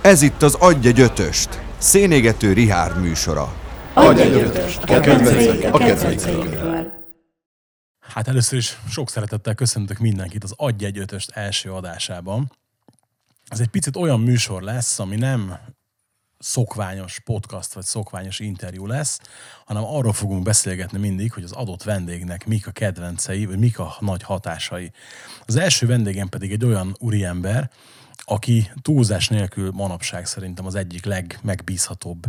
Ez 0.00 0.22
itt 0.22 0.42
az 0.42 0.54
Adj 0.54 0.88
egy 0.88 1.00
ötöst, 1.00 1.60
szénégető 1.78 2.52
Rihárd 2.52 3.00
műsora. 3.00 3.54
Adj 3.94 4.20
egy 4.20 4.32
ötöst! 4.32 4.82
A 4.82 5.00
kedvencekkel, 5.00 5.72
a 5.72 5.78
kedvencekkel. 5.78 6.94
Hát 8.00 8.28
először 8.28 8.58
is 8.58 8.78
sok 8.90 9.10
szeretettel 9.10 9.54
köszöntök 9.54 9.98
mindenkit 9.98 10.44
az 10.44 10.52
Adj 10.56 10.84
egy 10.84 10.98
ötöst 10.98 11.30
első 11.30 11.72
adásában. 11.72 12.52
Ez 13.48 13.60
egy 13.60 13.68
picit 13.68 13.96
olyan 13.96 14.20
műsor 14.20 14.62
lesz, 14.62 14.98
ami 14.98 15.16
nem 15.16 15.58
szokványos 16.38 17.20
podcast 17.24 17.72
vagy 17.72 17.84
szokványos 17.84 18.38
interjú 18.38 18.86
lesz, 18.86 19.20
hanem 19.64 19.84
arról 19.84 20.12
fogunk 20.12 20.42
beszélgetni 20.42 20.98
mindig, 20.98 21.32
hogy 21.32 21.42
az 21.42 21.52
adott 21.52 21.82
vendégnek 21.82 22.46
mik 22.46 22.66
a 22.66 22.70
kedvencei, 22.70 23.46
vagy 23.46 23.58
mik 23.58 23.78
a 23.78 23.96
nagy 24.00 24.22
hatásai. 24.22 24.92
Az 25.46 25.56
első 25.56 25.86
vendégem 25.86 26.28
pedig 26.28 26.52
egy 26.52 26.64
olyan 26.64 26.96
úriember, 26.98 27.70
aki 28.24 28.70
túlzás 28.82 29.28
nélkül 29.28 29.70
manapság 29.70 30.26
szerintem 30.26 30.66
az 30.66 30.74
egyik 30.74 31.04
legmegbízhatóbb 31.04 32.24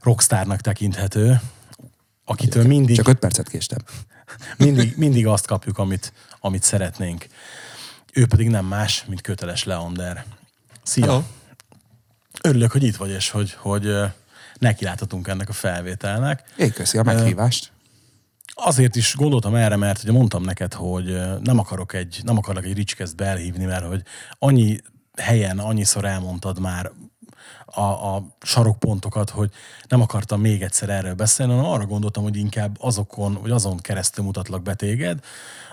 rockstárnak 0.00 0.60
tekinthető, 0.60 1.40
akitől 2.24 2.66
mindig, 2.66 2.96
Csak 2.96 3.08
öt 3.08 3.18
percet 3.18 3.48
késtem. 3.48 3.78
mindig, 4.58 4.96
mindig 4.96 5.26
azt 5.26 5.46
kapjuk, 5.46 5.78
amit, 5.78 6.12
amit 6.40 6.62
szeretnénk. 6.62 7.26
Ő 8.12 8.26
pedig 8.26 8.48
nem 8.48 8.66
más, 8.66 9.04
mint 9.04 9.20
köteles 9.20 9.64
Leander. 9.64 10.24
Szia! 10.82 11.06
Hello. 11.06 11.22
Örülök, 12.42 12.72
hogy 12.72 12.82
itt 12.82 12.96
vagy, 12.96 13.10
és 13.10 13.30
hogy, 13.30 13.52
hogy 13.52 13.96
nekiláthatunk 14.58 15.28
ennek 15.28 15.48
a 15.48 15.52
felvételnek. 15.52 16.42
Én 16.56 16.72
köszi 16.72 16.98
a 16.98 17.02
meghívást. 17.02 17.72
Azért 18.54 18.96
is 18.96 19.14
gondoltam 19.16 19.54
erre, 19.54 19.76
mert 19.76 20.02
ugye 20.02 20.12
mondtam 20.12 20.42
neked, 20.42 20.72
hogy 20.72 21.04
nem 21.40 21.58
akarok 21.58 21.92
egy, 21.92 22.20
nem 22.22 22.36
akarok 22.36 22.64
egy 22.64 22.74
ricskeszt 22.74 23.16
belhívni, 23.16 23.64
mert 23.64 23.86
hogy 23.86 24.02
annyi 24.38 24.80
helyen, 25.16 25.58
annyiszor 25.58 26.04
elmondtad 26.04 26.58
már 26.60 26.90
a, 27.64 27.80
a 27.80 28.36
sarokpontokat, 28.42 29.30
hogy 29.30 29.50
nem 29.88 30.00
akartam 30.00 30.40
még 30.40 30.62
egyszer 30.62 30.88
erről 30.88 31.14
beszélni, 31.14 31.52
hanem 31.52 31.70
arra 31.70 31.86
gondoltam, 31.86 32.22
hogy 32.22 32.36
inkább 32.36 32.76
azokon, 32.80 33.38
vagy 33.42 33.50
azon 33.50 33.76
keresztül 33.76 34.24
mutatlak 34.24 34.62
be 34.62 34.74
téged, 34.74 35.18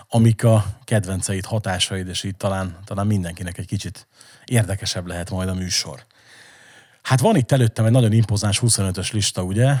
amik 0.08 0.44
a 0.44 0.64
kedvenceid, 0.84 1.44
hatásaid, 1.44 2.08
és 2.08 2.22
így 2.22 2.36
talán, 2.36 2.76
talán 2.84 3.06
mindenkinek 3.06 3.58
egy 3.58 3.66
kicsit 3.66 4.06
érdekesebb 4.44 5.06
lehet 5.06 5.30
majd 5.30 5.48
a 5.48 5.54
műsor. 5.54 6.04
Hát 7.02 7.20
van 7.20 7.36
itt 7.36 7.52
előttem 7.52 7.84
egy 7.84 7.92
nagyon 7.92 8.12
impozáns 8.12 8.60
25-ös 8.62 9.12
lista, 9.12 9.42
ugye, 9.42 9.74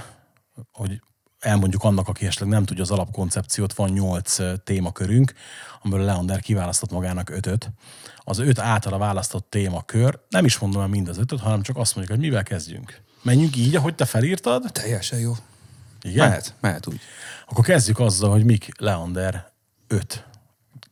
hogy 0.72 1.00
elmondjuk 1.38 1.84
annak, 1.84 2.08
aki 2.08 2.26
esetleg 2.26 2.48
nem 2.48 2.64
tudja 2.64 2.82
az 2.82 2.90
alapkoncepciót, 2.90 3.74
van 3.74 3.90
8 3.90 4.36
témakörünk, 4.64 5.32
amiből 5.82 6.04
Leander 6.04 6.40
kiválasztott 6.40 6.90
magának 6.90 7.30
ötöt. 7.30 7.70
Az 8.16 8.38
öt 8.38 8.58
általa 8.58 8.98
választott 8.98 9.50
témakör, 9.50 10.18
nem 10.28 10.44
is 10.44 10.58
mondom 10.58 10.82
el 10.82 10.88
mind 10.88 11.08
az 11.08 11.18
ötöt, 11.18 11.40
hanem 11.40 11.62
csak 11.62 11.76
azt 11.76 11.94
mondjuk, 11.94 12.16
hogy 12.18 12.26
mivel 12.26 12.42
kezdjünk. 12.42 13.00
Menjünk 13.22 13.56
így, 13.56 13.76
ahogy 13.76 13.94
te 13.94 14.04
felírtad? 14.04 14.72
Teljesen 14.72 15.18
jó. 15.18 15.32
Igen? 16.02 16.28
Mehet, 16.28 16.54
mehet 16.60 16.86
úgy. 16.86 17.00
Akkor 17.48 17.64
kezdjük 17.64 17.98
azzal, 17.98 18.30
hogy 18.30 18.44
mik 18.44 18.80
Leander 18.80 19.50
öt 19.86 20.26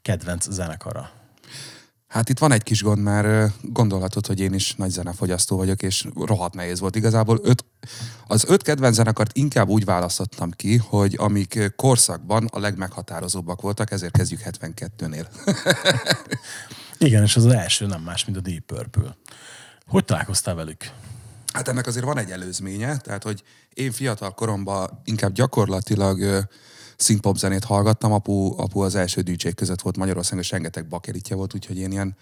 kedvenc 0.03 0.51
zenekara. 0.51 1.11
Hát 2.11 2.29
itt 2.29 2.39
van 2.39 2.53
egy 2.53 2.63
kis 2.63 2.83
gond, 2.83 3.03
mert 3.03 3.53
gondolhatod, 3.63 4.27
hogy 4.27 4.41
én 4.41 4.55
is 4.55 4.75
nagy 4.75 4.91
zenefogyasztó 4.91 5.57
vagyok, 5.57 5.83
és 5.83 6.07
rohadt 6.15 6.55
nehéz 6.55 6.81
volt. 6.81 6.97
Igazából 6.97 7.41
öt, 7.43 7.65
az 8.27 8.45
öt 8.49 8.63
kedvenc 8.63 8.95
zenekart 8.95 9.37
inkább 9.37 9.69
úgy 9.69 9.85
választottam 9.85 10.51
ki, 10.51 10.77
hogy 10.77 11.15
amik 11.19 11.73
korszakban 11.77 12.49
a 12.53 12.59
legmeghatározóbbak 12.59 13.61
voltak, 13.61 13.91
ezért 13.91 14.17
kezdjük 14.17 14.41
72-nél. 14.45 15.27
Igen, 16.99 17.23
és 17.23 17.37
az, 17.37 17.45
az 17.45 17.53
első 17.53 17.87
nem 17.87 18.03
más, 18.03 18.25
mint 18.25 18.39
a 18.39 18.41
Deep 18.41 18.65
Purple. 18.67 19.17
Hogy 19.87 20.05
találkoztál 20.05 20.55
velük? 20.55 20.91
Hát 21.53 21.69
ennek 21.69 21.87
azért 21.87 22.05
van 22.05 22.19
egy 22.19 22.31
előzménye, 22.31 22.97
tehát 22.97 23.23
hogy 23.23 23.43
én 23.75 23.93
fiatal 23.93 24.31
koromban 24.31 25.01
inkább 25.05 25.33
gyakorlatilag 25.33 26.49
ö, 27.01 27.03
színpop 27.03 27.37
zenét 27.37 27.65
hallgattam, 27.65 28.13
apu, 28.13 28.61
apu 28.61 28.81
az 28.81 28.95
első 28.95 29.21
dj 29.21 29.49
között 29.49 29.81
volt 29.81 29.97
Magyarországon, 29.97 30.43
és 30.43 30.51
rengeteg 30.51 30.89
bakeritja 30.89 31.37
volt, 31.37 31.55
úgyhogy 31.55 31.79
én 31.79 31.91
ilyen 31.91 32.17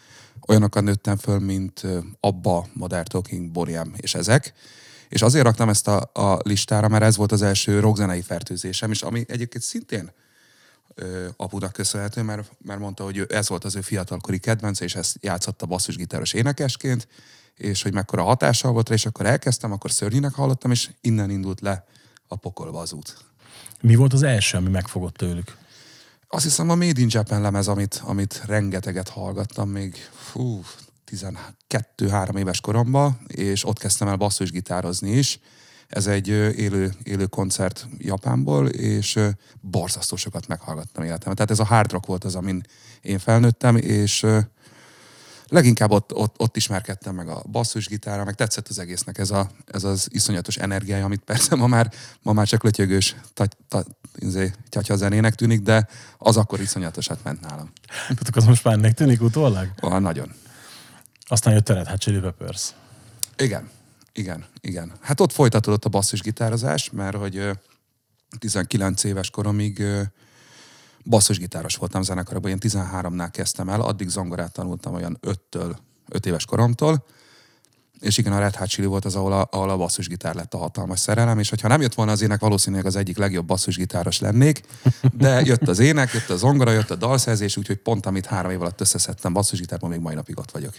olyanokat 0.49 0.83
nőttem 0.83 1.17
föl, 1.17 1.39
mint 1.39 1.87
Abba, 2.21 2.67
Modern 2.73 3.05
Talking, 3.09 3.51
Boriam 3.51 3.93
és 3.97 4.15
ezek. 4.15 4.53
És 5.09 5.23
azért 5.23 5.45
raktam 5.45 5.69
ezt 5.69 5.89
a, 5.89 6.11
a 6.13 6.39
listára, 6.43 6.89
mert 6.89 7.05
ez 7.05 7.17
volt 7.17 7.33
az 7.33 7.43
első 7.43 7.81
rockzenei 7.81 8.23
fertőzésem, 8.23 8.91
és 8.91 9.03
ami 9.03 9.25
egyébként 9.29 9.65
szintén 9.65 10.13
ö, 10.95 11.27
köszönhető, 11.73 12.23
mert, 12.23 12.51
mert 12.65 12.81
mondta, 12.81 13.05
hogy 13.05 13.27
ez 13.29 13.49
volt 13.49 13.65
az 13.65 13.77
ő 13.77 13.81
fiatalkori 13.81 14.39
kedvence, 14.39 14.85
és 14.85 14.95
ezt 14.95 15.17
játszotta 15.21 15.67
basszusgitáros 15.67 16.33
énekesként, 16.33 17.09
és 17.55 17.83
hogy 17.83 17.93
mekkora 17.93 18.23
hatással 18.23 18.73
volt 18.73 18.89
rá, 18.89 18.95
és 18.95 19.07
akkor 19.07 19.27
elkezdtem, 19.27 19.73
akkor 19.73 19.91
szörnyűnek 19.91 20.35
hallottam, 20.35 20.71
és 20.71 20.91
innen 21.01 21.31
indult 21.31 21.61
le 21.61 21.85
a 22.29 22.37
pokolba 22.37 22.81
az 22.81 22.93
út. 22.93 23.28
Mi 23.81 23.95
volt 23.95 24.13
az 24.13 24.23
első, 24.23 24.57
ami 24.57 24.69
megfogott 24.69 25.15
tőlük? 25.15 25.57
Azt 26.29 26.45
hiszem 26.45 26.71
a 26.71 26.75
Made 26.75 27.01
in 27.01 27.09
Japan 27.11 27.41
lemez, 27.41 27.69
amit, 27.69 28.01
amit 28.05 28.43
rengeteget 28.47 29.09
hallgattam 29.09 29.69
még, 29.69 29.95
fú, 30.13 30.63
12-3 31.99 32.39
éves 32.39 32.61
koromban, 32.61 33.21
és 33.27 33.67
ott 33.67 33.79
kezdtem 33.79 34.09
el 34.09 34.17
basszusgitározni 34.17 35.11
is. 35.11 35.41
Ez 35.89 36.07
egy 36.07 36.29
élő, 36.29 36.95
élő 37.03 37.27
koncert 37.27 37.87
Japánból, 37.99 38.69
és 38.69 39.19
borzasztó 39.61 40.17
sokat 40.17 40.47
meghallgattam 40.47 41.05
életemben. 41.05 41.35
Tehát 41.35 41.51
ez 41.51 41.59
a 41.59 41.65
hard 41.65 41.93
rock 41.93 42.07
volt 42.07 42.25
az, 42.25 42.35
amin 42.35 42.63
én 43.01 43.19
felnőttem, 43.19 43.77
és 43.77 44.27
leginkább 45.49 45.91
ott, 45.91 46.15
ott, 46.15 46.35
ott 46.39 46.57
ismerkedtem 46.57 47.15
meg 47.15 47.29
a 47.29 47.43
basszusgitárra, 47.51 48.25
meg 48.25 48.35
tetszett 48.35 48.69
az 48.69 48.79
egésznek 48.79 49.19
ez, 49.19 49.31
a, 49.31 49.51
ez 49.67 49.85
az 49.85 50.09
iszonyatos 50.11 50.57
energiája, 50.57 51.05
amit 51.05 51.21
persze 51.21 51.55
ma 51.55 51.67
már, 51.67 51.93
ma 52.23 52.33
már 52.33 52.47
csak 52.47 52.63
lötyögős 52.63 53.17
izé, 54.15 54.53
tyatya 54.69 54.97
zenének 54.97 55.35
tűnik, 55.35 55.61
de 55.61 55.89
az 56.19 56.37
akkor 56.37 56.61
iszonyatosat 56.61 57.25
ment 57.25 57.41
nálam. 57.41 57.73
Tudok, 58.09 58.37
az 58.37 58.45
most 58.45 58.65
már 58.65 58.93
tűnik 58.93 59.23
utólag? 59.23 59.69
Olyan 59.83 60.03
nagyon. 60.03 60.33
Aztán 61.27 61.53
jött 61.53 61.69
a 61.69 61.75
Red 61.75 61.87
Hot 61.87 62.01
Chili 62.01 62.19
Peppers. 62.19 62.71
Igen, 63.37 63.71
igen, 64.13 64.45
igen. 64.61 64.93
Hát 65.01 65.21
ott 65.21 65.33
folytatódott 65.33 65.85
a 65.85 65.89
basszusgitározás, 65.89 66.91
mert 66.91 67.17
hogy 67.17 67.37
ö, 67.37 67.51
19 68.39 69.05
éves 69.05 69.31
koromig 69.31 69.85
basszusgitáros 71.09 71.77
voltam 71.77 72.03
zenekarban, 72.03 72.51
én 72.51 72.59
13-nál 72.61 73.29
kezdtem 73.33 73.69
el, 73.69 73.81
addig 73.81 74.09
zongorát 74.09 74.53
tanultam 74.53 74.95
olyan 74.95 75.19
5-től, 75.27 75.77
5 76.09 76.27
éves 76.27 76.45
koromtól, 76.45 77.05
és 78.01 78.19
igen, 78.19 78.33
a 78.33 78.39
Red 78.39 78.55
Hot 78.55 78.69
Chili 78.69 78.87
volt 78.87 79.05
az, 79.05 79.15
ahol 79.15 79.33
a, 79.33 79.49
ahol 79.51 79.71
a 79.71 79.77
basszusgitár 79.77 80.35
lett 80.35 80.55
a 80.55 80.59
hatalmas 80.59 80.99
szerelem, 80.99 81.39
és 81.39 81.51
hogyha 81.51 81.69
nem 81.69 81.81
jött 81.81 81.95
volna 81.95 82.13
az 82.13 82.23
ének, 82.23 82.41
valószínűleg 82.41 82.87
az 82.87 82.97
egyik 82.97 83.17
legjobb 83.17 83.47
basszusgitáros 83.47 84.21
lennék, 84.21 84.61
de 85.13 85.41
jött 85.41 85.69
az 85.69 85.79
ének, 85.79 86.13
jött 86.13 86.29
a 86.29 86.37
zongora, 86.37 86.71
jött 86.71 86.91
a 86.91 86.95
dalszerzés, 86.95 87.57
úgyhogy 87.57 87.77
pont 87.77 88.07
amit 88.07 88.27
három 88.27 88.51
év 88.51 88.61
alatt 88.61 88.81
összeszedtem 88.81 89.33
basszusgitárban, 89.33 89.91
még 89.91 90.01
mai 90.01 90.15
napig 90.15 90.39
ott 90.39 90.51
vagyok. 90.51 90.75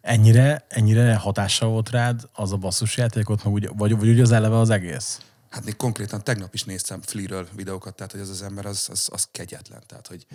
Ennyire, 0.00 0.64
ennyire 0.68 1.14
hatással 1.14 1.68
volt 1.68 1.90
rád 1.90 2.20
az 2.32 2.52
a 2.52 2.56
basszusjátékot, 2.56 3.44
úgy, 3.44 3.68
vagy, 3.76 3.98
vagy 3.98 4.08
úgy 4.08 4.20
az 4.20 4.32
eleve 4.32 4.58
az 4.58 4.70
egész? 4.70 5.20
Hát 5.54 5.64
még 5.64 5.76
konkrétan 5.76 6.24
tegnap 6.24 6.54
is 6.54 6.64
néztem 6.64 7.00
Flea-ről 7.00 7.48
videókat, 7.52 7.94
tehát 7.94 8.12
hogy 8.12 8.20
ez 8.20 8.28
az 8.28 8.42
ember 8.42 8.66
az, 8.66 8.88
az, 8.90 9.08
az 9.12 9.28
kegyetlen. 9.32 9.82
Tehát, 9.86 10.06
hogy 10.06 10.26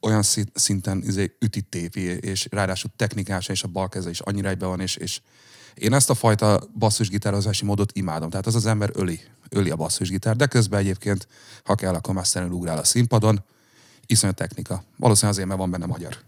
olyan 0.00 0.22
szinten 0.54 1.02
izé, 1.02 1.36
üti 1.40 1.60
tépi, 1.60 2.00
és 2.00 2.46
ráadásul 2.50 2.90
technikásan, 2.96 3.54
és 3.54 3.62
a 3.62 3.68
bal 3.68 3.88
keze 3.88 4.10
is 4.10 4.20
annyira 4.20 4.48
egybe 4.48 4.66
van, 4.66 4.80
és, 4.80 4.96
és 4.96 5.20
én 5.74 5.92
ezt 5.92 6.10
a 6.10 6.14
fajta 6.14 6.60
basszusgitározási 6.78 7.64
módot 7.64 7.92
imádom. 7.96 8.30
Tehát 8.30 8.46
az 8.46 8.54
az 8.54 8.66
ember 8.66 8.90
öli, 8.94 9.20
öli 9.48 9.70
a 9.70 9.76
basszusgitár, 9.76 10.36
de 10.36 10.46
közben 10.46 10.80
egyébként, 10.80 11.28
ha 11.64 11.74
kell, 11.74 11.94
akkor 11.94 12.14
mesztelenül 12.14 12.54
ugrál 12.54 12.78
a 12.78 12.84
színpadon. 12.84 13.44
Iszonyat 14.06 14.36
technika. 14.36 14.84
Valószínűleg 14.96 15.34
azért, 15.34 15.48
mert 15.48 15.60
van 15.60 15.70
benne 15.70 15.86
magyar. 15.86 16.18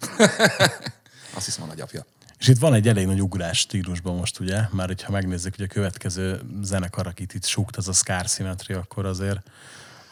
Azt 1.37 1.44
hiszem 1.44 1.62
a 1.62 1.67
nagyapja. 1.67 2.06
És 2.40 2.48
itt 2.48 2.58
van 2.58 2.75
egy 2.75 2.88
elég 2.88 3.06
nagy 3.06 3.22
ugrás 3.22 3.58
stílusban 3.58 4.16
most, 4.16 4.40
ugye? 4.40 4.60
Már 4.70 4.87
hogyha 4.87 5.12
megnézzük, 5.12 5.56
hogy 5.56 5.64
a 5.64 5.72
következő 5.72 6.40
zenekar, 6.62 7.06
akit 7.06 7.34
itt 7.34 7.44
súgt, 7.44 7.76
az 7.76 7.88
a 7.88 7.92
Scar 7.92 8.28
Symmetry, 8.28 8.75
akkor 8.75 9.06
azért 9.06 9.40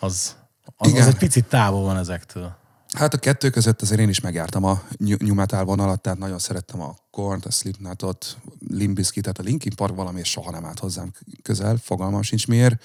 az, 0.00 0.36
az, 0.64 0.76
az 0.76 0.90
Igen. 0.90 1.08
egy 1.08 1.16
picit 1.16 1.44
távol 1.44 1.82
van 1.82 1.96
ezektől. 1.96 2.56
Hát 2.96 3.14
a 3.14 3.19
kettő 3.19 3.50
között 3.50 3.82
azért 3.82 4.00
én 4.00 4.08
is 4.08 4.20
megjártam 4.20 4.64
a 4.64 4.82
new 4.98 5.34
metal 5.34 5.64
vonalat, 5.64 6.00
tehát 6.00 6.19
nagyon 6.19 6.38
szerettem 6.38 6.80
a 6.80 6.96
Kornt, 7.10 7.44
a 7.44 7.50
Slipknotot, 7.50 8.38
Limp 8.69 8.94
Bizkitet, 8.94 9.38
a 9.38 9.42
Linkin 9.42 9.75
Park 9.75 9.94
valami, 9.94 10.20
és 10.20 10.30
soha 10.30 10.50
nem 10.50 10.64
állt 10.64 10.78
hozzám 10.78 11.12
közel, 11.42 11.76
fogalmam 11.82 12.22
sincs 12.22 12.46
miért. 12.46 12.84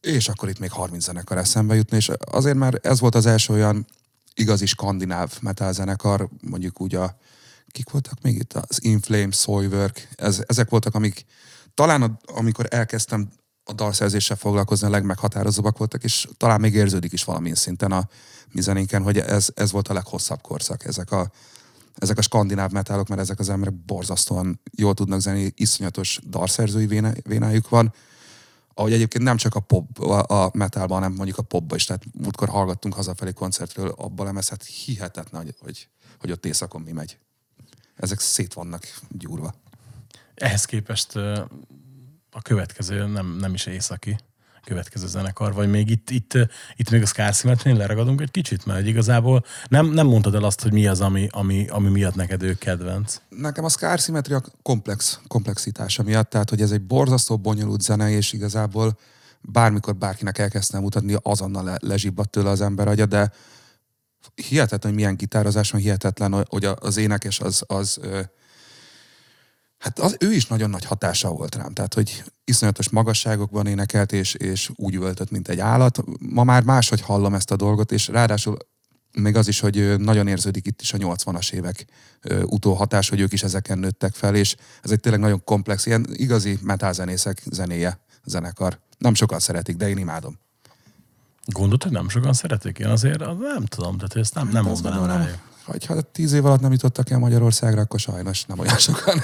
És 0.00 0.28
akkor 0.28 0.48
itt 0.48 0.58
még 0.58 0.70
30 0.70 1.04
zenekar 1.04 1.38
eszembe 1.38 1.74
jutni, 1.74 1.96
és 1.96 2.10
azért 2.30 2.56
már 2.56 2.80
ez 2.82 3.00
volt 3.00 3.14
az 3.14 3.26
első 3.26 3.52
olyan 3.52 3.86
igazi 4.34 4.66
skandináv 4.66 5.38
metal 5.40 5.72
zenekar, 5.72 6.28
mondjuk 6.40 6.80
úgy 6.80 6.94
a, 6.94 7.16
kik 7.70 7.90
voltak 7.90 8.22
még 8.22 8.36
itt? 8.36 8.52
Az 8.52 8.84
Inflame, 8.84 9.30
Soilwork, 9.30 10.08
ez, 10.16 10.42
ezek 10.46 10.70
voltak, 10.70 10.94
amik 10.94 11.24
talán 11.74 12.02
a, 12.02 12.18
amikor 12.26 12.66
elkezdtem 12.70 13.30
a 13.64 13.72
dalszerzéssel 13.72 14.36
foglalkozni 14.36 14.86
a 14.86 14.90
legmeghatározóbbak 14.90 15.78
voltak, 15.78 16.04
és 16.04 16.28
talán 16.36 16.60
még 16.60 16.74
érződik 16.74 17.12
is 17.12 17.24
valamilyen 17.24 17.56
szinten 17.56 17.92
a 17.92 18.08
mi 18.52 18.60
zenénken, 18.60 19.02
hogy 19.02 19.18
ez, 19.18 19.48
ez 19.54 19.72
volt 19.72 19.88
a 19.88 19.92
leghosszabb 19.92 20.40
korszak. 20.40 20.84
Ezek 20.84 21.12
a, 21.12 21.30
ezek 21.94 22.18
a 22.18 22.22
skandináv 22.22 22.70
metálok, 22.70 23.08
mert 23.08 23.20
ezek 23.20 23.38
az 23.38 23.48
emberek 23.48 23.74
borzasztóan 23.74 24.60
jól 24.72 24.94
tudnak 24.94 25.20
zenni, 25.20 25.52
iszonyatos 25.54 26.20
dalszerzői 26.26 26.86
véne, 26.86 27.14
vénájuk 27.24 27.68
van, 27.68 27.92
ahogy 28.74 28.92
egyébként 28.92 29.24
nem 29.24 29.36
csak 29.36 29.54
a 29.54 29.60
pop, 29.60 29.98
a, 29.98 30.44
a 30.44 30.50
metalban, 30.54 30.98
hanem 30.98 31.16
mondjuk 31.16 31.38
a 31.38 31.42
popba 31.42 31.74
is. 31.74 31.84
Tehát 31.84 32.04
múltkor 32.12 32.48
hallgattunk 32.48 32.94
hazafelé 32.94 33.32
koncertről, 33.32 33.94
abban 33.96 34.26
lemez, 34.26 34.48
hát 34.48 34.64
hihetetlen, 34.64 35.42
hogy, 35.42 35.54
hogy, 35.58 35.88
hogy 36.20 36.30
ott 36.30 36.46
éjszakon 36.46 36.80
mi 36.80 36.92
megy. 36.92 37.18
Ezek 37.98 38.20
szét 38.20 38.54
vannak 38.54 38.82
gyúrva. 39.10 39.54
Ehhez 40.34 40.64
képest 40.64 41.16
a 42.30 42.42
következő 42.42 43.06
nem, 43.06 43.36
nem 43.40 43.54
is 43.54 43.66
északi 43.66 44.18
következő 44.68 45.06
zenekar, 45.06 45.54
vagy 45.54 45.70
még 45.70 45.90
itt, 45.90 46.10
itt, 46.10 46.32
itt 46.76 46.90
még 46.90 47.02
a 47.02 47.06
Scar 47.06 47.34
Symmetry-nél 47.34 47.78
leragadunk 47.78 48.20
egy 48.20 48.30
kicsit, 48.30 48.66
mert 48.66 48.86
igazából 48.86 49.44
nem, 49.68 49.86
nem 49.86 50.06
mondtad 50.06 50.34
el 50.34 50.44
azt, 50.44 50.62
hogy 50.62 50.72
mi 50.72 50.86
az, 50.86 51.00
ami, 51.00 51.28
ami, 51.30 51.66
ami 51.68 51.88
miatt 51.88 52.14
neked 52.14 52.42
ő 52.42 52.54
kedvenc. 52.54 53.20
Nekem 53.28 53.64
a 53.64 53.68
Scar 53.68 53.98
Symmetry 53.98 54.34
a 54.34 54.42
komplex, 54.62 55.20
komplexitása 55.26 56.02
miatt, 56.02 56.30
tehát 56.30 56.50
hogy 56.50 56.60
ez 56.60 56.70
egy 56.70 56.82
borzasztó 56.82 57.36
bonyolult 57.36 57.80
zene, 57.80 58.10
és 58.10 58.32
igazából 58.32 58.98
bármikor 59.40 59.96
bárkinek 59.96 60.38
elkezdtem 60.38 60.80
mutatni, 60.80 61.16
azonnal 61.22 61.64
le, 61.64 61.76
lezsibbadt 61.80 62.30
tőle 62.30 62.50
az 62.50 62.60
ember 62.60 62.88
agya, 62.88 63.06
de 63.06 63.32
hihetetlen, 64.34 64.92
hogy 64.92 65.00
milyen 65.00 65.16
gitározás 65.16 65.70
van, 65.70 65.80
hihetetlen, 65.80 66.44
hogy 66.48 66.64
az 66.64 66.96
énekes 66.96 67.40
az, 67.40 67.62
az 67.66 68.00
Hát 69.78 69.98
az, 69.98 70.16
ő 70.20 70.32
is 70.32 70.46
nagyon 70.46 70.70
nagy 70.70 70.84
hatása 70.84 71.30
volt 71.30 71.54
rám, 71.54 71.72
tehát 71.72 71.94
hogy 71.94 72.24
iszonyatos 72.44 72.88
magasságokban 72.88 73.66
énekelt, 73.66 74.12
és, 74.12 74.34
és 74.34 74.70
úgy 74.74 74.94
üvöltött, 74.94 75.30
mint 75.30 75.48
egy 75.48 75.60
állat. 75.60 76.02
Ma 76.18 76.44
már 76.44 76.62
máshogy 76.62 77.00
hallom 77.00 77.34
ezt 77.34 77.50
a 77.50 77.56
dolgot, 77.56 77.92
és 77.92 78.08
ráadásul 78.08 78.56
még 79.12 79.36
az 79.36 79.48
is, 79.48 79.60
hogy 79.60 79.98
nagyon 79.98 80.26
érződik 80.26 80.66
itt 80.66 80.80
is 80.80 80.92
a 80.92 80.98
80-as 80.98 81.52
évek 81.52 81.84
utóhatás, 82.42 83.08
hogy 83.08 83.20
ők 83.20 83.32
is 83.32 83.42
ezeken 83.42 83.78
nőttek 83.78 84.14
fel, 84.14 84.34
és 84.34 84.56
ez 84.82 84.90
egy 84.90 85.00
tényleg 85.00 85.20
nagyon 85.20 85.44
komplex, 85.44 85.86
ilyen 85.86 86.06
igazi 86.12 86.58
metálzenészek 86.62 87.42
zenéje, 87.50 88.00
zenekar. 88.24 88.80
Nem 88.98 89.14
sokan 89.14 89.38
szeretik, 89.38 89.76
de 89.76 89.88
én 89.88 89.98
imádom. 89.98 90.38
Gondolod, 91.52 91.82
hogy 91.82 91.92
nem 91.92 92.08
sokan 92.08 92.32
szeretik? 92.32 92.78
Én 92.78 92.86
azért 92.86 93.18
nem 93.18 93.64
tudom, 93.64 93.96
tehát 93.96 94.16
ezt 94.16 94.34
nem, 94.34 94.48
nem 94.48 94.64
hát 94.64 94.72
mondanám 94.72 95.06
rájuk 95.06 95.48
hogy 95.68 95.84
ha 95.84 96.00
tíz 96.00 96.32
év 96.32 96.44
alatt 96.44 96.60
nem 96.60 96.72
jutottak 96.72 97.10
el 97.10 97.18
Magyarországra, 97.18 97.80
akkor 97.80 98.00
sajnos 98.00 98.44
nem 98.44 98.58
olyan 98.58 98.78
sokan. 98.78 99.20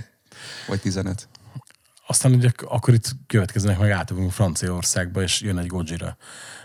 Vagy 0.68 0.80
tizenet. 0.80 1.28
Aztán 2.06 2.32
ugye 2.32 2.50
akkor 2.64 2.94
itt 2.94 3.12
következnek 3.26 3.78
meg 3.78 3.90
átugunk 3.90 4.32
Franciaországba, 4.32 5.22
és 5.22 5.40
jön 5.40 5.58
egy 5.58 5.66
Gojira. 5.66 6.16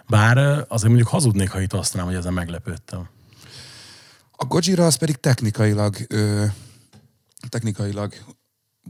Bár 0.07 0.37
azért 0.67 0.87
mondjuk 0.87 1.07
hazudnék, 1.07 1.49
ha 1.49 1.61
itt 1.61 1.73
azt 1.73 1.93
nem, 1.93 2.05
hogy 2.05 2.15
ezen 2.15 2.33
meglepődtem. 2.33 3.09
A 4.31 4.45
Gojira 4.45 4.85
az 4.85 4.95
pedig 4.95 5.15
technikailag, 5.15 5.95
ö, 6.07 6.45
technikailag 7.49 8.13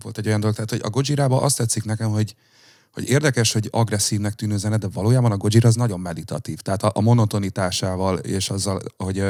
volt 0.02 0.18
egy 0.18 0.28
olyan 0.28 0.40
dolog, 0.40 0.56
tehát 0.56 0.70
hogy 0.70 0.82
a 0.84 0.90
Gojirába 0.90 1.42
azt 1.42 1.58
tetszik 1.58 1.84
nekem, 1.84 2.10
hogy, 2.10 2.36
hogy 2.92 3.10
érdekes, 3.10 3.52
hogy 3.52 3.68
agresszívnek 3.72 4.34
tűnő 4.34 4.58
zene, 4.58 4.78
de 4.78 4.88
valójában 4.88 5.32
a 5.32 5.38
Gojira 5.38 5.68
az 5.68 5.76
nagyon 5.76 6.00
meditatív. 6.00 6.60
Tehát 6.60 6.84
a, 6.84 6.92
a 6.94 7.02
monotonitásával 7.02 8.18
és 8.18 8.50
azzal, 8.50 8.82
hogy 8.98 9.24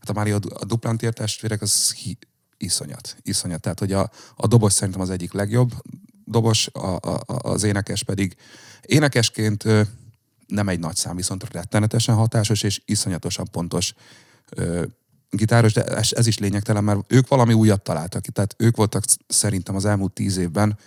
Hát 0.00 0.08
a 0.08 0.12
Mária 0.12 0.38
a 0.54 0.64
Duplantier 0.64 1.12
testvérek 1.12 1.62
az 1.62 1.92
hi, 1.92 2.18
iszonyat, 2.56 3.16
iszonyat. 3.22 3.60
Tehát, 3.60 3.78
hogy 3.78 3.92
a, 3.92 4.10
a 4.36 4.46
dobos 4.46 4.72
szerintem 4.72 5.00
az 5.00 5.10
egyik 5.10 5.32
legjobb 5.32 5.72
dobos, 6.24 6.68
a, 6.72 6.96
a, 6.96 7.22
az 7.26 7.62
énekes 7.62 8.02
pedig 8.02 8.36
énekesként 8.82 9.64
nem 10.46 10.68
egy 10.68 10.78
nagy 10.78 10.96
szám, 10.96 11.16
viszont 11.16 11.52
rettenetesen 11.52 12.14
hatásos 12.14 12.62
és 12.62 12.82
iszonyatosan 12.84 13.48
pontos 13.50 13.94
ö, 14.50 14.84
gitáros, 15.30 15.72
de 15.72 15.84
ez, 15.84 16.08
ez 16.12 16.26
is 16.26 16.38
lényegtelen, 16.38 16.84
mert 16.84 17.12
ők 17.12 17.28
valami 17.28 17.52
újat 17.52 17.82
találtak 17.82 18.22
ki. 18.22 18.30
Tehát 18.30 18.54
ők 18.58 18.76
voltak 18.76 19.04
szerintem 19.26 19.74
az 19.74 19.84
elmúlt 19.84 20.12
tíz 20.12 20.36
évben, 20.36 20.78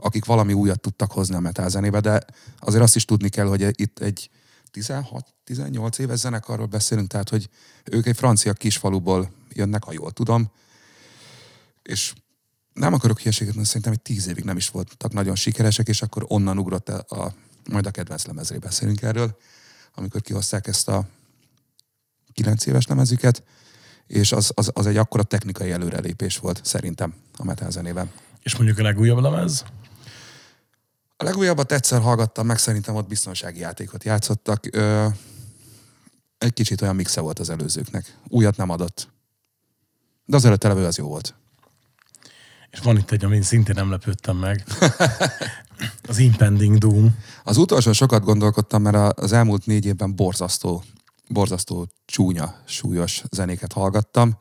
akik 0.00 0.24
valami 0.24 0.52
újat 0.52 0.80
tudtak 0.80 1.12
hozni 1.12 1.34
a 1.34 1.40
metal 1.40 1.68
zenébe, 1.68 2.00
de 2.00 2.24
azért 2.58 2.82
azt 2.82 2.96
is 2.96 3.04
tudni 3.04 3.28
kell, 3.28 3.46
hogy 3.46 3.80
itt 3.80 3.98
egy 3.98 4.30
16-18 4.72 5.98
éves 5.98 6.18
zenekarról 6.18 6.66
beszélünk, 6.66 7.08
tehát 7.08 7.28
hogy 7.28 7.48
ők 7.84 8.06
egy 8.06 8.16
francia 8.16 8.52
kisfaluból 8.52 9.30
jönnek, 9.52 9.84
ha 9.84 9.92
jól 9.92 10.10
tudom, 10.10 10.50
és 11.82 12.12
nem 12.72 12.92
akarok 12.92 13.18
hülyeséget 13.18 13.54
mondani, 13.54 13.66
szerintem 13.66 13.92
egy 13.92 14.02
tíz 14.02 14.28
évig 14.28 14.44
nem 14.44 14.56
is 14.56 14.68
voltak 14.68 15.12
nagyon 15.12 15.34
sikeresek, 15.34 15.88
és 15.88 16.02
akkor 16.02 16.24
onnan 16.28 16.58
ugrott 16.58 16.88
a, 16.88 17.22
a 17.22 17.34
majd 17.70 17.86
a 17.86 17.90
kedvenc 17.90 18.26
lemezről 18.26 18.58
beszélünk 18.58 19.02
erről, 19.02 19.36
amikor 19.94 20.20
kihozták 20.20 20.66
ezt 20.66 20.88
a 20.88 21.08
kilenc 22.32 22.66
éves 22.66 22.86
lemezüket, 22.86 23.42
és 24.06 24.32
az, 24.32 24.52
az, 24.54 24.70
az 24.74 24.86
egy 24.86 24.96
akkora 24.96 25.22
technikai 25.22 25.70
előrelépés 25.70 26.38
volt 26.38 26.60
szerintem 26.64 27.14
a 27.36 27.44
metal 27.44 27.70
zenében. 27.70 28.10
És 28.42 28.56
mondjuk 28.56 28.78
a 28.78 28.82
legújabb 28.82 29.18
lemez? 29.18 29.64
A 31.20 31.24
legújabbat 31.24 31.72
egyszer 31.72 32.00
hallgattam 32.00 32.46
meg, 32.46 32.58
szerintem 32.58 32.94
ott 32.94 33.08
biztonsági 33.08 33.60
játékot 33.60 34.04
játszottak. 34.04 34.68
Ö, 34.70 35.06
egy 36.38 36.52
kicsit 36.52 36.80
olyan 36.80 36.94
mixe 36.94 37.20
volt 37.20 37.38
az 37.38 37.50
előzőknek. 37.50 38.16
Újat 38.28 38.56
nem 38.56 38.70
adott. 38.70 39.08
De 40.24 40.36
az 40.36 40.44
előtte 40.44 40.68
levő 40.68 40.84
az 40.84 40.96
jó 40.96 41.08
volt. 41.08 41.34
És 42.70 42.78
van 42.78 42.96
itt 42.96 43.10
egy, 43.10 43.24
amin 43.24 43.42
szintén 43.42 43.74
nem 43.74 43.90
lepődtem 43.90 44.36
meg. 44.36 44.64
az 46.08 46.18
Impending 46.18 46.78
Doom. 46.78 47.18
Az 47.44 47.56
utolsó 47.56 47.92
sokat 47.92 48.24
gondolkodtam, 48.24 48.82
mert 48.82 49.18
az 49.18 49.32
elmúlt 49.32 49.66
négy 49.66 49.84
évben 49.84 50.14
borzasztó, 50.14 50.82
borzasztó 51.28 51.88
csúnya, 52.06 52.62
súlyos 52.64 53.22
zenéket 53.30 53.72
hallgattam. 53.72 54.38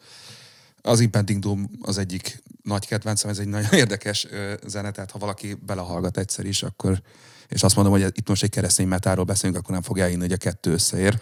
Az 0.81 0.99
Impending 0.99 1.41
Doom 1.41 1.69
az 1.81 1.97
egyik 1.97 2.43
nagy 2.67 2.87
kedvencem, 2.87 3.29
ez 3.29 3.37
egy 3.37 3.47
nagyon 3.47 3.73
érdekes 3.83 4.27
zene, 4.65 4.91
tehát 4.91 5.11
ha 5.11 5.19
valaki 5.19 5.53
belehallgat 5.65 6.17
egyszer 6.17 6.45
is, 6.45 6.63
akkor 6.63 7.01
és 7.47 7.63
azt 7.63 7.75
mondom, 7.75 7.93
hogy 7.93 8.11
itt 8.17 8.27
most 8.27 8.43
egy 8.43 8.49
keresztény 8.49 8.87
metáról 8.87 9.25
beszélünk, 9.25 9.59
akkor 9.59 9.73
nem 9.73 9.81
fog 9.81 9.99
elhinni, 9.99 10.21
hogy 10.21 10.31
a 10.31 10.37
kettő 10.37 10.71
összeér. 10.71 11.19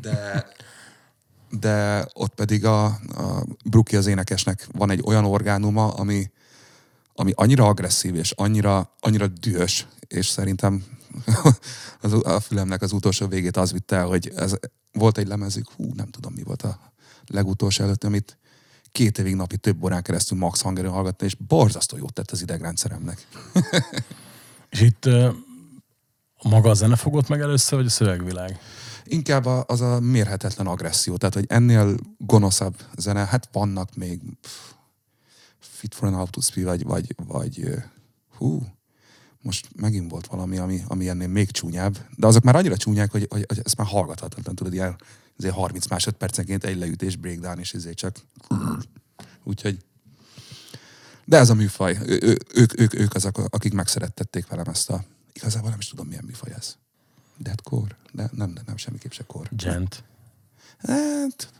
De, 0.00 0.46
de 1.50 2.06
ott 2.12 2.34
pedig 2.34 2.64
a, 2.64 2.84
a 2.84 3.46
Bruki 3.64 3.96
az 3.96 4.06
énekesnek 4.06 4.66
van 4.72 4.90
egy 4.90 5.02
olyan 5.04 5.24
orgánuma, 5.24 5.88
ami, 5.88 6.30
ami 7.14 7.32
annyira 7.34 7.66
agresszív, 7.66 8.14
és 8.14 8.30
annyira, 8.30 8.96
annyira 9.00 9.26
dühös, 9.26 9.86
és 10.06 10.26
szerintem 10.26 10.84
az, 12.00 12.12
a 12.12 12.40
fülemnek 12.40 12.82
az 12.82 12.92
utolsó 12.92 13.26
végét 13.26 13.56
az 13.56 13.72
vitte 13.72 13.96
el, 13.96 14.06
hogy 14.06 14.32
ez, 14.36 14.54
volt 14.92 15.18
egy 15.18 15.26
lemezük, 15.26 15.70
hú, 15.76 15.92
nem 15.94 16.08
tudom 16.08 16.32
mi 16.32 16.42
volt 16.42 16.62
a 16.62 16.92
legutolsó 17.26 17.84
előtt, 17.84 18.04
amit 18.04 18.38
két 18.92 19.18
évig 19.18 19.34
napi 19.34 19.56
több 19.56 19.84
órán 19.84 20.02
keresztül 20.02 20.38
max 20.38 20.60
hangerőn 20.60 20.92
hallgatni, 20.92 21.26
és 21.26 21.34
borzasztó 21.34 21.96
jót 21.96 22.12
tett 22.12 22.30
az 22.30 22.42
idegrendszeremnek. 22.42 23.26
és 24.70 24.80
itt 24.80 25.08
maga 26.42 26.70
a 26.70 26.74
zene 26.74 26.96
fogott 26.96 27.28
meg 27.28 27.40
először, 27.40 27.78
vagy 27.78 27.86
a 27.86 27.90
szövegvilág? 27.90 28.58
Inkább 29.04 29.46
az 29.46 29.80
a 29.80 30.00
mérhetetlen 30.00 30.66
agresszió. 30.66 31.16
Tehát, 31.16 31.34
hogy 31.34 31.44
ennél 31.48 31.96
gonoszabb 32.18 32.74
zene, 32.96 33.26
hát 33.26 33.48
vannak 33.52 33.94
még 33.94 34.20
Fit 35.58 35.94
for 35.94 36.08
an 36.08 36.14
Autospi, 36.14 36.62
vagy, 36.62 36.82
vagy, 36.82 37.14
vagy 37.26 37.64
hú, 38.36 38.66
most 39.40 39.68
megint 39.76 40.10
volt 40.10 40.26
valami, 40.26 40.58
ami, 40.58 40.82
ami 40.86 41.08
ennél 41.08 41.28
még 41.28 41.50
csúnyább, 41.50 41.98
de 42.16 42.26
azok 42.26 42.42
már 42.42 42.56
annyira 42.56 42.76
csúnyák, 42.76 43.10
hogy, 43.10 43.26
hogy, 43.30 43.44
hogy 43.48 43.60
ezt 43.64 43.76
már 43.76 43.86
hallgathatatlan, 43.86 44.54
tudod, 44.54 44.72
ilyen 44.72 44.96
azért 45.38 45.54
30 45.54 45.86
másodpercenként 45.86 46.64
egy 46.64 46.78
leütés, 46.78 47.16
breakdown, 47.16 47.58
és 47.58 47.72
ezért 47.72 47.96
csak... 47.96 48.16
Úgyhogy... 49.44 49.78
De 51.24 51.36
ez 51.36 51.50
a 51.50 51.54
műfaj. 51.54 51.98
Ő, 52.06 52.18
ő, 52.22 52.38
ők, 52.54 52.80
ők, 52.80 52.94
ők 52.94 53.14
azok, 53.14 53.38
akik 53.38 53.72
megszerettették 53.72 54.46
velem 54.46 54.68
ezt 54.68 54.90
a... 54.90 55.04
Igazából 55.32 55.70
nem 55.70 55.78
is 55.78 55.88
tudom, 55.88 56.06
milyen 56.06 56.24
műfaj 56.24 56.52
ez. 56.52 56.76
Deadcore? 57.36 57.96
De 58.12 58.30
nem, 58.32 58.50
nem, 58.50 58.64
nem 58.66 58.76
semmiképp 58.76 59.10
se 59.10 59.24
kor. 59.26 59.48
Gent. 59.50 60.04
Hát, 60.78 61.52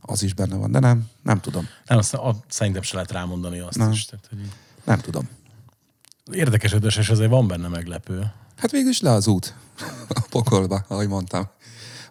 az 0.00 0.22
is 0.22 0.34
benne 0.34 0.56
van, 0.56 0.70
de 0.70 0.78
nem, 0.78 1.08
nem 1.22 1.40
tudom. 1.40 1.68
Nem, 1.86 1.98
azt, 1.98 2.14
a, 2.14 2.36
szerintem 2.48 2.82
se 2.82 2.94
lehet 2.94 3.10
rámondani 3.10 3.58
azt 3.58 3.78
nem. 3.78 3.90
is. 3.92 4.04
Tehát, 4.04 4.26
hogy... 4.28 4.38
Nem 4.84 4.98
tudom. 4.98 5.28
Érdekes 6.32 6.72
ötös, 6.72 6.96
és 6.96 7.08
azért 7.08 7.30
van 7.30 7.46
benne 7.46 7.68
meglepő. 7.68 8.32
Hát 8.56 8.70
végül 8.70 8.90
is 8.90 9.00
le 9.00 9.10
az 9.10 9.26
út 9.26 9.54
a 10.08 10.20
pokolba, 10.30 10.84
ahogy 10.88 11.08
mondtam. 11.08 11.48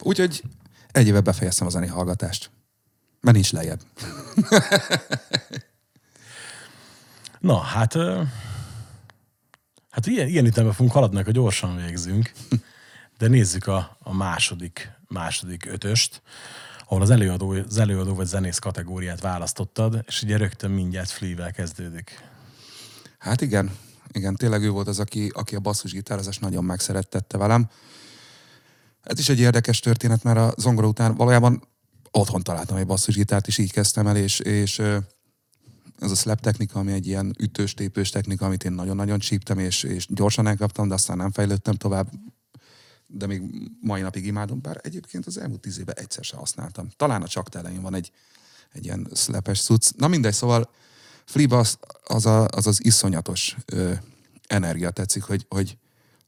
Úgyhogy 0.02 0.44
egy 0.92 1.08
éve 1.08 1.22
befejeztem 1.22 1.68
a 1.68 1.70
zenei 1.70 1.90
hallgatást. 1.90 2.52
Mert 3.22 3.36
nincs 3.36 3.52
lejjebb. 3.52 3.82
Na, 7.40 7.58
hát... 7.58 7.98
Hát 9.90 10.08
ilyen, 10.08 10.28
ilyen 10.28 10.46
ütemben 10.46 10.74
fogunk 10.74 10.94
haladni, 10.94 11.24
hogy 11.24 11.34
gyorsan 11.34 11.76
végzünk. 11.76 12.32
De 13.18 13.28
nézzük 13.28 13.68
a, 13.68 13.98
a 14.00 14.14
második, 14.14 14.92
második 15.08 15.66
ötöst, 15.66 16.22
ahol 16.86 17.02
az 17.02 17.10
előadó, 17.10 17.50
az 17.50 17.78
előadó 17.78 18.14
vagy 18.14 18.26
zenész 18.26 18.60
kategóriát 18.60 19.22
választottad, 19.22 20.04
és 20.08 20.22
ugye 20.22 20.38
rögtön 20.38 20.72
mindjárt 20.72 21.10
Flea-vel 21.10 21.52
kezdődik. 21.52 22.24
Hát 23.18 23.42
igen, 23.42 23.72
igen, 24.12 24.36
tényleg 24.36 24.64
ő 24.64 24.70
volt 24.70 24.88
az, 24.88 25.00
aki, 25.00 25.32
aki 25.34 25.56
a 25.56 25.60
basszusgitározást 25.60 26.42
nagyon 26.42 26.64
megszerettette 26.64 27.38
velem. 27.38 27.70
Ez 29.04 29.20
is 29.20 29.30
egy 29.30 29.40
érdekes 29.40 29.80
történet, 29.80 30.24
mert 30.24 30.38
a 30.38 30.54
zongora 30.58 30.88
után 30.88 31.16
valójában 31.16 31.68
otthon 32.12 32.42
találtam 32.42 32.78
egy 32.78 32.86
basszusgitárt, 32.86 33.48
és 33.48 33.58
így 33.58 33.72
kezdtem 33.72 34.08
el, 34.08 34.18
és, 34.18 34.40
és 34.40 34.80
ez 36.00 36.12
a 36.12 36.16
slap 36.16 36.40
technika, 36.40 36.80
ami 36.80 36.92
egy 36.92 37.08
ilyen 37.08 37.36
ütős-tépős 37.40 38.10
technika, 38.10 38.46
amit 38.46 38.64
én 38.64 38.72
nagyon-nagyon 38.72 39.20
csíptem, 39.20 39.60
és, 39.60 39.84
és 39.84 40.08
gyorsan 40.10 40.48
elkaptam, 40.48 40.88
de 40.88 40.94
aztán 40.94 41.18
nem 41.18 41.32
fejlődtem 41.32 41.76
tovább, 41.76 42.12
de 43.08 43.26
még 43.28 43.42
mai 43.82 44.02
napig 44.02 44.26
imádom, 44.26 44.62
bár 44.62 44.80
egyébként 44.84 45.26
az 45.26 45.38
elmúlt 45.38 45.62
tíz 45.62 45.80
évben 45.80 45.96
egyszer 45.98 46.24
sem 46.24 46.40
használtam. 46.40 46.90
Talán 46.96 47.22
a 47.22 47.28
csak 47.28 47.56
elején 47.56 47.82
van 47.82 47.94
egy, 47.94 48.12
egy 48.72 48.86
ilyen 48.86 49.08
szlepes 49.14 49.62
cucc. 49.62 49.92
Na 49.96 50.08
mindegy, 50.08 50.34
szóval 50.34 50.70
Fliba 51.26 51.58
az 51.58 51.78
az, 52.04 52.26
a, 52.26 52.46
az, 52.48 52.68
az 52.68 52.86
iszonyatos 52.86 53.56
ö, 53.66 53.94
energia 54.48 54.90
tetszik, 54.90 55.24
hogy, 55.24 55.46
hogy 55.50 55.78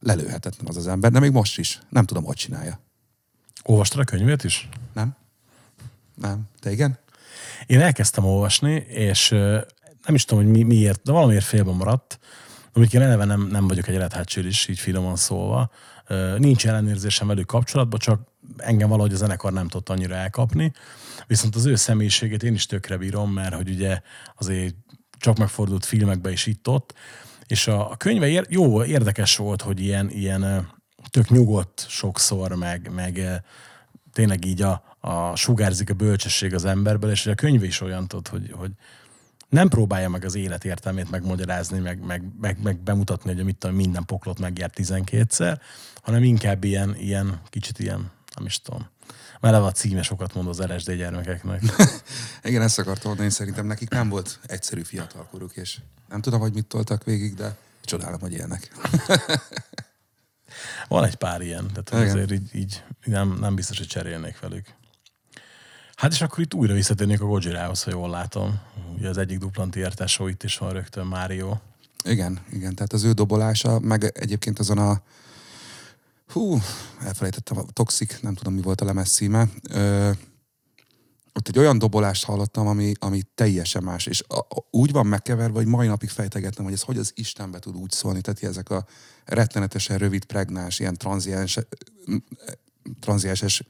lelőhetetlen 0.02 0.68
az 0.68 0.78
az 0.78 0.88
ember, 0.88 1.12
de 1.12 1.20
még 1.20 1.32
most 1.32 1.58
is. 1.58 1.80
Nem 1.90 2.06
tudom, 2.06 2.24
hogy 2.24 2.36
csinálja. 2.36 2.80
Olvastad 3.64 4.00
a 4.00 4.04
könyvét 4.04 4.44
is? 4.44 4.70
Nem? 4.94 5.16
Nem. 6.16 6.42
Te 6.60 6.72
igen? 6.72 7.00
Én 7.66 7.82
elkezdtem 7.82 8.26
olvasni, 8.26 8.74
és 8.88 9.30
nem 10.06 10.16
is 10.16 10.26
tudom, 10.26 10.44
hogy 10.44 10.54
mi, 10.54 10.64
miért, 10.64 11.02
de 11.04 11.12
valamiért 11.12 11.46
félben 11.46 11.76
maradt. 11.76 12.20
Amit 12.74 12.94
én 12.94 13.02
eleve 13.02 13.26
nem, 13.26 13.48
nem 13.48 13.68
vagyok 13.68 13.88
egy 13.88 13.96
elethátsír 13.96 14.46
is, 14.46 14.68
így 14.68 14.80
finoman 14.80 15.16
szólva. 15.16 15.72
Nincs 16.38 16.68
ellenérzésem 16.68 17.28
velük 17.28 17.46
kapcsolatban, 17.46 18.00
csak 18.00 18.22
engem 18.58 18.90
valahogy 18.90 19.14
a 19.14 19.18
zenekar 19.18 19.54
nem 19.54 19.68
tudott 19.68 19.90
annyira 19.90 20.16
elkapni. 20.16 20.74
Viszont 21.28 21.56
az 21.56 21.66
ő 21.66 21.76
személyiségét 21.76 22.44
én 22.44 22.54
is 22.54 22.66
tökre 22.66 22.98
bírom, 22.98 23.32
mert 23.32 23.56
hogy 23.56 23.70
ugye 23.70 24.02
azért 24.38 24.76
csak 25.18 25.38
megfordult 25.38 25.86
filmekbe 25.86 26.32
is 26.32 26.46
itt-ott, 26.46 26.94
és 27.52 27.68
a, 27.68 27.96
könyve 27.98 28.28
ér, 28.28 28.46
jó, 28.50 28.84
érdekes 28.84 29.36
volt, 29.36 29.62
hogy 29.62 29.80
ilyen, 29.80 30.10
ilyen 30.10 30.70
tök 31.10 31.30
nyugodt 31.30 31.86
sokszor, 31.90 32.56
meg, 32.56 32.92
meg 32.94 33.44
tényleg 34.14 34.46
így 34.46 34.62
a, 34.62 34.84
a 35.00 35.36
sugárzik 35.36 35.90
a 35.90 35.94
bölcsesség 35.94 36.54
az 36.54 36.66
emberből, 36.66 37.12
és 37.12 37.28
a 37.28 37.36
könyv 37.36 37.64
is 37.64 37.82
olyan 37.82 38.08
tud, 38.08 38.28
hogy, 38.28 38.52
hogy 38.52 38.72
nem 39.50 39.70
próbálja 39.70 40.10
meg 40.10 40.26
az 40.26 40.36
élet 40.36 40.66
értelmét 40.66 41.12
megmagyarázni, 41.12 41.80
meg, 41.80 42.06
meg, 42.06 42.24
meg, 42.42 42.58
meg 42.64 42.80
bemutatni, 42.80 43.34
hogy 43.34 43.44
mit 43.44 43.58
tudom, 43.58 43.76
minden 43.76 44.06
poklot 44.06 44.40
megjárt 44.40 44.74
12-szer, 44.78 45.60
hanem 46.02 46.24
inkább 46.24 46.64
ilyen, 46.64 46.96
ilyen, 46.98 47.42
kicsit 47.50 47.80
ilyen, 47.80 48.12
nem 48.36 48.46
is 48.46 48.62
tudom, 48.62 48.88
mert 49.42 49.56
a 49.56 49.72
címe 49.72 50.02
sokat 50.02 50.34
mond 50.34 50.48
az 50.48 50.60
LSD 50.60 50.92
gyermekeknek. 50.92 51.62
Igen, 52.44 52.62
ezt 52.62 52.80
akartam 52.80 53.08
mondani, 53.08 53.30
szerintem 53.30 53.66
nekik 53.66 53.90
nem 53.90 54.10
volt 54.10 54.40
egyszerű 54.46 54.82
fiatalkoruk, 54.82 55.56
és 55.56 55.80
nem 56.10 56.22
tudom, 56.22 56.40
hogy 56.40 56.54
mit 56.54 56.66
toltak 56.66 57.04
végig, 57.04 57.34
de 57.34 57.56
csodálom, 57.86 58.20
hogy 58.20 58.34
élnek. 58.34 58.72
Van 60.88 61.04
egy 61.04 61.16
pár 61.16 61.42
ilyen, 61.42 61.68
tehát 61.68 61.90
Igen. 61.90 62.16
azért 62.16 62.32
így, 62.32 62.56
így 62.56 62.84
nem, 63.04 63.38
nem 63.40 63.56
biztos, 63.56 63.78
hogy 63.78 63.88
cserélnék 63.88 64.40
velük. 64.40 64.66
Hát 65.96 66.12
és 66.12 66.22
akkor 66.22 66.40
itt 66.40 66.54
újra 66.54 66.74
visszatérnék 66.74 67.22
a 67.22 67.26
Godzilla-hoz, 67.26 67.84
ha 67.84 67.92
jól 67.92 68.10
látom. 68.10 68.60
Ugye 68.98 69.10
az 69.10 69.18
egyik 69.18 69.40
duplanti 69.40 69.80
értásó 69.80 70.28
itt 70.28 70.44
is 70.44 70.58
van 70.58 70.72
rögtön 70.72 71.06
Mário. 71.06 71.58
Igen, 72.04 72.40
igen, 72.52 72.76
tehát 72.76 72.94
az 72.94 73.04
ő 73.04 73.12
dobolása, 73.12 73.80
meg 73.80 74.04
egyébként 74.04 74.60
azon 74.60 74.78
a 74.78 75.02
hú, 76.32 76.62
elfelejtettem 77.00 77.58
a 77.58 77.66
Toxic, 77.74 78.20
nem 78.22 78.34
tudom 78.34 78.54
mi 78.54 78.62
volt 78.62 78.82
a 78.82 78.86
lemez 78.86 79.12
címe. 79.12 79.50
Ö, 79.70 80.12
ott 81.34 81.48
egy 81.48 81.58
olyan 81.58 81.78
dobolást 81.78 82.26
hallottam, 82.26 82.68
ami, 82.68 82.94
ami 83.00 83.22
teljesen 83.36 83.84
más, 83.84 84.06
és 84.06 84.24
a, 84.28 84.38
a, 84.38 84.68
úgy 84.70 84.92
van 84.92 85.06
megkeverve, 85.06 85.58
hogy 85.58 85.68
mai 85.68 85.88
napig 85.88 86.10
fejtegettem, 86.10 86.64
hogy 86.64 86.74
ez 86.74 86.82
hogy 86.82 86.98
az 86.98 87.12
Istenbe 87.16 87.60
tud 87.60 87.76
úgy 87.76 87.92
szólni, 87.92 88.22
tehát 88.22 88.44
ezek 88.44 88.70
a 88.70 88.86
rettenetesen 89.26 89.98
rövid, 89.98 90.26
pregnás, 90.26 90.80
ilyen 90.80 90.98
tranziens, 90.98 91.60
tranzienses 93.00 93.64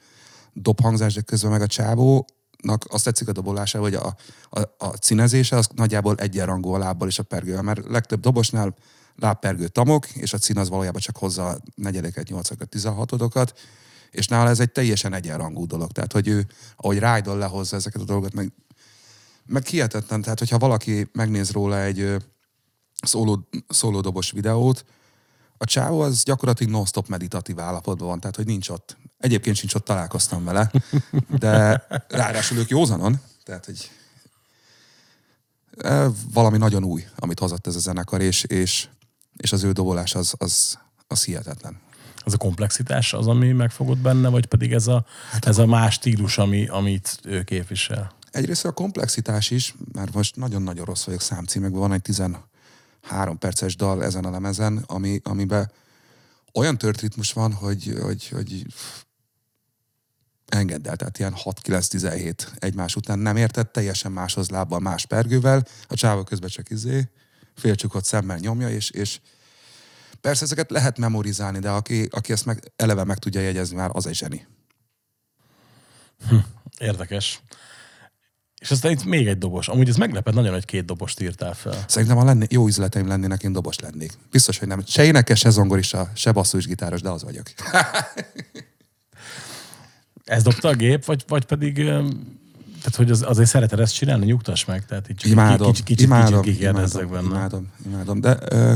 dobhangzás, 0.53 1.13
de 1.13 1.21
közben 1.21 1.51
meg 1.51 1.61
a 1.61 1.67
csávónak 1.67 2.85
azt 2.87 3.03
tetszik 3.03 3.27
a 3.27 3.31
dobolása, 3.31 3.79
hogy 3.79 3.93
a, 3.93 4.15
a, 4.49 4.59
a 4.77 4.87
cinezése 4.87 5.55
az 5.55 5.69
nagyjából 5.75 6.15
egyenrangú 6.15 6.71
a 6.71 6.77
lábbal 6.77 7.07
és 7.07 7.19
a 7.19 7.23
pergővel, 7.23 7.61
mert 7.61 7.87
legtöbb 7.87 8.19
dobosnál 8.19 8.75
lábpergő 9.15 9.67
tamok, 9.67 10.09
és 10.09 10.33
a 10.33 10.37
cín 10.37 10.57
az 10.57 10.69
valójában 10.69 11.01
csak 11.01 11.17
hozza 11.17 11.47
a 11.47 11.57
negyedeket, 11.75 12.29
nyolcakat, 12.29 12.69
tizenhatodokat, 12.69 13.59
és 14.11 14.27
nála 14.27 14.49
ez 14.49 14.59
egy 14.59 14.71
teljesen 14.71 15.13
egyenrangú 15.13 15.65
dolog. 15.65 15.91
Tehát, 15.91 16.11
hogy 16.11 16.27
ő, 16.27 16.47
ahogy 16.75 16.99
Rydon 16.99 17.37
lehozza 17.37 17.75
ezeket 17.75 18.01
a 18.01 18.05
dolgokat, 18.05 18.33
meg, 18.33 18.51
meg 19.45 19.65
hihetetlen, 19.65 20.21
tehát, 20.21 20.39
hogyha 20.39 20.57
valaki 20.57 21.09
megnéz 21.13 21.51
róla 21.51 21.81
egy 21.81 22.15
szóló, 23.01 23.47
szólódobos 23.67 24.31
videót, 24.31 24.85
a 25.57 25.65
csávó 25.65 25.99
az 25.99 26.23
gyakorlatilag 26.23 26.73
non-stop 26.73 27.07
meditatív 27.07 27.59
állapotban 27.59 28.07
van, 28.07 28.19
tehát 28.19 28.35
hogy 28.35 28.45
nincs 28.45 28.69
ott. 28.69 28.97
Egyébként 29.17 29.55
sincs 29.55 29.73
ott 29.73 29.85
találkoztam 29.85 30.43
vele, 30.43 30.71
de 31.39 31.85
ráadásul 32.07 32.57
ők 32.57 32.69
józanon, 32.69 33.21
tehát 33.43 33.65
hogy 33.65 33.91
valami 36.33 36.57
nagyon 36.57 36.83
új, 36.83 37.05
amit 37.15 37.39
hozott 37.39 37.67
ez 37.67 37.75
a 37.75 37.79
zenekar, 37.79 38.21
és, 38.21 38.43
és, 38.43 38.87
és 39.41 39.51
az 39.51 39.63
ő 39.63 39.71
dobolás 39.71 40.15
az, 40.15 40.33
az, 40.37 40.79
az 41.07 41.23
hihetetlen. 41.23 41.79
Az 42.23 42.33
a 42.33 42.37
komplexitás 42.37 43.13
az, 43.13 43.27
ami 43.27 43.51
megfogott 43.51 43.97
benne, 43.97 44.29
vagy 44.29 44.45
pedig 44.45 44.73
ez 44.73 44.87
a, 44.87 45.05
hát 45.31 45.45
ez 45.45 45.57
a 45.57 45.65
más 45.65 45.93
stílus, 45.93 46.37
ami, 46.37 46.67
amit 46.67 47.19
ő 47.23 47.43
képvisel? 47.43 48.11
Egyrészt 48.31 48.65
a 48.65 48.71
komplexitás 48.71 49.49
is, 49.49 49.75
mert 49.91 50.13
most 50.13 50.35
nagyon-nagyon 50.35 50.85
rossz 50.85 51.03
vagyok 51.03 51.21
számcímekben, 51.21 51.79
van 51.79 51.93
egy 51.93 52.01
13 52.01 53.37
perces 53.39 53.75
dal 53.75 54.03
ezen 54.03 54.25
a 54.25 54.29
lemezen, 54.29 54.83
ami, 54.87 55.19
amiben 55.23 55.71
olyan 56.53 56.77
tört 56.77 57.01
ritmus 57.01 57.33
van, 57.33 57.53
hogy, 57.53 57.97
hogy, 58.01 58.27
hogy 58.27 58.65
engedd 60.47 60.87
el, 60.87 60.95
tehát 60.95 61.19
ilyen 61.19 61.35
6-9-17 61.43 62.33
egymás 62.59 62.95
után 62.95 63.19
nem 63.19 63.35
értett, 63.35 63.73
teljesen 63.73 64.11
máshoz 64.11 64.49
lábbal, 64.49 64.79
más 64.79 65.05
pergővel, 65.05 65.67
a 65.87 65.95
csáva 65.95 66.23
közben 66.23 66.49
csak 66.49 66.69
izé, 66.69 67.09
félcsukott 67.55 68.05
szemmel 68.05 68.37
nyomja, 68.37 68.69
és, 68.69 68.89
és 68.89 69.19
persze 70.21 70.43
ezeket 70.43 70.71
lehet 70.71 70.97
memorizálni, 70.97 71.59
de 71.59 71.69
aki, 71.69 72.07
aki 72.11 72.31
ezt 72.31 72.45
meg, 72.45 72.71
eleve 72.75 73.03
meg 73.03 73.17
tudja 73.17 73.41
jegyezni, 73.41 73.75
már 73.75 73.89
az 73.93 74.07
egy 74.07 74.15
zseni. 74.15 74.47
Hm, 76.29 76.35
érdekes. 76.77 77.41
És 78.61 78.71
aztán 78.71 78.91
itt 78.91 79.03
még 79.03 79.27
egy 79.27 79.37
dobos. 79.37 79.67
Amúgy 79.67 79.89
ez 79.89 79.95
meglepett 79.95 80.33
nagyon, 80.33 80.53
hogy 80.53 80.65
két 80.65 80.85
dobost 80.85 81.19
írtál 81.19 81.53
fel. 81.53 81.83
Szerintem, 81.87 82.17
ha 82.17 82.23
lenni, 82.23 82.45
jó 82.49 82.67
üzleteim 82.67 83.07
lennének, 83.07 83.43
én 83.43 83.51
dobos 83.51 83.79
lennék. 83.79 84.11
Biztos, 84.31 84.57
hogy 84.57 84.67
nem. 84.67 84.83
Se 84.85 85.03
énekes, 85.03 85.39
se 85.39 85.49
zongorista, 85.49 86.11
se 86.15 86.31
basszusgitáros, 86.31 87.01
de 87.01 87.09
az 87.09 87.23
vagyok. 87.23 87.47
Ez 90.25 90.43
dobta 90.43 90.67
a 90.67 90.73
gép, 90.73 91.05
vagy, 91.05 91.23
vagy 91.27 91.45
pedig 91.45 91.91
tehát, 92.81 92.95
hogy 92.95 93.11
az, 93.11 93.23
azért 93.27 93.49
szereted 93.49 93.79
ezt 93.79 93.93
csinálni, 93.93 94.25
nyugtass 94.25 94.65
meg. 94.65 94.85
Tehát 94.85 95.09
így 95.09 95.15
csak 95.15 95.31
imádom, 95.31 95.71
kicsit, 95.71 95.85
kicsit, 95.85 96.05
imádom, 96.05 96.41
kicsit 96.41 96.61
imádom, 96.61 97.09
benne. 97.09 97.27
Imádom, 97.27 97.67
imádom. 97.85 98.21
De 98.21 98.37
uh, 98.51 98.73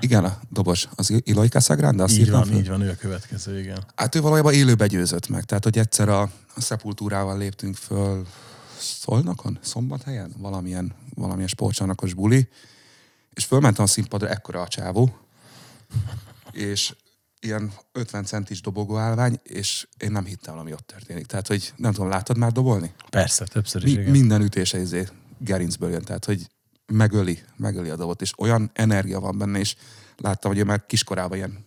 igen, 0.00 0.24
a 0.24 0.38
dobos, 0.50 0.88
az 0.94 1.14
Ilai 1.24 1.48
Casagrande, 1.48 2.02
azt 2.02 2.18
Így 2.18 2.30
van, 2.30 2.44
fel? 2.44 2.56
így 2.56 2.68
van, 2.68 2.80
ő 2.80 2.90
a 2.90 2.94
következő, 2.94 3.60
igen. 3.60 3.84
Hát 3.94 4.14
ő 4.14 4.20
valójában 4.20 4.52
élőbe 4.52 4.86
győzött 4.86 5.28
meg. 5.28 5.44
Tehát, 5.44 5.64
hogy 5.64 5.78
egyszer 5.78 6.08
a, 6.08 6.20
a 6.54 6.60
szepultúrával 6.60 7.38
léptünk 7.38 7.76
föl 7.76 8.26
Szolnokon, 8.78 9.58
Szombathelyen, 9.60 10.32
valamilyen, 10.38 10.92
valamilyen 11.14 11.48
sportcsarnokos 11.48 12.14
buli, 12.14 12.48
és 13.34 13.44
fölmentem 13.44 13.84
a 13.84 13.88
színpadra, 13.88 14.28
ekkora 14.28 14.60
a 14.60 14.68
csávó, 14.68 15.16
és 16.52 16.94
ilyen 17.44 17.72
50 17.92 18.24
centis 18.24 18.60
dobogóállvány, 18.60 19.40
és 19.42 19.86
én 19.98 20.12
nem 20.12 20.24
hittem, 20.24 20.58
ami 20.58 20.72
ott 20.72 20.86
történik. 20.86 21.26
Tehát, 21.26 21.46
hogy 21.46 21.72
nem 21.76 21.92
tudom, 21.92 22.08
láttad 22.08 22.36
már 22.36 22.52
dobolni? 22.52 22.94
Persze, 23.10 23.44
többször 23.44 23.84
is, 23.84 23.94
Mi, 23.94 24.02
Minden 24.02 24.42
ütése 24.42 24.78
izé 24.78 25.08
gerincből 25.38 25.90
jön, 25.90 26.02
tehát, 26.02 26.24
hogy 26.24 26.46
megöli, 26.86 27.42
megöli 27.56 27.88
a 27.88 27.96
dobot, 27.96 28.20
és 28.20 28.38
olyan 28.38 28.70
energia 28.74 29.20
van 29.20 29.38
benne, 29.38 29.58
és 29.58 29.76
láttam, 30.16 30.50
hogy 30.50 30.60
ő 30.60 30.64
már 30.64 30.86
kiskorában 30.86 31.36
ilyen 31.36 31.66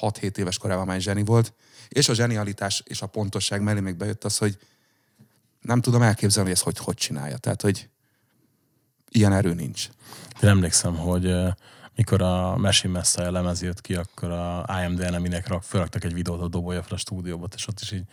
6-7 0.00 0.36
éves 0.36 0.58
korában 0.58 0.86
már 0.86 1.00
zseni 1.00 1.24
volt, 1.24 1.54
és 1.88 2.08
a 2.08 2.14
zsenialitás 2.14 2.82
és 2.86 3.02
a 3.02 3.06
pontosság 3.06 3.62
mellé 3.62 3.80
még 3.80 3.96
bejött 3.96 4.24
az, 4.24 4.38
hogy 4.38 4.58
nem 5.60 5.80
tudom 5.80 6.02
elképzelni, 6.02 6.48
hogy 6.48 6.58
ezt 6.58 6.66
hogy, 6.66 6.78
hogy 6.78 6.94
csinálja. 6.94 7.36
Tehát, 7.36 7.62
hogy 7.62 7.88
ilyen 9.08 9.32
erő 9.32 9.54
nincs. 9.54 9.88
Én 10.42 10.48
emlékszem, 10.48 10.96
hogy 10.96 11.34
mikor 11.98 12.22
a 12.22 12.56
Machine 12.56 12.92
Messiah 12.92 13.30
lemez 13.30 13.62
jött 13.62 13.80
ki, 13.80 13.94
akkor 13.94 14.30
a 14.30 14.80
IMD 14.82 15.00
eneminek 15.00 15.48
rak, 15.48 15.62
felraktak 15.62 16.04
egy 16.04 16.14
videót 16.14 16.40
a 16.40 16.48
dobolja 16.48 16.82
fel 16.82 16.92
a 16.92 16.96
stúdióba, 16.96 17.48
és 17.54 17.68
ott 17.68 17.80
is 17.80 17.92
így 17.92 18.04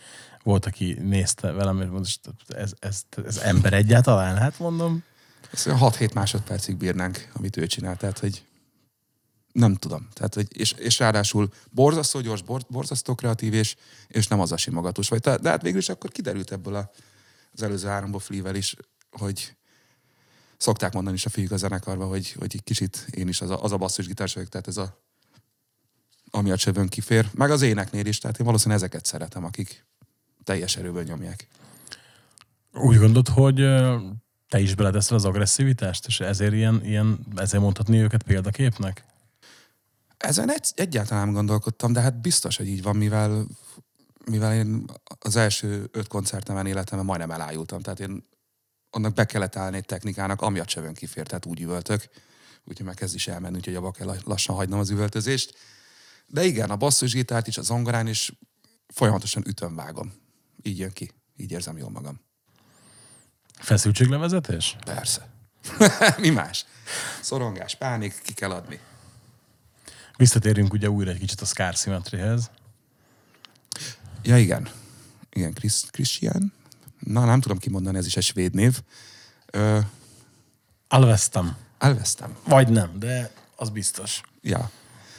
volt, 0.42 0.66
aki 0.66 0.92
nézte 0.92 1.50
velem, 1.50 1.80
és 1.80 1.88
mondta, 1.88 2.30
ez, 2.48 2.72
ez, 2.78 3.02
ez, 3.26 3.38
ember 3.38 3.72
egyáltalán? 3.72 4.36
Hát 4.36 4.58
mondom. 4.58 5.02
Ezt 5.52 5.68
6-7 5.70 6.14
másodpercig 6.14 6.76
bírnánk, 6.76 7.30
amit 7.32 7.56
ő 7.56 7.66
csinál, 7.66 7.96
tehát, 7.96 8.18
hogy 8.18 8.44
nem 9.52 9.74
tudom. 9.74 10.08
Tehát, 10.12 10.34
hogy, 10.34 10.46
és, 10.48 10.72
és 10.72 10.98
ráadásul 10.98 11.48
borzasztó 11.70 12.20
gyors, 12.20 12.42
borzasztó 12.68 13.14
kreatív, 13.14 13.54
és, 13.54 13.76
és 14.06 14.26
nem 14.26 14.40
az 14.40 14.52
a 14.52 14.56
simogatos 14.56 15.08
vagy. 15.08 15.20
De 15.20 15.48
hát 15.48 15.62
végül 15.62 15.78
is 15.78 15.88
akkor 15.88 16.10
kiderült 16.10 16.52
ebből 16.52 16.74
a, 16.74 16.90
az 17.52 17.62
előző 17.62 17.88
háromból 17.88 18.20
flivel 18.20 18.54
is, 18.54 18.74
hogy 19.10 19.56
szokták 20.58 20.92
mondani 20.92 21.16
is 21.16 21.26
a 21.26 21.28
fiúk 21.28 21.50
a 21.50 21.56
zenekarban, 21.56 22.08
hogy, 22.08 22.32
hogy 22.32 22.50
egy 22.54 22.62
kicsit 22.62 23.06
én 23.10 23.28
is 23.28 23.40
az 23.40 23.50
a, 23.50 23.62
az 23.62 23.72
a 23.72 23.76
basszusgitárs 23.76 24.34
vagyok, 24.34 24.48
tehát 24.48 24.68
ez 24.68 24.76
a 24.76 25.04
ami 26.30 26.50
a 26.50 26.56
csövön 26.56 26.88
kifér, 26.88 27.30
meg 27.34 27.50
az 27.50 27.62
éneknél 27.62 28.06
is, 28.06 28.18
tehát 28.18 28.38
én 28.38 28.46
valószínűleg 28.46 28.82
ezeket 28.82 29.04
szeretem, 29.04 29.44
akik 29.44 29.86
teljes 30.44 30.76
erőből 30.76 31.02
nyomják. 31.02 31.48
Úgy 32.72 32.98
gondolod, 32.98 33.28
hogy 33.28 33.54
te 34.48 34.60
is 34.60 34.74
beledeszel 34.74 35.16
az 35.16 35.24
agresszivitást, 35.24 36.06
és 36.06 36.20
ezért 36.20 36.52
ilyen, 36.52 36.80
ilyen 36.84 37.18
ezért 37.36 37.62
mondhatni 37.62 37.98
őket 37.98 38.22
példaképnek? 38.22 39.04
Ezen 40.16 40.50
egy, 40.50 40.72
egyáltalán 40.74 41.24
nem 41.24 41.34
gondolkodtam, 41.34 41.92
de 41.92 42.00
hát 42.00 42.20
biztos, 42.20 42.56
hogy 42.56 42.68
így 42.68 42.82
van, 42.82 42.96
mivel, 42.96 43.46
mivel 44.24 44.54
én 44.54 44.84
az 45.18 45.36
első 45.36 45.88
öt 45.92 46.08
koncertemen 46.08 46.66
életemben 46.66 47.06
majdnem 47.06 47.30
elájultam. 47.30 47.80
Tehát 47.80 48.00
én 48.00 48.24
annak 48.90 49.14
be 49.14 49.24
kellett 49.24 49.56
állni 49.56 49.76
egy 49.76 49.84
technikának, 49.84 50.42
ami 50.42 50.58
a 50.58 50.64
csövön 50.64 50.94
kifér, 50.94 51.26
tehát 51.26 51.46
úgy 51.46 51.60
üvöltök. 51.60 52.08
Úgyhogy 52.64 52.86
meg 52.86 52.94
kezd 52.94 53.14
is 53.14 53.28
elmenni, 53.28 53.56
úgyhogy 53.56 53.74
abba 53.74 53.90
kell 53.90 54.16
lassan 54.24 54.54
hagynom 54.54 54.78
az 54.78 54.90
üvöltözést. 54.90 55.54
De 56.26 56.44
igen, 56.44 56.70
a 56.70 56.76
basszusgitárt 56.76 57.46
is, 57.46 57.58
a 57.58 57.62
zongorán 57.62 58.06
is 58.06 58.32
folyamatosan 58.86 59.42
ütöm, 59.46 59.74
vágom. 59.74 60.12
Így 60.62 60.78
jön 60.78 60.92
ki. 60.92 61.10
Így 61.36 61.52
érzem 61.52 61.76
jól 61.76 61.90
magam. 61.90 62.20
Feszültséglevezetés? 63.58 64.76
Persze. 64.84 65.28
Mi 66.18 66.30
más? 66.30 66.66
Szorongás, 67.20 67.76
pánik, 67.76 68.20
ki 68.22 68.32
kell 68.32 68.50
adni. 68.50 68.80
Visszatérünk 70.16 70.72
ugye 70.72 70.90
újra 70.90 71.10
egy 71.10 71.18
kicsit 71.18 71.40
a 71.40 71.44
Scar 71.44 71.74
Symmetryhez. 71.74 72.50
Ja, 74.22 74.38
igen. 74.38 74.68
Igen, 75.30 75.52
Chris, 75.52 75.80
Christian. 75.90 76.52
Na, 76.98 77.24
nem 77.24 77.40
tudom 77.40 77.58
kimondani, 77.58 77.98
ez 77.98 78.06
is 78.06 78.16
egy 78.16 78.22
svéd 78.22 78.54
név. 78.54 78.82
Ö, 79.52 79.78
Alvesztem. 80.88 81.56
elvesztem. 81.78 82.36
Vagy 82.44 82.68
nem, 82.68 82.98
de 82.98 83.30
az 83.56 83.70
biztos. 83.70 84.20
Ja. 84.40 84.70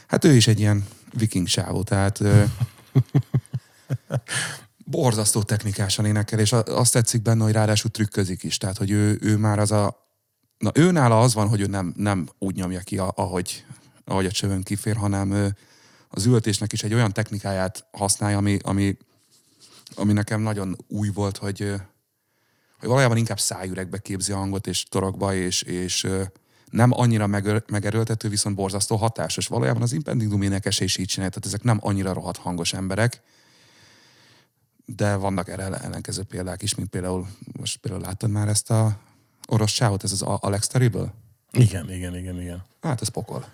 Hát 0.07 0.23
ő 0.23 0.35
is 0.35 0.47
egy 0.47 0.59
ilyen 0.59 0.87
viking 1.13 1.47
sávó, 1.47 1.83
tehát 1.83 2.19
ö, 2.19 2.43
borzasztó 4.85 5.43
technikásan 5.43 6.05
énekel, 6.05 6.39
és 6.39 6.51
azt 6.51 6.93
tetszik 6.93 7.21
benne, 7.21 7.43
hogy 7.43 7.53
ráadásul 7.53 7.91
trükközik 7.91 8.43
is. 8.43 8.57
Tehát, 8.57 8.77
hogy 8.77 8.91
ő, 8.91 9.17
ő 9.21 9.37
már 9.37 9.59
az 9.59 9.71
a... 9.71 10.05
Na, 10.57 10.71
ő 10.73 10.91
nála 10.91 11.21
az 11.21 11.33
van, 11.33 11.47
hogy 11.47 11.61
ő 11.61 11.65
nem, 11.65 11.93
nem 11.97 12.29
úgy 12.37 12.55
nyomja 12.55 12.79
ki, 12.79 12.97
ahogy, 12.97 13.65
ahogy 14.05 14.25
a 14.25 14.31
csövön 14.31 14.63
kifér, 14.63 14.95
hanem 14.95 15.31
ő, 15.31 15.55
az 16.09 16.25
ültésnek 16.25 16.73
is 16.73 16.83
egy 16.83 16.93
olyan 16.93 17.13
technikáját 17.13 17.85
használja, 17.91 18.37
ami, 18.37 18.57
ami, 18.61 18.97
ami 19.95 20.13
nekem 20.13 20.41
nagyon 20.41 20.77
új 20.87 21.09
volt, 21.13 21.37
hogy, 21.37 21.59
hogy 22.79 22.89
valójában 22.89 23.17
inkább 23.17 23.39
szájüregbe 23.39 23.97
képzi 23.97 24.31
a 24.31 24.37
hangot, 24.37 24.67
és 24.67 24.83
torokba, 24.83 25.33
és, 25.33 25.61
és 25.61 26.07
nem 26.69 26.91
annyira 26.93 27.27
megör, 27.27 27.63
megerőltető, 27.67 28.29
viszont 28.29 28.55
borzasztó 28.55 28.95
hatásos. 28.95 29.47
Valójában 29.47 29.81
az 29.81 29.93
Impending 29.93 30.29
Doom 30.29 30.41
énekese 30.41 30.83
is 30.83 30.97
így 30.97 31.07
csinálja, 31.07 31.31
tehát 31.31 31.47
ezek 31.47 31.63
nem 31.63 31.77
annyira 31.81 32.13
rohadt 32.13 32.37
hangos 32.37 32.73
emberek, 32.73 33.21
de 34.85 35.15
vannak 35.15 35.49
erre 35.49 35.63
ellenkező 35.63 36.23
példák 36.23 36.61
is, 36.61 36.75
mint 36.75 36.89
például, 36.89 37.27
most 37.51 37.77
például 37.77 38.03
láttad 38.03 38.29
már 38.29 38.47
ezt 38.47 38.71
a 38.71 38.97
orosz 39.47 39.71
csávot, 39.71 40.03
ez 40.03 40.11
az 40.11 40.21
Alex 40.21 40.67
Terrible? 40.67 41.13
Igen, 41.51 41.91
igen, 41.91 42.15
igen, 42.15 42.41
igen. 42.41 42.63
Hát 42.81 43.01
ez 43.01 43.07
pokol. 43.07 43.45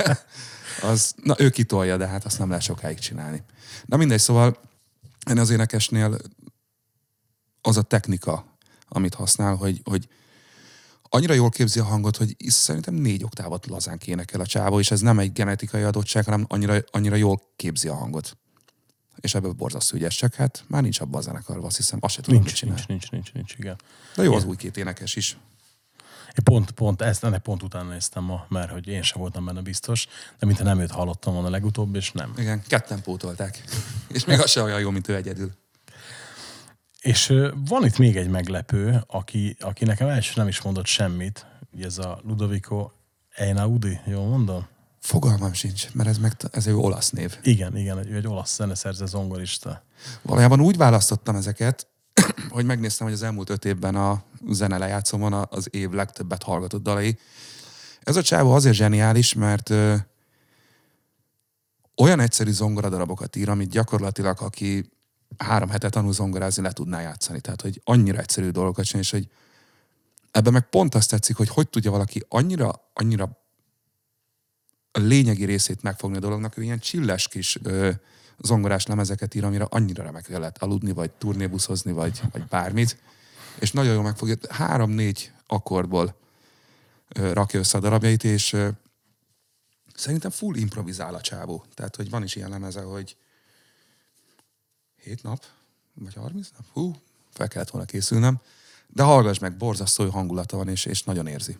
az, 0.90 1.14
na 1.22 1.34
ő 1.38 1.50
kitolja, 1.50 1.96
de 1.96 2.06
hát 2.06 2.24
azt 2.24 2.38
nem 2.38 2.48
lehet 2.48 2.64
sokáig 2.64 2.98
csinálni. 2.98 3.42
Na 3.84 3.96
mindegy, 3.96 4.18
szóval 4.18 4.60
én 5.28 5.38
az 5.38 5.50
énekesnél 5.50 6.18
az 7.60 7.76
a 7.76 7.82
technika, 7.82 8.56
amit 8.88 9.14
használ, 9.14 9.54
hogy, 9.54 9.80
hogy 9.84 10.08
annyira 11.02 11.34
jól 11.34 11.50
képzi 11.50 11.80
a 11.80 11.84
hangot, 11.84 12.16
hogy 12.16 12.36
szerintem 12.38 12.94
négy 12.94 13.24
oktávot 13.24 13.66
lazán 13.66 13.98
énekel 14.04 14.40
a 14.40 14.46
csávó, 14.46 14.78
és 14.78 14.90
ez 14.90 15.00
nem 15.00 15.18
egy 15.18 15.32
genetikai 15.32 15.82
adottság, 15.82 16.24
hanem 16.24 16.44
annyira, 16.48 16.78
annyira 16.90 17.16
jól 17.16 17.40
képzi 17.56 17.88
a 17.88 17.94
hangot. 17.94 18.36
És 19.20 19.34
ebből 19.34 19.52
borzasztó 19.52 19.96
ügyes, 19.96 20.16
csak 20.16 20.34
hát 20.34 20.64
már 20.68 20.82
nincs 20.82 21.00
abban 21.00 21.20
a 21.20 21.22
zenekarban, 21.22 21.64
azt 21.64 21.76
hiszem, 21.76 21.98
azt 22.02 22.14
se 22.14 22.22
tudom, 22.22 22.38
mit 22.38 22.46
Nincs, 22.46 22.58
csinál. 22.58 22.74
nincs, 22.74 22.88
nincs, 22.88 23.10
nincs, 23.10 23.32
nincs, 23.32 23.54
igen. 23.58 23.76
De 24.14 24.22
jó 24.22 24.34
az 24.34 24.44
új 24.44 24.56
két 24.56 24.76
énekes 24.76 25.16
is. 25.16 25.36
Pont, 26.42 26.70
pont 26.70 27.02
ezt, 27.02 27.24
ennek 27.24 27.42
pont 27.42 27.62
utána 27.62 27.90
néztem 27.90 28.24
ma, 28.24 28.46
mert 28.48 28.70
hogy 28.70 28.86
én 28.86 29.02
sem 29.02 29.20
voltam 29.20 29.44
benne 29.44 29.60
biztos, 29.60 30.06
de 30.38 30.46
mintha 30.46 30.64
nem 30.64 30.80
őt 30.80 30.90
hallottam 30.90 31.32
volna 31.32 31.48
legutóbb, 31.50 31.94
és 31.94 32.12
nem. 32.12 32.32
Igen, 32.36 32.62
ketten 32.66 33.02
pótolták. 33.02 33.64
És 34.08 34.24
még 34.24 34.40
az 34.40 34.50
se 34.50 34.62
olyan 34.62 34.80
jó, 34.80 34.90
mint 34.90 35.08
ő 35.08 35.14
egyedül. 35.14 35.52
És 37.00 37.34
van 37.68 37.84
itt 37.84 37.98
még 37.98 38.16
egy 38.16 38.28
meglepő, 38.28 39.04
aki, 39.06 39.56
aki 39.60 39.84
nekem 39.84 40.08
első 40.08 40.32
nem 40.36 40.48
is 40.48 40.62
mondott 40.62 40.86
semmit, 40.86 41.46
ugye 41.72 41.84
ez 41.84 41.98
a 41.98 42.20
Ludovico 42.24 42.90
Einaudi, 43.34 44.00
jól 44.06 44.26
mondom? 44.26 44.66
Fogalmam 45.00 45.52
sincs, 45.52 45.92
mert 45.92 46.08
ez, 46.08 46.18
meg, 46.18 46.32
ez 46.50 46.66
egy 46.66 46.74
olasz 46.74 47.10
név. 47.10 47.38
Igen, 47.42 47.76
igen, 47.76 48.12
ő 48.12 48.16
egy 48.16 48.26
olasz 48.26 48.54
zeneszerző 48.54 49.06
zongorista. 49.06 49.82
Valójában 50.22 50.60
úgy 50.60 50.76
választottam 50.76 51.36
ezeket, 51.36 51.86
hogy 52.48 52.64
megnéztem, 52.64 53.06
hogy 53.06 53.16
az 53.16 53.22
elmúlt 53.22 53.50
öt 53.50 53.64
évben 53.64 53.94
a 53.94 54.22
zene 54.50 54.78
lejátszomon 54.78 55.46
az 55.50 55.68
év 55.70 55.90
legtöbbet 55.90 56.42
hallgatott 56.42 56.82
dalai. 56.82 57.18
Ez 58.00 58.16
a 58.16 58.22
csávó 58.22 58.52
azért 58.52 58.74
zseniális, 58.74 59.34
mert 59.34 59.70
ö, 59.70 59.94
olyan 61.96 62.20
egyszerű 62.20 62.50
zongoradarabokat 62.50 63.36
ír, 63.36 63.48
amit 63.48 63.70
gyakorlatilag 63.70 64.42
aki 64.42 64.90
három 65.36 65.68
hetet 65.68 65.90
tanul 65.90 66.12
zongorázni, 66.12 66.62
le 66.62 66.72
tudná 66.72 67.00
játszani. 67.00 67.40
Tehát, 67.40 67.62
hogy 67.62 67.80
annyira 67.84 68.18
egyszerű 68.18 68.50
dolgokat 68.50 68.84
csinál, 68.84 69.02
és 69.02 69.10
hogy 69.10 69.28
ebben 70.30 70.52
meg 70.52 70.68
pont 70.68 70.94
azt 70.94 71.10
tetszik, 71.10 71.36
hogy 71.36 71.48
hogy 71.48 71.68
tudja 71.68 71.90
valaki 71.90 72.24
annyira, 72.28 72.90
annyira 72.92 73.38
a 74.90 74.98
lényegi 74.98 75.44
részét 75.44 75.82
megfogni 75.82 76.16
a 76.16 76.20
dolognak, 76.20 76.56
ő 76.56 76.62
ilyen 76.62 76.78
csilles 76.78 77.28
kis 77.28 77.58
ö, 77.62 77.90
zongorás 78.42 78.86
lemezeket 78.86 79.34
ír, 79.34 79.44
amire 79.44 79.64
annyira 79.68 80.02
remek 80.02 80.28
lehet 80.28 80.62
aludni, 80.62 80.92
vagy 80.92 81.10
turnébuszozni, 81.10 81.92
vagy, 81.92 82.20
vagy 82.32 82.46
bármit. 82.46 82.96
És 83.58 83.72
nagyon 83.72 83.94
jól 83.94 84.02
megfogja. 84.02 84.36
Három-négy 84.48 85.32
akkordból 85.46 86.14
rakja 87.08 87.60
össze 87.60 87.78
a 87.78 87.80
darabjait, 87.80 88.24
és 88.24 88.56
szerintem 89.94 90.30
full 90.30 90.56
improvizál 90.56 91.14
a 91.14 91.20
csávó. 91.20 91.64
Tehát, 91.74 91.96
hogy 91.96 92.10
van 92.10 92.22
is 92.22 92.36
ilyen 92.36 92.50
lemeze, 92.50 92.80
hogy 92.80 93.16
hét 95.02 95.22
nap, 95.22 95.44
vagy 95.94 96.14
30 96.14 96.48
nap, 96.56 96.66
hú, 96.72 96.96
fel 97.30 97.48
kellett 97.48 97.70
volna 97.70 97.86
készülnem. 97.86 98.40
De 98.86 99.02
hallgass 99.02 99.38
meg, 99.38 99.56
borzasztó 99.56 100.08
hangulata 100.10 100.56
van, 100.56 100.68
és, 100.68 100.84
és 100.84 101.02
nagyon 101.02 101.26
érzi. 101.26 101.56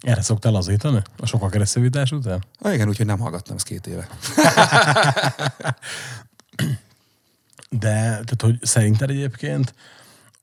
Erre 0.00 0.22
szoktál 0.22 0.52
lazítani? 0.52 1.02
A 1.18 1.26
sok 1.26 1.42
agresszivitás 1.42 2.12
után? 2.12 2.44
Ah, 2.58 2.74
igen, 2.74 2.88
úgyhogy 2.88 3.06
nem 3.06 3.18
hallgattam 3.18 3.56
ezt 3.56 3.66
két 3.66 3.86
éve. 3.86 4.08
De, 7.70 7.88
tehát, 7.88 8.42
hogy 8.42 8.58
szerinted 8.62 9.10
egyébként, 9.10 9.74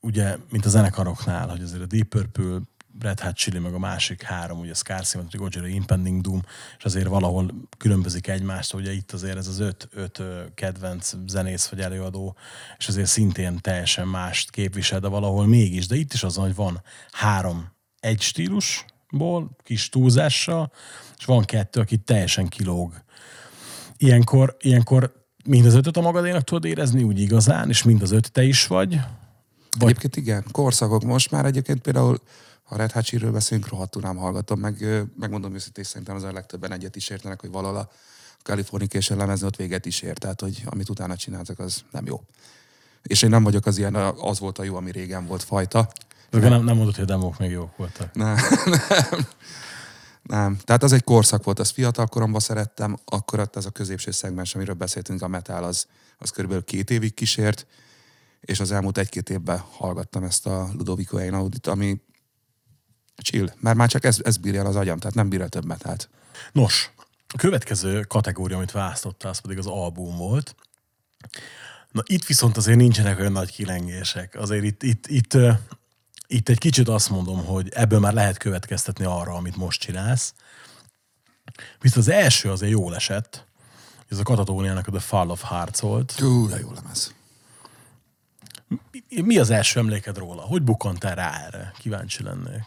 ugye, 0.00 0.36
mint 0.50 0.64
a 0.64 0.68
zenekaroknál, 0.68 1.48
hogy 1.48 1.62
azért 1.62 1.82
a 1.82 1.86
Deep 1.86 2.08
Purple, 2.08 2.60
Red 3.00 3.20
Hot 3.20 3.36
Chili, 3.36 3.58
meg 3.58 3.74
a 3.74 3.78
másik 3.78 4.22
három, 4.22 4.58
ugye 4.58 4.74
Scar 4.74 5.04
Symmetry, 5.04 5.38
Gojira, 5.38 5.66
Impending 5.66 6.20
Doom, 6.20 6.42
és 6.78 6.84
azért 6.84 7.06
valahol 7.06 7.54
különbözik 7.78 8.26
egymástól, 8.26 8.80
ugye 8.80 8.92
itt 8.92 9.12
azért 9.12 9.36
ez 9.36 9.46
az 9.46 9.58
öt, 9.58 9.88
öt 9.92 10.22
kedvenc 10.54 11.12
zenész 11.26 11.66
vagy 11.66 11.80
előadó, 11.80 12.36
és 12.78 12.88
azért 12.88 13.08
szintén 13.08 13.60
teljesen 13.60 14.08
mást 14.08 14.50
képvisel, 14.50 15.00
de 15.00 15.08
valahol 15.08 15.46
mégis. 15.46 15.86
De 15.86 15.96
itt 15.96 16.12
is 16.12 16.22
az 16.22 16.36
hogy 16.36 16.54
van 16.54 16.82
három 17.10 17.72
egy 18.00 18.20
stílusból, 19.08 19.50
kis 19.62 19.88
túlzással, 19.88 20.72
és 21.18 21.24
van 21.24 21.44
kettő, 21.44 21.80
aki 21.80 21.96
teljesen 21.96 22.48
kilóg. 22.48 23.02
Ilyenkor, 23.96 24.56
ilyenkor 24.60 25.12
mind 25.44 25.66
az 25.66 25.74
ötöt 25.74 25.96
a 25.96 26.00
magadénak 26.00 26.44
tudod 26.44 26.64
érezni 26.64 27.02
úgy 27.02 27.20
igazán, 27.20 27.68
és 27.68 27.82
mind 27.82 28.02
az 28.02 28.10
öt 28.10 28.32
te 28.32 28.42
is 28.42 28.66
vagy. 28.66 29.00
Vagy... 29.78 29.88
Egyébként 29.88 30.16
igen, 30.16 30.44
korszakok. 30.50 31.02
Most 31.02 31.30
már 31.30 31.44
egyébként 31.44 31.80
például, 31.80 32.18
ha 32.62 32.76
Red 32.76 32.92
Hot 32.92 33.04
Chili-ről 33.04 33.32
beszélünk, 33.32 33.68
rohadtul 33.68 34.02
nem 34.02 34.16
hallgatom, 34.16 34.60
meg 34.60 34.84
megmondom 35.16 35.54
őszintén, 35.54 35.84
szerintem 35.84 36.16
az 36.16 36.22
a 36.22 36.32
legtöbben 36.32 36.72
egyet 36.72 36.96
is 36.96 37.08
értenek, 37.08 37.40
hogy 37.40 37.50
valahol 37.50 37.76
a 37.76 37.90
Californication 38.42 39.18
lemezni 39.18 39.46
ott 39.46 39.56
véget 39.56 39.86
is 39.86 40.02
ért, 40.02 40.20
tehát 40.20 40.40
hogy 40.40 40.62
amit 40.66 40.88
utána 40.88 41.16
csináltak, 41.16 41.58
az 41.58 41.84
nem 41.90 42.06
jó. 42.06 42.20
És 43.02 43.22
én 43.22 43.30
nem 43.30 43.42
vagyok 43.42 43.66
az 43.66 43.78
ilyen, 43.78 43.94
az 43.94 44.38
volt 44.38 44.58
a 44.58 44.62
jó, 44.62 44.76
ami 44.76 44.90
régen 44.90 45.26
volt 45.26 45.42
fajta. 45.42 45.88
Akkor 46.30 46.48
nem, 46.48 46.64
nem 46.64 46.76
mondod, 46.76 46.94
hogy 46.94 47.04
a 47.04 47.06
demók 47.06 47.38
még 47.38 47.50
jók 47.50 47.76
voltak. 47.76 48.14
Nem, 48.14 48.36
nem. 48.64 49.26
Nem. 50.22 50.58
Tehát 50.64 50.82
az 50.82 50.92
egy 50.92 51.04
korszak 51.04 51.44
volt, 51.44 51.58
azt 51.58 51.72
fiatal 51.72 52.06
koromban 52.06 52.40
szerettem, 52.40 52.96
akkor 53.04 53.40
ott 53.40 53.56
az 53.56 53.66
a 53.66 53.70
középső 53.70 54.10
szegmens, 54.10 54.54
amiről 54.54 54.74
beszéltünk, 54.74 55.22
a 55.22 55.28
metal, 55.28 55.64
az, 55.64 55.86
az 56.18 56.30
körülbelül 56.30 56.64
két 56.64 56.90
évig 56.90 57.14
kísért, 57.14 57.66
és 58.40 58.60
az 58.60 58.72
elmúlt 58.72 58.98
egy-két 58.98 59.30
évben 59.30 59.58
hallgattam 59.58 60.24
ezt 60.24 60.46
a 60.46 60.68
Ludovico 60.76 61.16
Einaudit, 61.16 61.66
ami 61.66 62.00
chill, 63.16 63.52
mert 63.60 63.76
már 63.76 63.88
csak 63.88 64.04
ez, 64.04 64.18
ez 64.22 64.36
bírja 64.36 64.60
el 64.60 64.66
az 64.66 64.76
agyam, 64.76 64.98
tehát 64.98 65.14
nem 65.14 65.28
bírja 65.28 65.48
több 65.48 65.64
metalt. 65.64 66.08
Nos, 66.52 66.90
a 67.28 67.36
következő 67.36 68.00
kategória, 68.00 68.56
amit 68.56 68.70
választottál, 68.70 69.30
az 69.30 69.38
pedig 69.38 69.58
az 69.58 69.66
album 69.66 70.16
volt. 70.16 70.54
Na 71.92 72.02
itt 72.06 72.24
viszont 72.24 72.56
azért 72.56 72.78
nincsenek 72.78 73.18
olyan 73.18 73.32
nagy 73.32 73.52
kilengések. 73.52 74.34
Azért 74.34 74.64
itt, 74.64 74.82
itt, 74.82 75.06
itt 75.06 75.36
itt 76.30 76.48
egy 76.48 76.58
kicsit 76.58 76.88
azt 76.88 77.10
mondom, 77.10 77.44
hogy 77.44 77.68
ebből 77.74 77.98
már 77.98 78.12
lehet 78.12 78.38
következtetni 78.38 79.04
arra, 79.04 79.34
amit 79.34 79.56
most 79.56 79.80
csinálsz. 79.80 80.34
Viszont 81.80 82.06
az 82.06 82.12
első 82.12 82.50
azért 82.50 82.72
jól 82.72 82.94
esett. 82.94 83.46
Ez 84.08 84.18
a 84.18 84.22
Katatóniának 84.22 84.86
a 84.86 84.90
The 84.90 85.00
Fall 85.00 85.30
of 85.30 85.42
Hearts 85.42 85.78
volt. 85.78 86.12
Hú, 86.12 86.48
de 86.48 86.58
jó 86.58 86.72
lemez. 86.72 87.14
Mi- 88.68 89.20
Mi 89.22 89.38
az 89.38 89.50
első 89.50 89.80
emléked 89.80 90.18
róla? 90.18 90.42
Hogy 90.42 90.62
bukkantál 90.62 91.14
rá 91.14 91.44
erre? 91.46 91.72
Kíváncsi 91.78 92.22
lennék. 92.22 92.62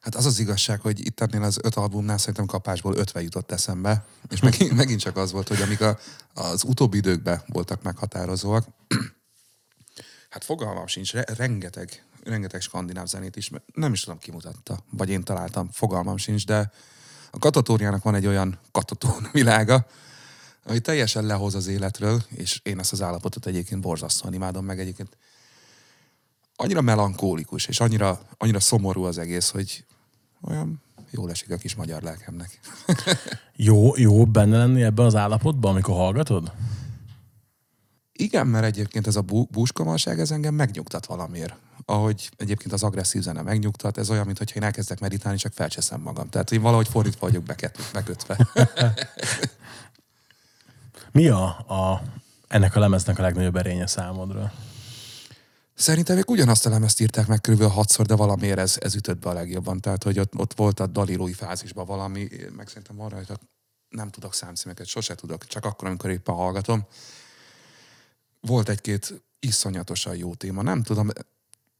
Hát 0.00 0.14
az 0.14 0.26
az 0.26 0.38
igazság, 0.38 0.80
hogy 0.80 1.06
itt 1.06 1.20
ennél 1.20 1.42
az 1.42 1.58
öt 1.62 1.74
albumnál 1.74 2.18
szerintem 2.18 2.46
kapásból 2.46 2.96
ötve 2.96 3.22
jutott 3.22 3.52
eszembe, 3.52 4.04
és 4.28 4.40
megint, 4.40 4.72
megint 4.82 5.00
csak 5.00 5.16
az 5.16 5.32
volt, 5.32 5.48
hogy 5.48 5.60
amik 5.62 5.80
a, 5.80 5.98
az 6.34 6.64
utóbbi 6.64 6.96
időkben 6.96 7.42
voltak 7.46 7.82
meghatározóak, 7.82 8.66
hát 10.30 10.44
fogalmam 10.44 10.86
sincs, 10.86 11.12
re- 11.12 11.34
rengeteg, 11.36 12.04
rengeteg 12.24 12.60
skandináv 12.60 13.06
zenét 13.06 13.36
is, 13.36 13.50
nem 13.74 13.92
is 13.92 14.00
tudom 14.00 14.18
kimutatta, 14.18 14.78
vagy 14.90 15.08
én 15.10 15.22
találtam, 15.22 15.68
fogalmam 15.72 16.16
sincs, 16.16 16.46
de 16.46 16.72
a 17.30 17.38
katatóriának 17.38 18.02
van 18.02 18.14
egy 18.14 18.26
olyan 18.26 18.58
katatón 18.72 19.28
világa, 19.32 19.86
ami 20.64 20.80
teljesen 20.80 21.24
lehoz 21.24 21.54
az 21.54 21.66
életről, 21.66 22.22
és 22.28 22.60
én 22.62 22.78
ezt 22.78 22.92
az 22.92 23.02
állapotot 23.02 23.46
egyébként 23.46 23.80
borzasztóan 23.80 24.34
imádom, 24.34 24.64
meg 24.64 24.80
egyébként 24.80 25.16
annyira 26.56 26.80
melankólikus, 26.80 27.66
és 27.66 27.80
annyira, 27.80 28.20
annyira 28.38 28.60
szomorú 28.60 29.02
az 29.02 29.18
egész, 29.18 29.50
hogy 29.50 29.84
olyan 30.40 30.82
jól 31.10 31.30
esik 31.30 31.50
a 31.50 31.56
kis 31.56 31.74
magyar 31.74 32.02
lelkemnek. 32.02 32.60
Jó, 33.56 33.96
jó 33.96 34.26
benne 34.26 34.56
lenni 34.56 34.82
ebben 34.82 35.06
az 35.06 35.14
állapotban, 35.14 35.70
amikor 35.70 35.94
hallgatod? 35.94 36.52
Igen, 38.20 38.46
mert 38.46 38.64
egyébként 38.64 39.06
ez 39.06 39.16
a 39.16 39.20
bú- 39.20 39.50
búskomalság, 39.50 40.20
ez 40.20 40.30
engem 40.30 40.54
megnyugtat 40.54 41.06
valamiért. 41.06 41.54
Ahogy 41.84 42.30
egyébként 42.36 42.72
az 42.72 42.82
agresszív 42.82 43.22
zene 43.22 43.42
megnyugtat, 43.42 43.98
ez 43.98 44.10
olyan, 44.10 44.26
mintha 44.26 44.44
én 44.54 44.62
elkezdek 44.62 45.00
meditálni, 45.00 45.38
csak 45.38 45.52
felcseszem 45.52 46.00
magam. 46.00 46.28
Tehát 46.28 46.52
én 46.52 46.60
valahogy 46.60 46.88
fordítva 46.88 47.26
vagyok 47.26 47.42
beket- 47.42 47.90
bekötve. 47.92 48.48
Mi 51.12 51.28
a, 51.28 51.44
a 51.46 52.02
ennek 52.48 52.76
a 52.76 52.80
lemeznek 52.80 53.18
a 53.18 53.22
legnagyobb 53.22 53.56
erénye 53.56 53.86
számodra? 53.86 54.52
Szerintem 55.74 56.16
még 56.16 56.30
ugyanazt 56.30 56.66
a 56.66 56.70
lemezt 56.70 57.00
írták 57.00 57.26
meg 57.26 57.40
körülbelül 57.40 57.72
hatszor, 57.72 58.06
de 58.06 58.14
valamiért 58.14 58.58
ez, 58.58 58.76
ez 58.80 58.94
ütött 58.94 59.18
be 59.18 59.28
a 59.28 59.32
legjobban. 59.32 59.80
Tehát, 59.80 60.02
hogy 60.02 60.18
ott, 60.18 60.34
ott 60.36 60.54
volt 60.54 60.80
a 60.80 60.86
dalírói 60.86 61.32
fázisban 61.32 61.86
valami, 61.86 62.28
meg 62.56 62.68
szerintem 62.68 62.96
van 62.96 63.08
rajta, 63.08 63.38
nem 63.88 64.10
tudok 64.10 64.34
számcímeket, 64.34 64.86
sose 64.86 65.14
tudok, 65.14 65.46
csak 65.46 65.64
akkor, 65.64 65.88
amikor 65.88 66.10
éppen 66.10 66.34
hallgatom. 66.34 66.86
Volt 68.40 68.68
egy-két 68.68 69.22
iszonyatosan 69.40 70.16
jó 70.16 70.34
téma, 70.34 70.62
nem 70.62 70.82
tudom, 70.82 71.10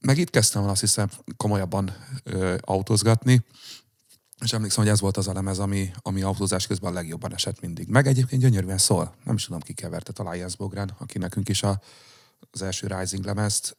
meg 0.01 0.18
itt 0.18 0.31
kezdtem 0.31 0.62
el 0.62 0.68
azt 0.68 0.81
hiszem 0.81 1.09
komolyabban 1.37 1.97
ö, 2.23 2.57
autózgatni, 2.61 3.44
és 4.40 4.53
emlékszem, 4.53 4.83
hogy 4.83 4.92
ez 4.92 5.01
volt 5.01 5.16
az 5.16 5.29
a 5.29 5.33
lemez, 5.33 5.59
ami, 5.59 5.90
ami 6.03 6.23
autózás 6.23 6.66
közben 6.66 6.90
a 6.90 6.94
legjobban 6.94 7.35
esett 7.35 7.61
mindig. 7.61 7.88
Meg 7.88 8.07
egyébként 8.07 8.42
gyönyörűen 8.42 8.79
szól. 8.79 9.14
Nem 9.25 9.35
is 9.35 9.44
tudom, 9.44 9.61
ki 9.61 9.73
keverte, 9.73 10.12
talán 10.12 10.37
Jens 10.37 10.57
Bogren, 10.57 10.94
aki 10.99 11.18
nekünk 11.18 11.49
is 11.49 11.62
a, 11.62 11.81
az 12.51 12.62
első 12.62 12.87
Rising 12.87 13.25
lemezt. 13.25 13.77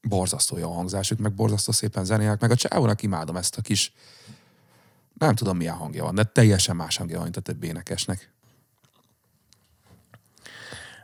Borzasztó 0.00 0.58
jó 0.58 0.70
a 0.70 0.74
hangzásuk, 0.74 1.18
meg 1.18 1.34
borzasztó 1.34 1.72
szépen 1.72 2.04
zenélek, 2.04 2.40
meg 2.40 2.50
a 2.50 2.56
csávónak 2.56 3.02
imádom 3.02 3.36
ezt 3.36 3.56
a 3.56 3.60
kis, 3.60 3.92
nem 5.14 5.34
tudom 5.34 5.56
milyen 5.56 5.76
hangja 5.76 6.04
van, 6.04 6.14
de 6.14 6.24
teljesen 6.24 6.76
más 6.76 6.96
hangja 6.96 7.14
van, 7.14 7.24
mint 7.24 7.36
a 7.36 7.40
többi 7.40 7.66
énekesnek. 7.66 8.32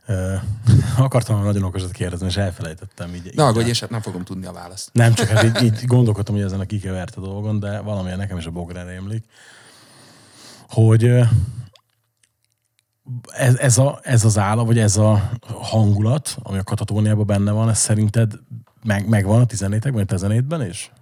Akartam 0.97 1.43
nagyon 1.43 1.63
okosat 1.63 1.91
kérdezni, 1.91 2.27
és 2.27 2.37
elfelejtettem. 2.37 3.15
Így, 3.15 3.27
így 3.27 3.41
aggódj, 3.41 3.67
én 3.67 3.73
sem 3.73 3.89
nem 3.91 4.01
fogom 4.01 4.25
tudni 4.25 4.47
a 4.47 4.53
választ. 4.53 4.91
Nem, 4.93 5.15
csak 5.15 5.29
hát 5.29 5.45
így, 5.45 5.63
így 5.67 5.85
gondolkodtam, 5.85 6.35
hogy 6.35 6.45
ezen 6.45 6.61
a 6.61 6.65
kikevert 6.65 7.17
a 7.17 7.21
dolgon, 7.21 7.59
de 7.59 7.81
valamilyen 7.81 8.19
nekem 8.19 8.39
is 8.39 8.47
a 8.47 8.51
bográn 8.51 8.87
rémlik, 8.87 9.25
hogy 10.69 11.05
ez, 13.27 13.57
ez, 13.57 13.79
a, 13.79 14.01
ez 14.03 14.25
az 14.25 14.39
állam, 14.39 14.67
vagy 14.67 14.79
ez 14.79 14.97
a 14.97 15.31
hangulat, 15.47 16.37
ami 16.43 16.59
a 16.59 16.63
katatóniában 16.63 17.27
benne 17.27 17.51
van, 17.51 17.69
ez 17.69 17.79
szerinted 17.79 18.33
meg, 18.83 19.09
megvan 19.09 19.41
a 19.41 19.47
14-ekben, 19.47 20.09
a 20.09 20.15
17-ben 20.15 20.69
is? 20.69 20.93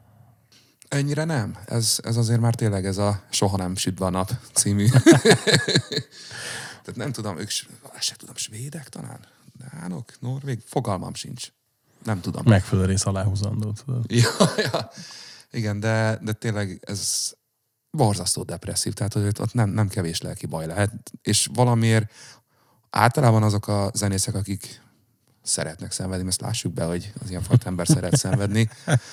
Ennyire 0.89 1.25
nem. 1.25 1.57
Ez, 1.67 1.99
ez 2.03 2.17
azért 2.17 2.41
már 2.41 2.55
tényleg 2.55 2.87
ez 2.87 2.99
a 2.99 3.21
Soha 3.31 3.57
nem 3.57 3.77
süt 3.77 4.01
a 4.01 4.11
nap 4.11 4.31
című. 4.53 4.87
Tehát 6.87 7.01
nem 7.01 7.13
tudom, 7.13 7.39
ők, 7.39 7.51
sem 7.99 8.17
tudom, 8.17 8.35
svédek 8.35 8.89
talán? 8.89 9.19
Dánok? 9.73 10.13
Norvég? 10.21 10.63
Fogalmam 10.65 11.15
sincs. 11.15 11.49
Nem 12.05 12.21
tudom. 12.21 12.43
Megfelelő 12.45 12.87
rész 12.87 13.07
aláhúzandó, 13.07 13.73
tudod. 13.85 14.05
Ja, 14.13 14.29
ja. 14.57 14.91
Igen, 15.51 15.81
de, 15.81 16.19
de 16.23 16.33
tényleg 16.33 16.79
ez 16.87 17.33
borzasztó 17.91 18.43
depresszív, 18.43 18.93
tehát 18.93 19.13
hogy 19.13 19.27
ott- 19.27 19.53
nem, 19.53 19.69
nem 19.71 19.89
kevés 19.89 20.21
lelki 20.21 20.47
baj 20.47 20.67
lehet, 20.67 20.93
és 21.23 21.49
valamiért 21.55 22.13
általában 22.91 23.43
azok 23.43 23.69
a 23.69 23.91
zenészek, 23.95 24.35
akik 24.35 24.83
szeretnek 25.43 25.93
szenvedni, 25.93 26.29
ezt 26.29 26.41
lássuk 26.41 26.73
be, 26.73 26.85
hogy 26.85 27.13
az 27.23 27.31
ilyen 27.31 27.43
fajta 27.43 27.67
ember 27.69 27.87
szeret 27.87 28.17
szenvedni, 28.17 28.71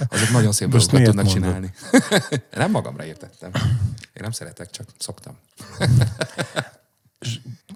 azok 0.07 0.29
nagyon 0.31 0.51
szép 0.51 0.69
dolgokat 0.69 1.03
tudnak 1.03 1.25
mondod? 1.25 1.33
csinálni. 1.33 1.73
nem 2.51 2.71
magamra 2.71 3.05
értettem. 3.05 3.51
Én 4.13 4.21
nem 4.21 4.31
szeretek, 4.31 4.69
csak 4.69 4.87
szoktam. 4.97 5.37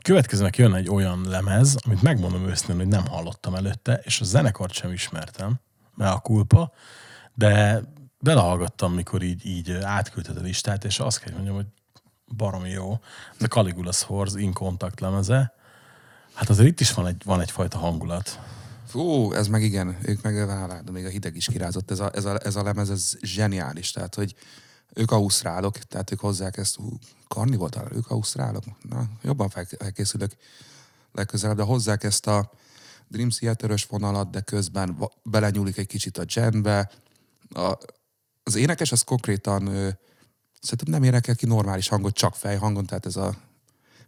Következőnek 0.02 0.58
jön 0.58 0.74
egy 0.74 0.90
olyan 0.90 1.26
lemez, 1.30 1.76
amit 1.86 2.02
megmondom 2.02 2.48
őszintén, 2.48 2.76
hogy 2.76 2.88
nem 2.88 3.06
hallottam 3.06 3.56
előtte, 3.56 4.02
és 4.04 4.22
a 4.22 4.24
zenekart 4.24 4.74
sem 4.74 4.92
ismertem, 4.92 5.60
mert 5.96 6.16
a 6.16 6.20
kulpa, 6.20 6.72
de 7.34 7.82
belehallgattam, 8.20 8.94
mikor 8.94 9.22
így, 9.22 9.46
így 9.46 9.72
átküldted 9.72 10.38
a 10.38 10.42
listát, 10.42 10.84
és 10.84 11.00
azt 11.00 11.20
kell 11.20 11.34
mondjam, 11.34 11.56
hogy 11.56 11.66
baromi 12.36 12.70
jó. 12.70 13.00
Ez 13.38 13.48
a 13.50 13.62
Caligula's 13.62 14.02
Horse 14.06 14.40
In 14.40 14.54
Contact 14.54 15.00
lemeze. 15.00 15.54
Hát 16.34 16.50
azért 16.50 16.68
itt 16.68 16.80
is 16.80 16.94
van, 16.94 17.08
egy, 17.08 17.22
van 17.26 17.42
egyfajta 17.42 17.78
hangulat. 17.78 18.40
Fú, 18.88 19.34
ez 19.34 19.48
meg 19.48 19.64
igen, 19.64 19.98
ők 20.02 20.22
meg 20.22 20.34
de 20.84 20.92
még 20.92 21.06
a 21.06 21.10
hideg 21.10 21.36
is 21.36 21.46
kirázott. 21.46 21.92
Ez 21.92 22.00
a, 22.00 22.12
ez, 22.14 22.26
a, 22.26 22.40
ez 22.44 22.56
a 22.56 22.64
lemez, 22.64 22.90
ez 22.90 23.18
zseniális. 23.22 23.92
Tehát, 23.92 24.16
hogy 24.16 24.36
ők 24.98 25.12
ausztrálok, 25.12 25.78
tehát 25.78 26.12
ők 26.12 26.20
hozzák 26.20 26.58
ezt, 26.58 26.76
hú, 26.76 26.98
Karni 27.28 27.56
volt 27.56 27.74
talán, 27.74 27.96
ők 27.96 28.10
ausztrálok. 28.10 28.64
Na, 28.90 29.06
jobban 29.22 29.50
fel- 29.50 29.68
felkészülök 29.78 30.32
legközelebb, 31.12 31.58
de 31.58 31.64
hozzák 31.64 32.04
ezt 32.04 32.28
a 32.28 32.52
Dream 33.08 33.30
theater 33.30 33.80
vonalat, 33.90 34.30
de 34.30 34.42
közben 34.42 35.10
belenyúlik 35.24 35.78
egy 35.78 35.88
kicsit 35.88 36.18
a 36.18 36.24
jazzbe. 36.26 36.92
A, 37.50 37.78
az 38.44 38.56
énekes 38.56 38.92
az 38.92 39.02
konkrétan 39.02 39.68
ö, 39.68 39.90
szerintem 40.62 40.94
nem 40.94 41.04
énekel 41.04 41.36
ki 41.36 41.46
normális 41.46 41.88
hangot, 41.88 42.14
csak 42.14 42.36
fejhangon, 42.36 42.86
tehát 42.86 43.06
ez 43.06 43.16
a, 43.16 43.36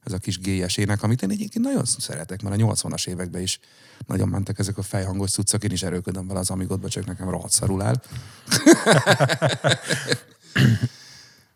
ez 0.04 0.12
a 0.12 0.18
kis 0.18 0.40
gélyes 0.40 0.78
ének, 0.78 1.04
amit 1.04 1.22
én 1.22 1.30
egyébként 1.30 1.66
nagyon 1.66 1.86
szeretek, 1.86 2.42
mert 2.42 2.62
a 2.62 2.66
80-as 2.66 3.08
években 3.08 3.42
is 3.42 3.60
nagyon 4.08 4.30
mentek 4.30 4.60
ezek 4.60 4.78
a 4.78 4.82
fejhangos 4.82 5.32
cuccok, 5.32 5.64
én 5.64 5.72
is 5.72 5.84
erőködöm 5.84 6.28
vele 6.28 6.40
az 6.40 6.50
amigodba, 6.50 6.90
csak 6.90 7.06
nekem 7.06 7.30
rohadt 7.30 7.54
szarul 7.54 7.82
áll. 7.82 8.02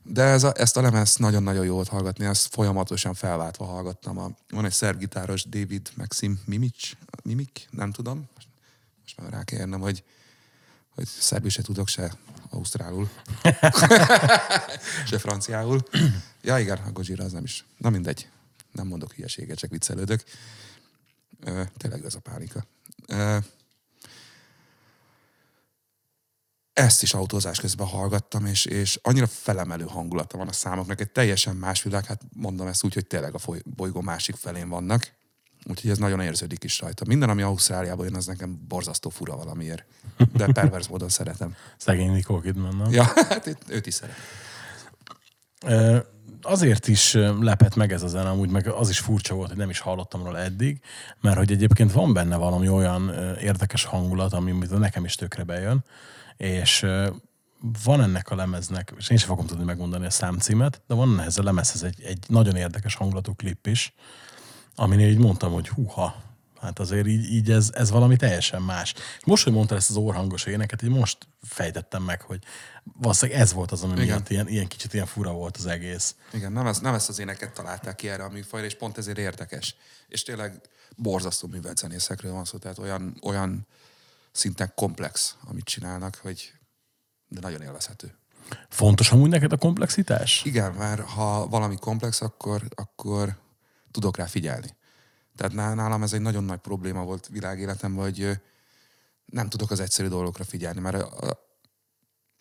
De 0.04 0.24
ez 0.24 0.44
a, 0.44 0.54
ezt 0.56 0.78
a 0.78 0.82
lemezt 0.82 1.20
nagyon-nagyon 1.20 1.66
jó 1.66 1.74
volt 1.74 1.88
hallgatni, 1.88 2.26
ezt 2.26 2.54
folyamatosan 2.54 3.14
felváltva 3.14 3.66
hallgattam. 3.66 4.18
A, 4.18 4.32
van 4.50 4.66
egy 4.66 4.72
szerb 4.72 5.00
gitáros, 5.00 5.44
David 5.44 5.90
Maxim 5.96 6.42
Mimic, 6.46 6.92
Mimik, 7.24 7.68
nem 7.72 7.92
tudom. 7.92 8.30
Most 9.02 9.22
már 9.22 9.32
rá 9.32 9.44
kell 9.44 9.60
érnem, 9.60 9.80
hogy, 9.80 10.04
hogy 10.96 11.08
szerbül 11.08 11.50
se 11.50 11.62
tudok, 11.62 11.88
se 11.88 12.14
ausztrálul. 12.50 13.10
se 15.10 15.18
franciául. 15.18 15.84
Ja 16.42 16.60
igen, 16.60 16.78
a 16.78 16.92
Gojira 16.92 17.24
az 17.24 17.32
nem 17.32 17.44
is. 17.44 17.66
Na 17.78 17.90
mindegy. 17.90 18.30
Nem 18.72 18.88
mondok 18.88 19.14
hülyeséget, 19.14 19.58
csak 19.58 19.70
viccelődök. 19.70 20.24
Ö, 21.44 21.64
tényleg 21.78 22.06
ez 22.06 22.16
a 22.16 22.20
pánika. 22.20 22.66
Ö, 23.08 23.38
ezt 26.74 27.04
is 27.04 27.14
autózás 27.14 27.60
közben 27.60 27.88
hallgattam, 27.88 28.46
és, 28.46 28.66
és 28.66 29.00
annyira 29.02 29.28
felemelő 29.28 29.86
hangulata 29.86 30.38
van 30.38 30.48
a 30.48 30.52
számoknak, 30.52 31.02
egy 31.02 31.12
teljesen 31.12 31.56
más 31.56 31.84
világ, 31.84 32.06
hát 32.06 32.22
mondom 32.36 32.68
ezt 32.68 32.84
úgy, 32.84 32.94
hogy 32.94 33.08
tényleg 33.08 33.36
a 33.36 33.40
bolygó 33.64 34.02
másik 34.02 34.36
felén 34.36 34.70
vannak, 34.70 35.12
úgyhogy 35.66 35.90
ez 35.90 35.98
nagyon 35.98 36.22
érződik 36.22 36.64
is 36.64 36.80
rajta. 36.80 37.06
Minden, 37.08 37.30
ami 37.30 37.42
Ausztráliából 37.42 38.06
jön, 38.06 38.16
az 38.16 38.26
nekem 38.26 38.66
borzasztó 38.68 39.10
fura 39.10 39.36
valamiért, 39.36 39.86
de 40.34 40.46
pervers 40.46 40.88
módon 40.88 41.10
szeretem. 41.10 41.56
Szegény 41.78 42.12
Nicole 42.12 42.42
Kidman, 42.42 42.76
nem? 42.76 42.92
Ja, 42.92 43.04
hát 43.30 43.58
őt 43.68 43.88
is 43.88 43.94
szeretem. 43.94 44.22
Azért 46.42 46.88
is 46.88 47.14
lepett 47.40 47.76
meg 47.76 47.92
ez 47.92 48.04
a 48.04 48.08
zene, 48.08 48.30
amúgy 48.30 48.50
meg 48.50 48.68
az 48.68 48.90
is 48.90 49.00
furcsa 49.00 49.34
volt, 49.36 49.48
hogy 49.48 49.58
nem 49.58 49.70
is 49.70 49.80
hallottam 49.80 50.24
róla 50.24 50.40
eddig, 50.40 50.82
mert 51.22 51.38
hogy 51.38 51.52
egyébként 51.52 51.92
van 51.92 52.14
benne 52.14 52.36
valami 52.36 52.70
olyan 52.70 53.14
érdekes 53.42 53.84
hangulat, 53.84 54.34
ami 54.34 54.52
nekem 54.70 55.06
is 55.06 55.16
tökre 55.16 55.44
bejön, 55.44 55.86
és 56.38 56.86
van 57.84 58.02
ennek 58.02 58.30
a 58.30 58.36
lemeznek, 58.36 58.94
és 58.98 59.10
én 59.10 59.18
sem 59.18 59.28
fogom 59.28 59.46
tudni 59.46 59.64
megmondani 59.64 60.06
a 60.06 60.10
számcímet, 60.10 60.82
de 60.88 60.94
van 60.94 61.20
ehhez 61.20 61.38
a 61.38 61.44
lemezhez 61.44 61.84
egy, 61.84 62.02
egy 62.04 62.26
nagyon 62.28 62.56
érdekes 62.56 62.96
hangulatú 62.96 63.36
klip 63.36 63.68
is, 63.68 63.94
aminél 64.76 65.10
így 65.10 65.18
mondtam, 65.18 65.52
hogy 65.52 65.70
húha, 65.70 66.34
Hát 66.64 66.80
azért 66.80 67.08
így, 67.08 67.32
így 67.32 67.52
ez, 67.52 67.72
ez 67.74 67.92
valami 67.92 68.16
teljesen 68.16 68.62
más. 68.62 68.94
Most, 69.26 69.44
hogy 69.44 69.54
mondtad 69.54 69.78
ezt 69.78 69.90
az 69.90 69.96
orhangos 69.96 70.46
éneket, 70.46 70.82
így 70.82 70.90
most 70.90 71.18
fejtettem 71.42 72.04
meg, 72.04 72.22
hogy 72.22 72.44
valószínűleg 72.84 73.42
ez 73.42 73.54
volt 73.54 73.72
az, 73.72 73.84
ami 73.84 73.94
Igen. 73.94 74.06
miatt 74.06 74.30
ilyen, 74.30 74.48
ilyen 74.48 74.68
kicsit 74.68 74.94
ilyen 74.94 75.06
fura 75.06 75.32
volt 75.32 75.58
az 75.58 75.66
egész. 75.66 76.16
Igen, 76.34 76.52
nem, 76.52 76.68
ezt, 76.68 76.82
nem 76.82 76.94
ezt 76.94 77.10
az 77.10 77.20
éneket 77.20 77.54
találták 77.54 77.96
ki 77.96 78.10
erre 78.10 78.24
a 78.24 78.30
műfajra, 78.30 78.66
és 78.66 78.76
pont 78.76 78.98
ezért 78.98 79.18
érdekes. 79.18 79.76
És 80.08 80.24
tényleg 80.24 80.62
borzasztó 80.96 81.48
művelt 81.48 81.78
zenészekről 81.78 82.32
van 82.32 82.46
szó, 82.46 82.58
tehát 82.58 82.80
olyan, 82.80 83.18
olyan 83.22 83.68
szinten 84.34 84.72
komplex, 84.76 85.38
amit 85.48 85.64
csinálnak, 85.64 86.16
hogy 86.16 86.54
de 87.28 87.40
nagyon 87.40 87.62
élvezhető. 87.62 88.18
Fontos 88.70 89.12
amúgy 89.12 89.30
neked 89.30 89.52
a 89.52 89.58
komplexitás? 89.58 90.42
Igen, 90.46 90.74
mert 90.74 91.02
ha 91.02 91.48
valami 91.48 91.78
komplex, 91.78 92.22
akkor, 92.22 92.62
akkor 92.76 93.38
tudok 93.92 94.18
rá 94.18 94.26
figyelni. 94.26 94.76
Tehát 95.36 95.54
ná- 95.54 95.76
nálam 95.76 96.04
ez 96.04 96.14
egy 96.14 96.22
nagyon 96.22 96.44
nagy 96.44 96.60
probléma 96.60 97.04
volt 97.04 97.28
világéletemben, 97.28 98.04
hogy 98.04 98.42
nem 99.26 99.50
tudok 99.50 99.72
az 99.72 99.80
egyszerű 99.80 100.08
dolgokra 100.08 100.44
figyelni, 100.44 100.80
mert 100.80 100.96
a, 100.96 101.40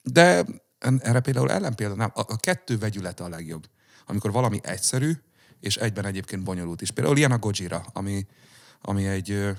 de 0.02 0.44
erre 0.78 1.20
például 1.20 1.50
ellenpélda, 1.50 1.94
nem, 1.94 2.10
a, 2.14 2.20
a 2.20 2.36
kettő 2.36 2.78
vegyülete 2.78 3.24
a 3.24 3.28
legjobb. 3.28 3.68
Amikor 4.06 4.32
valami 4.32 4.60
egyszerű, 4.62 5.12
és 5.60 5.76
egyben 5.76 6.04
egyébként 6.04 6.44
bonyolult 6.44 6.80
is. 6.80 6.90
Például 6.90 7.16
ilyen 7.16 7.32
a 7.32 7.38
Gojira, 7.38 7.84
ami, 7.92 8.26
ami 8.80 9.06
egy, 9.06 9.30
ö, 9.30 9.50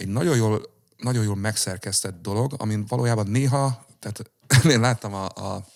egy 0.00 0.08
nagyon 0.08 0.36
jól, 0.36 0.74
nagyon 0.96 1.24
jól 1.24 1.36
megszerkesztett 1.36 2.22
dolog, 2.22 2.54
amin 2.56 2.86
valójában 2.86 3.26
néha, 3.26 3.86
tehát 3.98 4.30
én 4.74 4.80
láttam 4.80 5.14
a, 5.14 5.26
a 5.26 5.66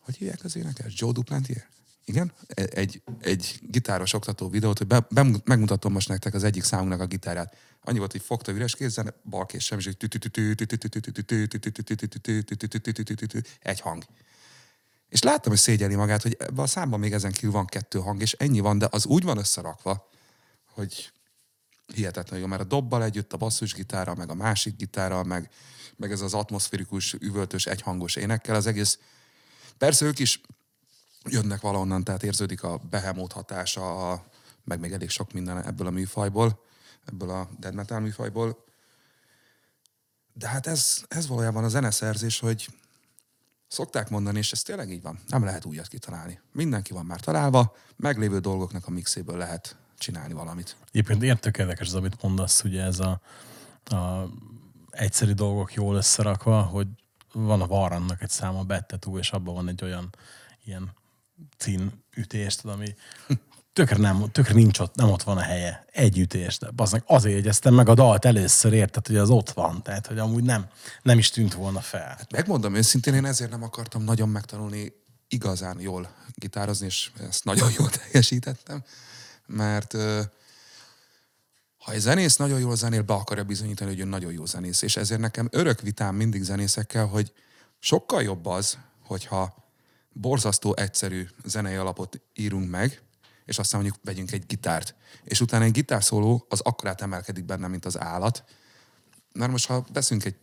hogy 0.00 0.16
hívják 0.16 0.44
az 0.44 0.56
énekes? 0.56 0.92
Joe 0.96 1.12
Duplantier? 1.12 1.68
Igen? 2.04 2.32
E- 2.46 2.68
Egy, 2.70 3.02
egy 3.20 3.60
gitáros 3.62 4.12
oktató 4.12 4.48
videót, 4.48 4.78
hogy 4.78 4.86
be, 4.86 5.06
be, 5.10 5.26
megmutatom 5.44 5.92
most 5.92 6.08
nektek 6.08 6.34
az 6.34 6.44
egyik 6.44 6.62
számunknak 6.62 7.00
a 7.00 7.06
gitárját. 7.06 7.56
Annyi 7.84 7.98
volt, 7.98 8.12
hogy 8.12 8.22
fogta 8.22 8.52
üres 8.52 8.74
kézzel, 8.74 9.14
bal 9.24 9.46
kéz 9.46 9.62
sem, 9.62 9.78
és 9.78 9.86
egy 13.60 13.80
hang. 13.80 14.04
És 15.08 15.22
láttam, 15.22 15.52
hogy 15.52 15.60
szégyeli 15.60 15.94
magát, 15.94 16.22
hogy 16.22 16.36
ebben 16.38 16.64
a 16.64 16.66
számban 16.66 17.00
még 17.00 17.12
ezen 17.12 17.32
kívül 17.32 17.50
van 17.50 17.66
kettő 17.66 17.98
hang, 17.98 18.20
és 18.20 18.32
ennyi 18.32 18.60
van, 18.60 18.78
de 18.78 18.88
az 18.90 19.06
úgy 19.06 19.22
van 19.22 19.38
összerakva, 19.38 20.08
hogy 20.66 21.12
hihetetlen 21.94 22.40
jó, 22.40 22.46
mert 22.46 22.60
a 22.60 22.64
dobbal 22.64 23.04
együtt 23.04 23.32
a 23.32 23.36
basszusgitára, 23.36 24.14
meg 24.14 24.30
a 24.30 24.34
másik 24.34 24.76
gitára, 24.76 25.22
meg, 25.22 25.50
meg 25.96 26.12
ez 26.12 26.20
az 26.20 26.34
atmoszférikus, 26.34 27.12
üvöltös, 27.12 27.66
egyhangos 27.66 28.16
énekkel, 28.16 28.54
az 28.54 28.66
egész 28.66 28.98
Persze 29.82 30.04
ők 30.04 30.18
is 30.18 30.40
jönnek 31.24 31.60
valahonnan, 31.60 32.04
tehát 32.04 32.22
érződik 32.22 32.62
a 32.62 32.80
behemót 32.90 33.32
hatása, 33.32 34.10
a, 34.10 34.24
meg 34.64 34.80
még 34.80 34.92
elég 34.92 35.10
sok 35.10 35.32
minden 35.32 35.62
ebből 35.62 35.86
a 35.86 35.90
műfajból, 35.90 36.62
ebből 37.04 37.30
a 37.30 37.48
dead 37.58 37.74
metal 37.74 38.00
műfajból. 38.00 38.64
De 40.32 40.48
hát 40.48 40.66
ez, 40.66 41.04
ez 41.08 41.26
valójában 41.26 41.64
a 41.64 41.68
zeneszerzés, 41.68 42.38
hogy 42.38 42.68
szokták 43.68 44.08
mondani, 44.08 44.38
és 44.38 44.52
ez 44.52 44.62
tényleg 44.62 44.90
így 44.90 45.02
van, 45.02 45.20
nem 45.26 45.44
lehet 45.44 45.64
újat 45.64 45.88
kitalálni. 45.88 46.40
Mindenki 46.52 46.92
van 46.92 47.06
már 47.06 47.20
találva, 47.20 47.76
meglévő 47.96 48.38
dolgoknak 48.38 48.86
a 48.86 48.90
mixéből 48.90 49.36
lehet 49.36 49.76
csinálni 50.02 50.32
valamit. 50.32 50.76
Egyébként 50.88 51.22
ilyen 51.22 51.40
tök 51.40 51.58
érdekes 51.58 51.86
az, 51.86 51.94
amit 51.94 52.22
mondasz, 52.22 52.64
ugye 52.64 52.82
ez 52.82 52.98
a, 53.00 53.20
a 53.84 54.28
egyszerű 54.90 55.32
dolgok 55.32 55.74
jól 55.74 55.96
összerakva, 55.96 56.62
hogy 56.62 56.86
van 57.32 57.60
a 57.60 57.66
Varrannak 57.66 58.22
egy 58.22 58.30
száma 58.30 58.62
Bettetú, 58.62 59.18
és 59.18 59.30
abban 59.30 59.54
van 59.54 59.68
egy 59.68 59.82
olyan 59.82 60.14
ilyen 60.64 60.92
cín 61.58 62.04
ütés, 62.16 62.56
tudod, 62.56 62.76
ami 62.76 62.94
tökre, 63.72 63.96
nem, 63.96 64.30
tökre 64.32 64.54
nincs 64.54 64.78
ott, 64.78 64.94
nem 64.94 65.10
ott 65.10 65.22
van 65.22 65.36
a 65.36 65.40
helye. 65.40 65.84
Egy 65.92 66.18
ütés, 66.18 66.58
de 66.58 66.70
bazdmeg 66.70 67.02
azért 67.06 67.34
jegyeztem 67.34 67.74
meg 67.74 67.88
a 67.88 67.94
dalt 67.94 68.24
először, 68.24 68.72
érted, 68.72 69.06
hogy 69.06 69.16
az 69.16 69.30
ott 69.30 69.50
van, 69.50 69.82
tehát 69.82 70.06
hogy 70.06 70.18
amúgy 70.18 70.44
nem, 70.44 70.66
nem 71.02 71.18
is 71.18 71.30
tűnt 71.30 71.54
volna 71.54 71.80
fel. 71.80 72.18
Megmondom 72.30 72.74
őszintén, 72.74 73.14
én 73.14 73.24
ezért 73.24 73.50
nem 73.50 73.62
akartam 73.62 74.02
nagyon 74.02 74.28
megtanulni 74.28 74.92
igazán 75.28 75.80
jól 75.80 76.14
gitározni, 76.34 76.86
és 76.86 77.10
ezt 77.28 77.44
nagyon 77.44 77.70
jól 77.78 77.88
teljesítettem, 77.90 78.84
mert 79.46 79.92
ha 81.78 81.92
egy 81.92 82.00
zenész 82.00 82.36
nagyon 82.36 82.60
jól 82.60 82.76
zenél, 82.76 83.02
be 83.02 83.14
akarja 83.14 83.44
bizonyítani, 83.44 83.90
hogy 83.90 84.00
ő 84.00 84.04
nagyon 84.04 84.32
jó 84.32 84.44
zenész, 84.44 84.82
és 84.82 84.96
ezért 84.96 85.20
nekem 85.20 85.48
örök 85.50 85.80
vitám 85.80 86.14
mindig 86.14 86.42
zenészekkel, 86.42 87.06
hogy 87.06 87.32
sokkal 87.78 88.22
jobb 88.22 88.46
az, 88.46 88.78
hogyha 89.04 89.54
borzasztó 90.12 90.74
egyszerű 90.76 91.26
zenei 91.44 91.74
alapot 91.74 92.20
írunk 92.34 92.70
meg, 92.70 93.02
és 93.44 93.58
aztán 93.58 93.80
mondjuk 93.80 94.02
vegyünk 94.04 94.32
egy 94.32 94.46
gitárt. 94.46 94.94
És 95.24 95.40
utána 95.40 95.64
egy 95.64 95.72
gitárszóló 95.72 96.46
az 96.48 96.60
akkorát 96.60 97.00
emelkedik 97.00 97.44
benne, 97.44 97.66
mint 97.66 97.84
az 97.84 97.98
állat. 97.98 98.44
Mert 99.32 99.50
most, 99.50 99.66
ha 99.66 99.86
veszünk 99.92 100.24
egy 100.24 100.36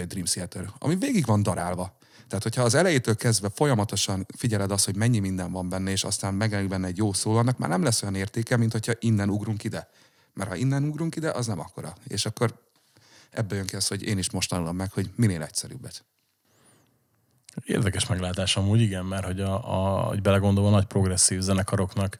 egy 0.00 0.06
Dream 0.06 0.24
Theater, 0.24 0.70
ami 0.78 0.96
végig 0.96 1.26
van 1.26 1.42
darálva. 1.42 1.96
Tehát, 2.28 2.42
hogyha 2.42 2.62
az 2.62 2.74
elejétől 2.74 3.16
kezdve 3.16 3.48
folyamatosan 3.54 4.26
figyeled 4.36 4.70
azt, 4.70 4.84
hogy 4.84 4.96
mennyi 4.96 5.18
minden 5.18 5.52
van 5.52 5.68
benne, 5.68 5.90
és 5.90 6.04
aztán 6.04 6.34
megjelenik 6.34 6.70
benne 6.70 6.86
egy 6.86 6.96
jó 6.96 7.12
szó, 7.12 7.36
annak 7.36 7.58
már 7.58 7.68
nem 7.68 7.82
lesz 7.82 8.02
olyan 8.02 8.14
értéke, 8.14 8.56
mint 8.56 8.72
hogyha 8.72 8.92
innen 8.98 9.30
ugrunk 9.30 9.64
ide. 9.64 9.88
Mert 10.34 10.50
ha 10.50 10.56
innen 10.56 10.84
ugrunk 10.84 11.16
ide, 11.16 11.30
az 11.30 11.46
nem 11.46 11.60
akkora. 11.60 11.94
És 12.06 12.26
akkor 12.26 12.54
ebből 13.30 13.58
jön 13.58 13.66
ki 13.66 13.76
az, 13.76 13.86
hogy 13.86 14.02
én 14.02 14.18
is 14.18 14.30
most 14.30 14.48
tanulom 14.48 14.76
meg, 14.76 14.92
hogy 14.92 15.10
minél 15.14 15.42
egyszerűbbet. 15.42 16.04
Érdekes 17.64 18.06
meglátás 18.06 18.56
amúgy, 18.56 18.80
igen, 18.80 19.04
mert 19.04 19.24
hogy, 19.24 19.40
a, 19.40 19.54
a, 19.54 20.02
hogy 20.02 20.22
belegondolva 20.22 20.70
nagy 20.70 20.86
progresszív 20.86 21.40
zenekaroknak 21.40 22.18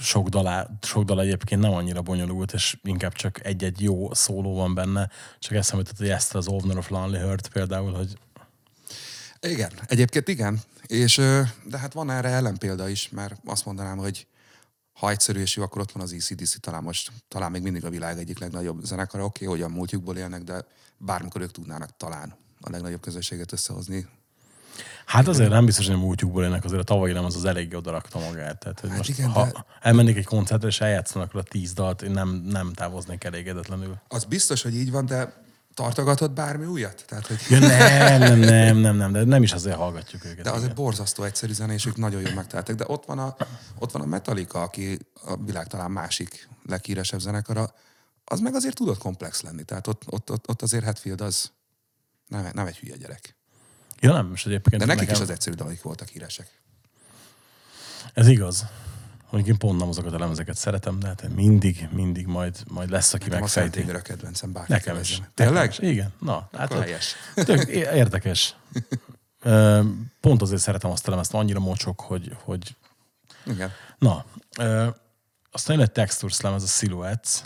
sok 0.00 0.28
dal, 0.28 0.78
sok 0.82 1.04
dal 1.04 1.20
egyébként 1.20 1.60
nem 1.60 1.72
annyira 1.72 2.02
bonyolult, 2.02 2.52
és 2.52 2.76
inkább 2.82 3.12
csak 3.12 3.44
egy-egy 3.44 3.80
jó 3.80 4.14
szóló 4.14 4.54
van 4.54 4.74
benne. 4.74 5.10
Csak 5.38 5.54
eszembe 5.54 5.82
jutott, 5.84 5.98
hogy 5.98 6.08
ezt 6.08 6.34
az 6.34 6.48
Ovner 6.48 6.76
of 6.76 6.88
Lonely 6.88 7.20
Heart 7.20 7.48
például, 7.48 7.92
hogy 7.92 8.18
Igen, 9.40 9.70
egyébként 9.86 10.28
igen. 10.28 10.60
És, 10.86 11.16
de 11.64 11.78
hát 11.78 11.92
van 11.92 12.10
erre 12.10 12.28
ellenpélda 12.28 12.88
is, 12.88 13.08
mert 13.08 13.40
azt 13.44 13.64
mondanám, 13.64 13.98
hogy 13.98 14.26
ha 14.92 15.10
egyszerű 15.10 15.40
és 15.40 15.56
jó, 15.56 15.62
akkor 15.62 15.80
ott 15.80 15.92
van 15.92 16.02
az 16.02 16.12
ECDC, 16.12 16.60
talán 16.60 16.82
most, 16.82 17.12
talán 17.28 17.50
még 17.50 17.62
mindig 17.62 17.84
a 17.84 17.90
világ 17.90 18.18
egyik 18.18 18.38
legnagyobb 18.38 18.84
zenekara. 18.84 19.24
Oké, 19.24 19.44
okay, 19.44 19.56
hogy 19.56 19.70
a 19.70 19.74
múltjukból 19.74 20.16
élnek, 20.16 20.42
de 20.42 20.64
bármikor 20.98 21.40
ők 21.40 21.50
tudnának 21.50 21.96
talán 21.96 22.34
a 22.60 22.70
legnagyobb 22.70 23.00
közösséget 23.00 23.52
összehozni. 23.52 24.06
Hát 25.06 25.28
azért 25.28 25.50
nem 25.50 25.64
biztos, 25.64 25.86
hogy 25.86 25.94
a 25.94 25.98
múltjukból 25.98 26.42
élnek, 26.42 26.64
azért 26.64 26.80
a 26.80 26.84
tavalyi 26.84 27.12
nem 27.12 27.24
az 27.24 27.36
az 27.36 27.44
eléggé 27.44 27.74
odarakta 27.74 28.18
magát. 28.18 28.58
Tehát, 28.58 28.80
hogy 28.80 28.88
Hát 28.88 28.98
most, 28.98 29.10
igen, 29.10 29.30
ha 29.30 29.44
de- 29.44 29.64
elmennék 29.80 30.16
egy 30.16 30.24
koncertre, 30.24 30.68
és 30.68 30.80
eljátszanak 30.80 31.34
a 31.34 31.42
tíz 31.42 31.72
dalt, 31.72 32.02
én 32.02 32.10
nem, 32.10 32.28
nem 32.28 32.72
távoznék 32.72 33.24
elégedetlenül. 33.24 33.96
Az 34.08 34.24
biztos, 34.24 34.62
hogy 34.62 34.74
így 34.74 34.90
van, 34.90 35.06
de 35.06 35.32
tartogatod 35.74 36.30
bármi 36.30 36.66
újat? 36.66 37.04
Tehát, 37.08 37.26
hogy... 37.26 37.38
Ja, 37.48 37.58
nem, 37.58 38.18
nem, 38.18 38.38
nem, 38.38 38.76
nem, 38.76 38.96
nem, 38.96 39.12
de 39.12 39.24
nem 39.24 39.42
is 39.42 39.52
azért 39.52 39.76
hallgatjuk 39.76 40.24
őket. 40.24 40.44
De 40.44 40.50
az 40.50 40.62
egy 40.64 40.74
borzasztó 40.74 41.22
egyszerű 41.22 41.52
zene, 41.52 41.72
és 41.72 41.86
ők 41.86 41.96
nagyon 41.96 42.20
jól 42.20 42.34
megtalálták. 42.34 42.76
De 42.76 42.84
ott 42.86 43.04
van 43.04 43.18
a, 43.18 43.36
ott 43.78 43.92
van 43.92 44.02
a 44.02 44.06
Metallica, 44.06 44.62
aki 44.62 44.98
a 45.24 45.36
világ 45.36 45.66
talán 45.66 45.90
másik 45.90 46.48
leghíresebb 46.66 47.20
zenekara, 47.20 47.74
az 48.24 48.40
meg 48.40 48.54
azért 48.54 48.74
tudott 48.74 48.98
komplex 48.98 49.40
lenni. 49.40 49.62
Tehát 49.64 49.86
ott, 49.86 50.02
ott, 50.06 50.30
ott, 50.30 50.48
ott 50.48 50.62
azért 50.62 50.84
Hetfield 50.84 51.20
az 51.20 51.50
nem, 52.26 52.50
nem 52.52 52.66
egy 52.66 52.76
hülye 52.76 52.96
gyerek. 52.96 53.34
Ja, 54.00 54.12
nem, 54.12 54.30
és 54.34 54.46
egyébként 54.46 54.82
De 54.82 54.86
nekik 54.86 55.00
nekem, 55.00 55.14
is 55.14 55.20
az 55.20 55.30
egyszerű 55.30 55.56
dalok 55.56 55.82
voltak 55.82 56.08
híresek. 56.08 56.60
Ez 58.12 58.26
igaz. 58.26 58.66
Mondjuk 59.30 59.54
én 59.54 59.58
pont 59.58 59.78
nem 59.78 59.88
azokat 59.88 60.12
a 60.12 60.18
lemezeket 60.18 60.56
szeretem, 60.56 60.98
de 60.98 61.06
hát 61.06 61.28
mindig, 61.34 61.88
mindig 61.92 62.26
majd, 62.26 62.56
majd 62.68 62.90
lesz, 62.90 63.14
aki 63.14 63.24
Nekem 63.24 63.40
megfejti. 63.40 63.70
Szentendre 63.70 63.98
a 63.98 64.02
kedvencem, 64.02 64.52
bárki 64.52 64.72
Nekem 64.72 64.98
is. 64.98 65.10
Nekem 65.18 65.32
Tényleg? 65.34 65.70
is. 65.70 65.78
Igen. 65.78 66.12
Na, 66.18 66.48
hát 66.52 66.72
helyes. 66.72 67.14
tök 67.34 67.68
érdekes. 67.68 68.54
Pont 70.20 70.42
azért 70.42 70.60
szeretem 70.60 70.90
azt 70.90 71.08
a 71.08 71.10
lemezt, 71.10 71.34
annyira 71.34 71.60
mocsok, 71.60 72.00
hogy, 72.00 72.36
hogy 72.42 72.76
Igen. 73.46 73.70
Na, 73.98 74.24
aztán 75.50 75.76
jön 75.76 75.80
egy 75.80 75.92
textures 75.92 76.40
lemez, 76.40 76.62
a 76.62 76.66
Silhouettes. 76.66 77.40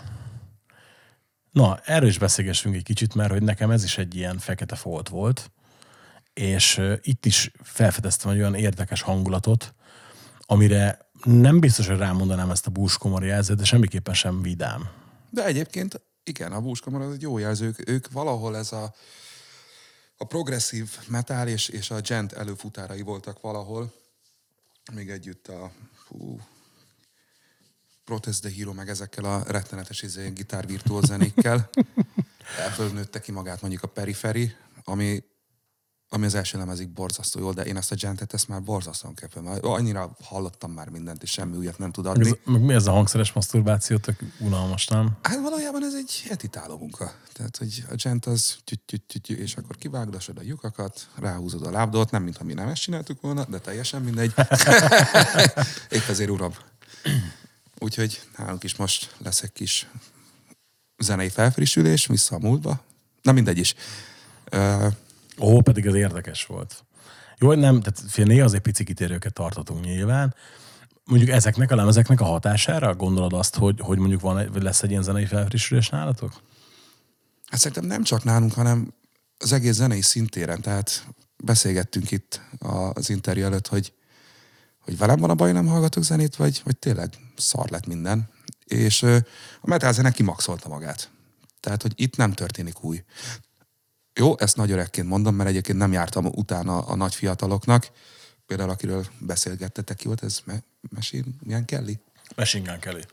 Na, 1.51 1.79
erről 1.83 2.09
is 2.09 2.17
beszélgessünk 2.17 2.75
egy 2.75 2.83
kicsit, 2.83 3.15
mert 3.15 3.31
hogy 3.31 3.43
nekem 3.43 3.71
ez 3.71 3.83
is 3.83 3.97
egy 3.97 4.15
ilyen 4.15 4.37
fekete 4.37 4.75
folt 4.75 5.09
volt, 5.09 5.51
és 6.35 6.81
itt 7.01 7.25
is 7.25 7.51
felfedeztem 7.63 8.31
egy 8.31 8.37
olyan 8.37 8.55
érdekes 8.55 9.01
hangulatot, 9.01 9.73
amire 10.39 11.09
nem 11.23 11.59
biztos, 11.59 11.87
hogy 11.87 11.97
rámondanám 11.97 12.51
ezt 12.51 12.67
a 12.67 12.71
búskomori 12.71 13.27
jelzőt, 13.27 13.57
de 13.57 13.63
semmiképpen 13.63 14.13
sem 14.13 14.41
vidám. 14.41 14.89
De 15.29 15.45
egyébként 15.45 16.01
igen, 16.23 16.51
a 16.51 16.61
búskamar 16.61 17.01
az 17.01 17.13
egy 17.13 17.21
jó 17.21 17.37
jelző. 17.37 17.65
Ők, 17.65 17.89
ők 17.89 18.11
valahol 18.11 18.57
ez 18.57 18.71
a, 18.71 18.93
a 20.17 20.25
progresszív 20.25 20.97
metal 21.07 21.47
és, 21.47 21.69
és 21.69 21.91
a 21.91 22.01
gent 22.01 22.31
előfutárai 22.31 23.01
voltak 23.01 23.41
valahol. 23.41 23.93
Még 24.93 25.09
együtt 25.09 25.47
a 25.47 25.71
fú, 26.07 26.39
Protest 28.03 28.41
the 28.41 28.51
Hero, 28.57 28.73
meg 28.73 28.89
ezekkel 28.89 29.25
a 29.25 29.43
rettenetes 29.47 30.01
izé, 30.01 30.29
gitárvirtuóz 30.29 31.05
zenékkel. 31.05 31.69
Ebből 32.71 32.91
nőtte 32.91 33.19
ki 33.19 33.31
magát 33.31 33.61
mondjuk 33.61 33.83
a 33.83 33.87
periferi, 33.87 34.55
ami 34.83 35.23
ami 36.09 36.25
az 36.25 36.35
első 36.35 36.57
lemezig 36.57 36.89
borzasztó 36.89 37.39
jó, 37.39 37.51
de 37.51 37.65
én 37.65 37.77
ezt 37.77 37.91
a 37.91 37.95
gentet, 37.95 38.33
ezt 38.33 38.47
már 38.47 38.63
borzasztóan 38.63 39.13
kepem. 39.13 39.47
Annyira 39.61 40.15
hallottam 40.23 40.71
már 40.71 40.89
mindent, 40.89 41.23
és 41.23 41.31
semmi 41.31 41.57
újat 41.57 41.77
nem 41.77 41.91
tud 41.91 42.05
adni. 42.05 42.27
Ez, 42.27 42.33
meg 42.43 42.61
mi 42.61 42.73
ez 42.73 42.87
a 42.87 42.91
hangszeres 42.91 43.33
maszturbáció? 43.33 43.97
Tök 43.97 44.19
unalmas, 44.39 44.87
nem? 44.87 45.17
Hát 45.21 45.39
valójában 45.41 45.83
ez 45.83 45.93
egy 45.93 46.25
etitáló 46.29 46.77
munka. 46.77 47.13
Tehát, 47.33 47.57
hogy 47.57 47.83
a 47.89 47.95
gent 48.03 48.25
az 48.25 48.57
tyü, 49.21 49.35
és 49.35 49.55
akkor 49.55 49.75
kivágdasod 49.75 50.37
a 50.37 50.41
lyukakat, 50.41 51.07
ráhúzod 51.15 51.65
a 51.65 51.71
lábdot, 51.71 52.11
nem 52.11 52.23
mintha 52.23 52.43
mi 52.43 52.53
nem 52.53 52.67
ezt 52.67 52.81
csináltuk 52.81 53.21
volna, 53.21 53.45
de 53.45 53.59
teljesen 53.59 54.01
mindegy. 54.01 54.33
Épp 55.89 56.07
ezért 56.09 56.29
uram. 56.29 56.53
Úgyhogy 57.79 58.21
nálunk 58.37 58.63
is 58.63 58.75
most 58.75 59.15
lesz 59.17 59.41
egy 59.41 59.51
kis 59.51 59.87
zenei 60.97 61.29
felfrissülés, 61.29 62.05
vissza 62.05 62.35
a 62.35 62.39
múltba. 62.39 62.83
Na 63.21 63.31
mindegy 63.31 63.57
is. 63.57 63.75
Uh, 64.51 64.93
Ó, 65.39 65.61
pedig 65.61 65.85
ez 65.85 65.93
érdekes 65.93 66.45
volt. 66.45 66.85
Jó, 67.37 67.47
hogy 67.47 67.57
nem, 67.57 67.81
tehát 67.81 68.11
fél 68.11 68.25
néha 68.25 68.45
azért 68.45 68.63
pici 68.63 68.83
kitérőket 68.83 69.33
tartatunk 69.33 69.83
nyilván. 69.83 70.35
Mondjuk 71.03 71.29
ezeknek 71.29 71.71
a 71.71 71.75
lemezeknek 71.75 72.21
a 72.21 72.25
hatására 72.25 72.95
gondolod 72.95 73.33
azt, 73.33 73.55
hogy, 73.55 73.79
hogy 73.79 73.97
mondjuk 73.97 74.21
van, 74.21 74.49
lesz 74.53 74.83
egy 74.83 74.89
ilyen 74.89 75.03
zenei 75.03 75.25
felfrissülés 75.25 75.89
nálatok? 75.89 76.41
Hát 77.45 77.59
szerintem 77.59 77.85
nem 77.85 78.03
csak 78.03 78.23
nálunk, 78.23 78.53
hanem 78.53 78.93
az 79.37 79.51
egész 79.51 79.73
zenei 79.73 80.01
szintéren. 80.01 80.61
Tehát 80.61 81.05
beszélgettünk 81.37 82.11
itt 82.11 82.41
az 82.93 83.09
interjú 83.09 83.43
előtt, 83.43 83.67
hogy, 83.67 83.93
hogy 84.79 84.97
velem 84.97 85.19
van 85.19 85.29
a 85.29 85.35
baj, 85.35 85.51
nem 85.51 85.67
hallgatok 85.67 86.03
zenét, 86.03 86.35
vagy, 86.35 86.61
vagy 86.63 86.77
tényleg 86.77 87.13
szar 87.35 87.69
lett 87.69 87.85
minden. 87.85 88.29
És 88.65 89.03
a 89.61 89.67
metal 89.67 89.93
zene 89.93 90.11
kimaxolta 90.11 90.69
magát. 90.69 91.11
Tehát, 91.59 91.81
hogy 91.81 91.93
itt 91.95 92.17
nem 92.17 92.33
történik 92.33 92.83
új. 92.83 93.03
Jó, 94.15 94.39
ezt 94.39 94.55
nagy 94.55 94.71
öregként 94.71 95.07
mondom, 95.07 95.35
mert 95.35 95.49
egyébként 95.49 95.77
nem 95.77 95.91
jártam 95.91 96.25
utána 96.25 96.77
a 96.77 96.95
nagy 96.95 97.15
fiataloknak. 97.15 97.87
Például 98.45 98.69
akiről 98.69 99.05
beszélgettetek, 99.19 99.97
ki 99.97 100.07
volt 100.07 100.23
ez? 100.23 100.39
Me- 100.45 100.63
Mesén? 100.89 101.35
Milyen 101.43 101.65
Kelly? 101.65 101.99
Machine 102.35 102.69
Gun 102.69 102.79
Kelly. 102.79 103.03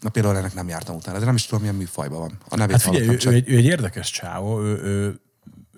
Na 0.00 0.08
például 0.08 0.36
ennek 0.36 0.54
nem 0.54 0.68
jártam 0.68 0.96
utána, 0.96 1.18
de 1.18 1.24
nem 1.24 1.34
is 1.34 1.44
tudom, 1.44 1.60
milyen 1.60 1.74
műfajban 1.76 2.18
van. 2.18 2.38
A 2.48 2.56
nevét 2.56 2.76
Hát 2.76 2.84
figyelj, 2.84 3.06
ő, 3.06 3.18
ő, 3.24 3.32
egy, 3.32 3.50
ő 3.50 3.56
egy 3.56 3.64
érdekes 3.64 4.10
csávó, 4.10 4.62
ő, 4.62 4.82
ő, 4.82 5.20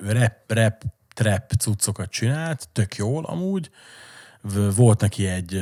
ő 0.01 0.13
rap, 0.13 0.33
rap, 0.47 0.83
trap 1.15 1.53
cuccokat 1.53 2.11
csinált, 2.11 2.69
tök 2.73 2.97
jól 2.97 3.25
amúgy. 3.25 3.71
Volt 4.75 5.01
neki 5.01 5.27
egy 5.27 5.61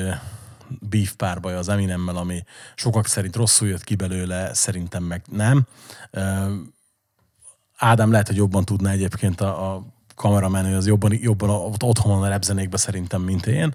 beef 0.69 1.13
párbaj 1.13 1.55
az 1.55 1.69
Eminemmel, 1.69 2.17
ami 2.17 2.45
sokak 2.75 3.07
szerint 3.07 3.37
rosszul 3.37 3.69
jött 3.69 3.85
ki 3.85 3.95
belőle, 3.95 4.55
szerintem 4.55 5.03
meg 5.03 5.23
nem. 5.31 5.67
Ádám 7.77 8.11
lehet, 8.11 8.27
hogy 8.27 8.37
jobban 8.37 8.65
tudná 8.65 8.91
egyébként 8.91 9.41
a, 9.41 9.75
a 9.75 9.87
kameramenő, 10.15 10.77
az 10.77 10.87
jobban, 10.87 11.13
jobban 11.21 11.49
a- 11.49 11.53
ott 11.53 11.83
otthon 11.83 12.13
van 12.19 12.23
a 12.23 12.29
repzenékben 12.29 12.79
szerintem, 12.79 13.23
mint 13.23 13.47
én. 13.47 13.75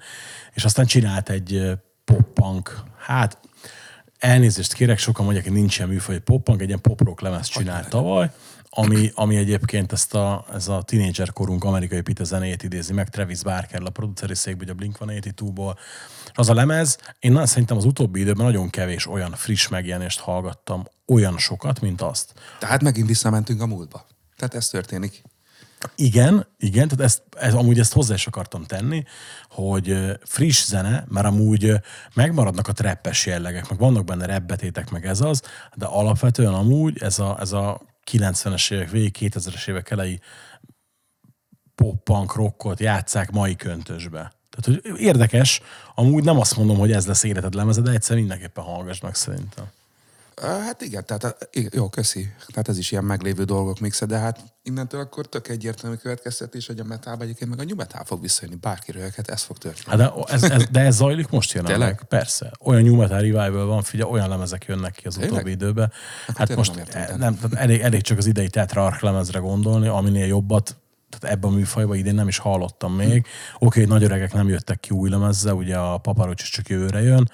És 0.54 0.64
aztán 0.66 0.86
csinált 0.86 1.30
egy 1.30 1.72
pop-punk, 2.06 2.84
hát 2.98 3.38
elnézést 4.20 4.74
kérek, 4.74 4.98
sokan 5.00 5.24
mondják, 5.26 5.46
hogy 5.46 5.54
nincs 5.56 5.78
ilyen 5.78 5.90
műfaj, 5.90 6.16
hogy 6.16 6.24
pop-punk, 6.24 6.62
egy 6.62 6.68
ilyen 6.68 6.82
pop-rock 6.82 7.22
lemez 7.22 7.48
csinált 7.48 7.90
tavaly, 7.90 8.32
ami, 8.74 9.12
ami 9.16 9.36
egyébként 9.36 9.92
ezt 9.92 10.16
a, 10.16 10.46
ez 10.54 10.68
a 10.68 10.82
tínédzser 10.82 11.34
korunk 11.34 11.64
amerikai 11.64 12.02
pite 12.02 12.24
zenét 12.24 12.64
idézi 12.64 12.94
meg, 12.94 13.10
Travis 13.10 13.42
Barker 13.42 13.82
a 13.86 13.90
produceri 13.90 14.36
székből, 14.36 14.70
a 14.70 14.74
Blink-182-ból. 14.74 15.76
És 16.26 16.38
az 16.38 16.50
a 16.50 16.54
lemez, 16.54 16.98
én 17.20 17.32
na- 17.32 17.46
szerintem 17.46 17.78
az 17.78 17.86
utóbbi 17.86 18.20
időben 18.20 18.46
nagyon 18.46 18.70
kevés 18.70 19.08
olyan 19.08 19.32
friss 19.32 19.68
megjelenést 19.68 20.20
hallgattam, 20.20 20.84
olyan 21.08 21.38
sokat, 21.38 21.82
mint 21.82 22.02
azt. 22.02 22.34
Tehát 22.60 22.82
megint 22.82 23.08
visszamentünk 23.08 23.62
a 23.62 23.66
múltba. 23.66 24.06
Tehát 24.36 24.56
ez 24.56 24.68
történik. 24.68 25.24
Igen, 25.96 26.48
igen, 26.58 26.88
tehát 26.88 27.06
ezt, 27.06 27.24
ez, 27.38 27.54
amúgy 27.54 27.80
ezt 27.80 27.94
hozzá 27.94 28.14
is 28.14 28.28
akartam 28.28 28.64
tenni, 28.64 29.04
hogy 29.50 29.96
friss 30.24 30.66
zene, 30.66 31.06
mert 31.08 31.26
amúgy 31.26 31.74
megmaradnak 32.14 32.68
a 32.68 32.74
treppes 32.74 33.26
jellegek, 33.26 33.70
meg 33.70 33.80
vannak 33.80 34.06
benne 34.06 34.26
repbetétek, 34.26 34.90
meg 34.90 35.06
ez 35.06 35.22
az, 35.22 35.42
de 35.76 35.86
alapvetően 35.86 36.54
amúgy 36.54 37.02
ez 37.02 37.20
a, 37.20 37.38
ez 37.40 37.52
a 37.52 37.82
90-es 38.12 38.72
évek 38.72 38.90
végig, 38.90 39.16
2000-es 39.20 39.68
évek 39.68 39.90
elejé 39.90 40.20
pop-punk 41.76 42.36
rockot 42.36 42.80
játszák 42.80 43.32
mai 43.32 43.56
köntösbe. 43.56 44.32
Tehát, 44.50 44.82
hogy 44.82 45.00
érdekes, 45.00 45.62
amúgy 45.96 46.24
nem 46.24 46.40
azt 46.40 46.58
mondom, 46.58 46.78
hogy 46.78 46.92
ez 46.92 47.08
lesz 47.08 47.24
életed 47.24 47.54
lemeze, 47.54 47.82
de 47.82 47.92
egyszer 47.92 48.16
mindenképpen 48.16 48.64
hallgass 48.64 49.00
meg 49.00 49.16
szerintem. 49.16 49.66
Hát 50.42 50.82
igen, 50.82 51.06
tehát 51.06 51.50
jó, 51.72 51.90
köszi. 51.90 52.34
Tehát 52.48 52.68
ez 52.68 52.78
is 52.78 52.92
ilyen 52.92 53.04
meglévő 53.04 53.44
dolgok 53.44 53.80
mixe, 53.80 54.06
de 54.06 54.18
hát 54.18 54.40
innentől 54.64 55.00
akkor 55.00 55.26
tök 55.26 55.48
egyértelmű 55.48 55.96
következtetés, 55.96 56.68
hogy 56.68 56.80
a 56.80 56.84
metálba 56.84 57.24
egyébként 57.24 57.50
meg 57.50 57.60
a 57.60 57.64
new 57.64 57.76
metal 57.76 58.04
fog 58.04 58.22
visszajönni. 58.22 58.58
Bárki 58.60 58.92
röhöghet, 58.92 59.30
ez 59.30 59.42
fog 59.42 59.58
történni. 59.58 59.98
Hát 59.98 59.98
de 59.98 60.34
ez, 60.34 60.44
ez, 60.44 60.68
de 60.72 60.80
ez 60.80 60.96
zajlik 60.96 61.30
most 61.30 61.54
jelenleg. 61.54 61.78
Tényleg? 61.78 62.04
Persze. 62.04 62.52
Olyan 62.60 62.84
New 62.84 62.96
Metal 62.96 63.20
Revival 63.20 63.66
van, 63.66 63.82
figyelj, 63.82 64.12
olyan 64.12 64.30
lemezek 64.30 64.66
jönnek 64.68 64.94
ki 64.94 65.08
az 65.08 65.14
Tényleg? 65.14 65.34
utóbbi 65.34 65.52
időben. 65.52 65.92
Hát 66.28 66.36
tényleg 66.36 66.58
most 66.58 66.76
nem 66.76 66.80
értem, 66.80 67.02
eh, 67.02 67.18
nem, 67.18 67.38
elég, 67.54 67.82
elég 67.82 68.02
csak 68.02 68.18
az 68.18 68.26
idei 68.26 68.50
Tetrarch 68.50 69.04
lemezre 69.04 69.40
gondolni, 69.40 69.88
aminél 69.88 70.26
jobbat 70.26 70.76
tehát 71.10 71.36
ebben 71.36 71.52
a 71.52 71.54
műfajban 71.54 71.98
idén 71.98 72.16
nem 72.16 72.28
is 72.28 72.38
hallottam 72.38 72.94
még. 72.94 73.18
Oké, 73.18 73.26
okay, 73.60 73.86
nagy 73.86 74.04
öregek 74.04 74.34
nem 74.34 74.48
jöttek 74.48 74.80
ki 74.80 74.94
új 74.94 75.10
lemezzel, 75.10 75.54
ugye 75.54 75.78
a 75.78 75.98
Paparocs 75.98 76.42
is 76.42 76.50
csak 76.50 76.70
jövőre 76.70 77.02
jön. 77.02 77.30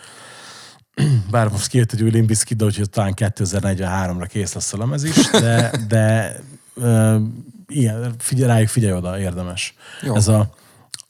Bár 1.32 1.48
most 1.50 1.68
kijött 1.68 1.92
egy 1.92 2.04
új 2.04 2.10
Limbiskit, 2.10 2.58
de 2.58 2.66
úgyhogy 2.66 2.90
talán 2.90 3.14
2043-ra 3.16 4.26
kész 4.30 4.54
lesz 4.54 4.74
a 4.74 4.78
lemez 4.78 5.04
is, 5.04 5.30
de, 5.30 5.72
de 5.88 6.36
uh, 6.76 7.22
ilyen, 7.68 8.16
figyelj, 8.18 8.52
rájuk 8.52 8.70
figyelj 8.70 8.94
oda, 8.94 9.20
érdemes. 9.20 9.74
Jó. 10.02 10.16
Ez 10.16 10.28
a, 10.28 10.50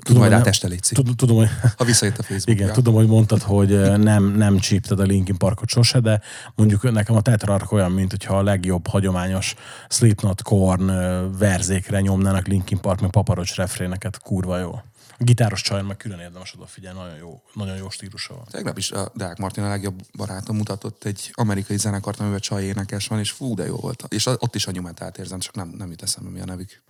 majd 0.10 0.21
hogy 0.21 0.30
nem- 0.30 0.39
áteste, 0.39 0.67
létszik. 0.67 0.97
Tudom, 0.97 1.15
tudom, 1.15 1.38
hogy 1.38 1.50
Ha 1.78 1.84
visszajött 1.84 2.17
a 2.17 2.23
Facebook. 2.23 2.60
igen, 2.60 2.73
tudom, 2.73 2.93
hogy 2.93 3.08
mondtad, 3.08 3.41
hogy 3.41 3.71
ö, 3.71 3.97
nem, 3.97 4.23
nem 4.23 4.60
csípted 4.60 5.00
a 5.00 5.04
Linkin 5.04 5.38
Parkot 5.38 5.69
sose, 5.69 6.00
de 6.00 6.21
mondjuk 6.56 6.91
nekem 6.91 7.15
a 7.15 7.21
Tetrarch 7.21 7.73
olyan, 7.73 7.91
mint 7.91 8.10
hogyha 8.12 8.38
a 8.38 8.43
legjobb 8.43 8.88
hagyományos 8.88 9.56
Slipknot, 9.89 10.41
Korn 10.41 10.88
ö, 10.89 11.28
verzékre 11.38 12.02
nyomnának 12.02 12.47
Linkin 12.47 12.80
Park, 12.80 13.02
meg 13.02 13.10
paparocs 13.10 13.56
refréneket, 13.56 14.19
kurva 14.19 14.58
jó. 14.58 14.80
A 15.19 15.23
gitáros 15.23 15.62
csajn 15.62 15.86
meg 15.86 15.97
külön 15.97 16.19
érdemes 16.19 16.53
odafigyelni, 16.53 16.99
nagyon 16.99 17.15
jó, 17.15 17.41
nagyon 17.53 17.75
jó 17.75 17.89
stílusa 17.89 18.34
van. 18.34 18.45
Tegnap 18.51 18.77
is 18.77 18.91
a 18.91 19.12
Deák 19.15 19.38
Martin 19.38 19.63
a 19.63 19.67
legjobb 19.67 20.01
barátom 20.15 20.56
mutatott 20.56 21.03
egy 21.03 21.32
amerikai 21.34 21.77
zenekart, 21.77 22.19
amiben 22.19 22.39
csaj 22.39 22.63
énekes 22.63 23.08
van, 23.08 23.19
és 23.19 23.32
fú, 23.32 23.56
de 23.56 23.65
jó 23.65 23.75
volt. 23.75 24.03
És 24.10 24.25
ott 24.25 24.56
is 24.56 24.67
a 24.67 24.71
nyumetát 24.71 25.17
érzem, 25.17 25.39
csak 25.39 25.56
nem, 25.56 25.73
nem 25.77 25.89
jut 25.89 26.01
eszembe, 26.01 26.30
mi 26.30 26.39
a 26.39 26.45
nevük. 26.45 26.82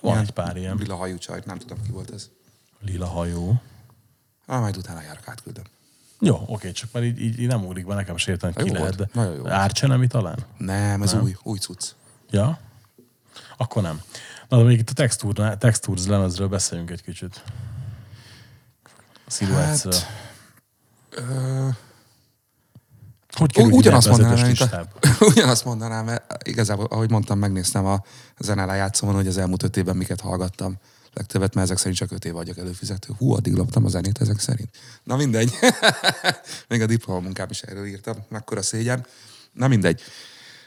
Van 0.00 0.18
egy 0.18 0.30
pár 0.30 0.56
ilyen. 0.56 0.76
Lila 0.76 0.96
hajú 0.96 1.18
csaj, 1.18 1.42
nem 1.44 1.58
tudom 1.58 1.82
ki 1.82 1.90
volt 1.90 2.10
ez. 2.10 2.28
Lila 2.80 3.06
hajó. 3.06 3.60
Ah, 4.46 4.60
majd 4.60 4.76
utána 4.76 5.02
járok, 5.02 5.28
átküldöm. 5.28 5.64
Jó, 6.20 6.44
oké, 6.46 6.72
csak 6.72 6.92
már 6.92 7.02
így, 7.02 7.20
így, 7.20 7.46
nem 7.46 7.64
ugrik 7.64 7.86
be 7.86 7.94
nekem 7.94 8.16
se 8.16 8.30
értem, 8.30 8.52
ki 8.52 8.70
lehet, 8.70 8.96
de. 8.96 9.54
Árcsenemi 9.54 10.06
talán? 10.06 10.38
Nem, 10.56 11.02
ez 11.02 11.12
új, 11.14 11.36
új 11.42 11.58
cucc. 11.58 11.90
Ja? 12.30 12.60
Akkor 13.56 13.82
nem. 13.82 14.02
Na, 14.50 14.56
de 14.56 14.62
még 14.64 14.78
itt 14.78 14.90
a 14.90 14.92
textúr, 14.92 15.56
textúrz 15.58 16.06
lemezről 16.06 16.48
beszéljünk 16.48 16.90
egy 16.90 17.02
kicsit. 17.02 17.42
A. 19.40 19.44
Hát, 19.44 20.06
Ö, 21.10 21.68
hogy 23.36 23.52
került 23.52 23.74
ugyanazt 23.74 24.08
mondanám, 24.08 24.46
mint 24.46 24.60
a, 24.60 24.86
ugyanazt 25.32 25.64
mondanám, 25.64 26.04
mert 26.04 26.48
igazából, 26.48 26.84
ahogy 26.84 27.10
mondtam, 27.10 27.38
megnéztem 27.38 27.86
a 27.86 28.02
zene 28.38 28.64
lejátszomon, 28.64 29.14
hogy 29.14 29.26
az 29.26 29.38
elmúlt 29.38 29.62
öt 29.62 29.76
évben 29.76 29.96
miket 29.96 30.20
hallgattam. 30.20 30.78
Legtöbbet, 31.12 31.54
mert 31.54 31.66
ezek 31.66 31.78
szerint 31.78 31.96
csak 31.96 32.12
öt 32.12 32.24
év 32.24 32.32
vagyok 32.32 32.58
előfizető. 32.58 33.14
Hú, 33.18 33.32
addig 33.32 33.54
loptam 33.54 33.84
a 33.84 33.88
zenét 33.88 34.20
ezek 34.20 34.38
szerint. 34.38 34.70
Na 35.04 35.16
mindegy. 35.16 35.52
Még 36.68 36.82
a 36.82 36.86
diplomamunkám 36.86 37.50
is 37.50 37.62
erről 37.62 37.86
írtam. 37.86 38.16
Mekkora 38.28 38.62
szégyen. 38.62 39.06
Na 39.52 39.68
mindegy. 39.68 40.02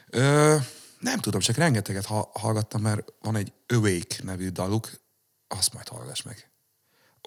Ö, 0.10 0.56
nem 1.04 1.20
tudom, 1.20 1.40
csak 1.40 1.56
rengeteget 1.56 2.06
ha- 2.06 2.30
hallgattam, 2.34 2.82
mert 2.82 3.14
van 3.22 3.36
egy 3.36 3.54
Awake 3.68 4.16
nevű 4.24 4.50
daluk, 4.50 4.92
azt 5.48 5.74
majd 5.74 5.88
hallgass 5.88 6.22
meg. 6.22 6.52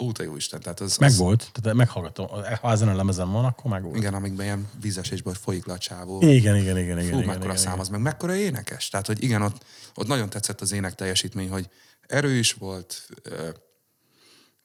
Ó, 0.00 0.12
te 0.12 0.22
jó 0.22 0.36
Isten, 0.36 0.60
tehát 0.60 0.80
az, 0.80 0.96
Meg 0.96 1.08
az, 1.10 1.16
volt, 1.16 1.50
tehát 1.52 1.76
meghallgatom. 1.76 2.26
Ha 2.60 2.70
ezen 2.70 2.88
a 2.88 2.94
lemezen 2.94 3.32
van, 3.32 3.44
akkor 3.44 3.70
meg 3.70 3.82
volt. 3.82 3.96
igen, 3.96 4.14
amikben 4.14 4.44
ilyen 4.46 4.70
vízesésből 4.80 5.34
folyik 5.34 5.66
le 5.66 5.72
a 5.72 5.78
csávó. 5.78 6.22
Igen, 6.22 6.56
igen, 6.56 6.78
igen, 6.78 6.98
igen. 6.98 7.10
Fú, 7.10 7.16
igen, 7.16 7.26
mekkora 7.26 7.44
igen, 7.52 7.56
szám 7.56 7.80
az, 7.80 7.88
meg 7.88 8.00
mekkora 8.00 8.34
énekes. 8.34 8.88
Tehát, 8.88 9.06
hogy 9.06 9.22
igen, 9.22 9.42
ott, 9.42 9.64
ott 9.94 10.06
nagyon 10.06 10.31
tetszett 10.31 10.60
az 10.60 10.72
ének 10.72 10.94
teljesítmény, 10.94 11.50
hogy 11.50 11.70
erős 12.00 12.52
volt, 12.52 13.08
ö, 13.22 13.48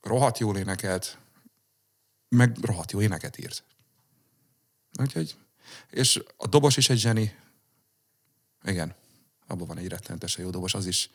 rohadt 0.01 0.37
jól 0.37 0.57
énekelt, 0.57 1.17
meg 2.29 2.57
rohadt 2.61 2.91
jó 2.91 3.01
éneket 3.01 3.37
írt. 3.37 3.63
Úgyhogy, 4.99 5.35
és 5.89 6.23
a 6.37 6.47
dobos 6.47 6.77
is 6.77 6.89
egy 6.89 6.99
zseni. 6.99 7.35
Igen, 8.63 8.95
abban 9.51 9.67
van 9.67 9.77
egy 9.77 9.87
rettenetesen 9.87 10.43
jó 10.43 10.49
dobos, 10.49 10.73
az 10.73 10.85
is 10.85 11.09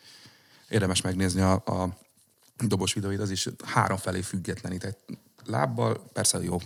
érdemes 0.69 1.01
megnézni 1.01 1.41
a, 1.41 1.51
a 1.53 1.97
dobos 2.57 2.93
videóit, 2.93 3.19
az 3.19 3.29
is 3.29 3.49
három 3.65 3.97
felé 3.97 4.21
függetlenített 4.21 4.99
lábbal, 5.45 6.09
persze 6.13 6.43
jó, 6.43 6.57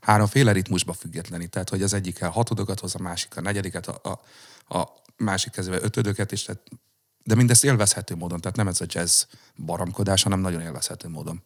háromféle 0.00 0.52
ritmusba 0.52 0.92
függetlenít, 0.92 1.50
tehát 1.50 1.68
hogy 1.68 1.82
az 1.82 1.92
egyikkel 1.92 2.30
hatodokat 2.30 2.80
hoz, 2.80 2.94
a 2.94 3.02
másik 3.02 3.36
a 3.36 3.40
negyediket, 3.40 3.86
a, 3.86 4.00
a, 4.10 4.78
a 4.78 4.88
másik 5.16 5.52
kezével 5.52 5.82
ötödöket, 5.82 6.32
és 6.32 6.42
tehát 6.42 6.62
de 7.24 7.34
mindezt 7.34 7.64
élvezhető 7.64 8.14
módon, 8.14 8.40
tehát 8.40 8.56
nem 8.56 8.68
ez 8.68 8.80
a 8.80 8.84
jazz 8.88 9.24
baramkodás, 9.56 10.22
hanem 10.22 10.40
nagyon 10.40 10.60
élvezhető 10.60 11.08
módon. 11.08 11.42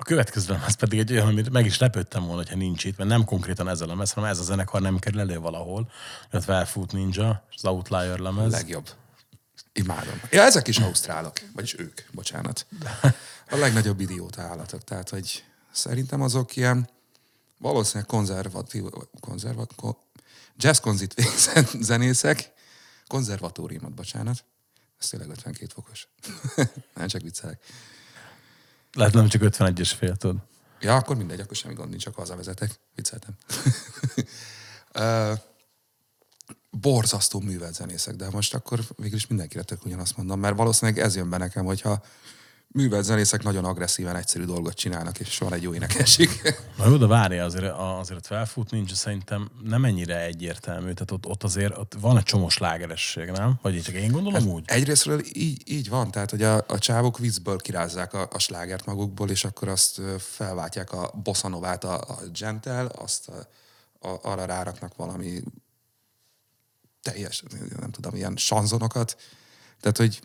A 0.00 0.04
következő 0.04 0.52
lemez 0.52 0.74
pedig 0.74 0.98
egy 0.98 1.12
olyan, 1.12 1.26
amit 1.26 1.50
meg 1.50 1.66
is 1.66 1.78
lepődtem 1.78 2.22
volna, 2.22 2.36
hogyha 2.36 2.56
nincs 2.56 2.84
itt, 2.84 2.96
mert 2.96 3.10
nem 3.10 3.24
konkrétan 3.24 3.68
ez 3.68 3.80
a 3.80 3.86
lemez, 3.86 4.12
hanem 4.12 4.30
ez 4.30 4.38
a 4.38 4.42
zenekar 4.42 4.80
nem 4.80 4.98
kerül 4.98 5.20
elő 5.20 5.38
valahol. 5.38 5.90
A 6.30 6.38
Twelve 6.38 6.70
Ninja, 6.90 7.46
az 7.56 7.64
Outlier 7.64 8.18
lemez. 8.18 8.52
Legjobb. 8.52 8.88
Imádom. 9.72 10.20
Ja, 10.30 10.42
ezek 10.42 10.68
is 10.68 10.78
ausztrálok. 10.78 11.32
Vagyis 11.54 11.78
ők, 11.78 12.00
bocsánat. 12.12 12.66
A 13.50 13.56
legnagyobb 13.56 14.00
idióta 14.00 14.42
állatok. 14.42 14.84
Tehát, 14.84 15.08
hogy 15.08 15.44
szerintem 15.72 16.22
azok 16.22 16.56
ilyen 16.56 16.88
valószínűleg 17.58 18.08
konzervatív, 18.08 18.84
konzervat, 19.20 19.74
ko, 19.74 19.96
jazz 20.56 20.78
konzit 20.78 21.14
zenészek, 21.80 22.52
konzervatóriumot, 23.06 23.94
bocsánat. 23.94 24.44
Ez 24.98 25.08
tényleg 25.08 25.28
52 25.30 25.66
fokos. 25.74 26.08
nem 26.94 27.08
csak 27.08 27.22
viccelek. 27.22 27.64
Lehet 28.92 29.12
nem 29.12 29.28
csak 29.28 29.42
51-es 29.44 29.92
fél, 29.98 30.16
tudod. 30.16 30.36
Ja, 30.80 30.94
akkor 30.94 31.16
mindegy, 31.16 31.40
akkor 31.40 31.56
semmi 31.56 31.74
gond 31.74 31.88
nincs, 31.88 32.02
csak 32.02 32.14
hazavezetek. 32.14 32.80
Vicceltem. 32.94 33.34
uh, 35.32 35.38
borzasztó 36.70 37.40
művelt 37.40 37.74
zenészek, 37.74 38.14
de 38.14 38.30
most 38.30 38.54
akkor 38.54 38.80
végül 38.96 39.16
is 39.16 39.26
mindenkire 39.26 39.62
tök 39.62 39.84
ugyanazt 39.84 40.16
mondom, 40.16 40.40
mert 40.40 40.56
valószínűleg 40.56 41.00
ez 41.00 41.16
jön 41.16 41.30
be 41.30 41.36
nekem, 41.36 41.64
hogyha 41.64 42.02
művelt 42.78 43.04
zenészek 43.04 43.42
nagyon 43.42 43.64
agresszíven 43.64 44.16
egyszerű 44.16 44.44
dolgot 44.44 44.74
csinálnak, 44.74 45.18
és 45.18 45.38
van 45.38 45.52
egy 45.52 45.62
jó 45.62 45.74
énekesik. 45.74 46.42
Na 46.78 46.88
jó, 46.88 46.96
de 46.96 47.06
várja, 47.06 47.44
azért, 47.44 47.72
azért 47.76 48.26
felfut 48.26 48.70
nincs, 48.70 48.92
szerintem 48.92 49.50
nem 49.62 49.84
ennyire 49.84 50.20
egyértelmű. 50.20 50.92
Tehát 50.92 51.10
ott, 51.10 51.26
ott 51.26 51.42
azért 51.42 51.78
ott 51.78 51.96
van 52.00 52.16
egy 52.16 52.22
csomós 52.22 52.58
lágeresség, 52.58 53.30
nem? 53.30 53.58
Vagy 53.62 53.82
csak 53.82 53.94
én 53.94 54.10
gondolom 54.10 54.40
hát 54.40 54.52
úgy? 54.52 54.62
Egyrésztről 54.66 55.20
így, 55.32 55.62
így 55.64 55.88
van, 55.88 56.10
tehát 56.10 56.30
hogy 56.30 56.42
a, 56.42 56.64
a 56.68 56.78
csávok 56.78 57.18
vízből 57.18 57.56
kirázzák 57.56 58.12
a, 58.12 58.28
a 58.32 58.38
slágert 58.38 58.86
magukból, 58.86 59.30
és 59.30 59.44
akkor 59.44 59.68
azt 59.68 60.00
felváltják 60.18 60.92
a 60.92 61.10
bossanovát 61.22 61.84
a, 61.84 61.94
a 61.94 62.18
gentle, 62.32 62.86
azt 62.96 63.28
a, 63.28 63.48
a, 64.08 64.18
arra 64.22 64.44
ráraknak 64.44 64.96
valami 64.96 65.42
teljes, 67.02 67.42
nem 67.80 67.90
tudom, 67.90 68.14
ilyen 68.14 68.36
sanzonokat. 68.36 69.16
Tehát, 69.80 69.96
hogy 69.96 70.20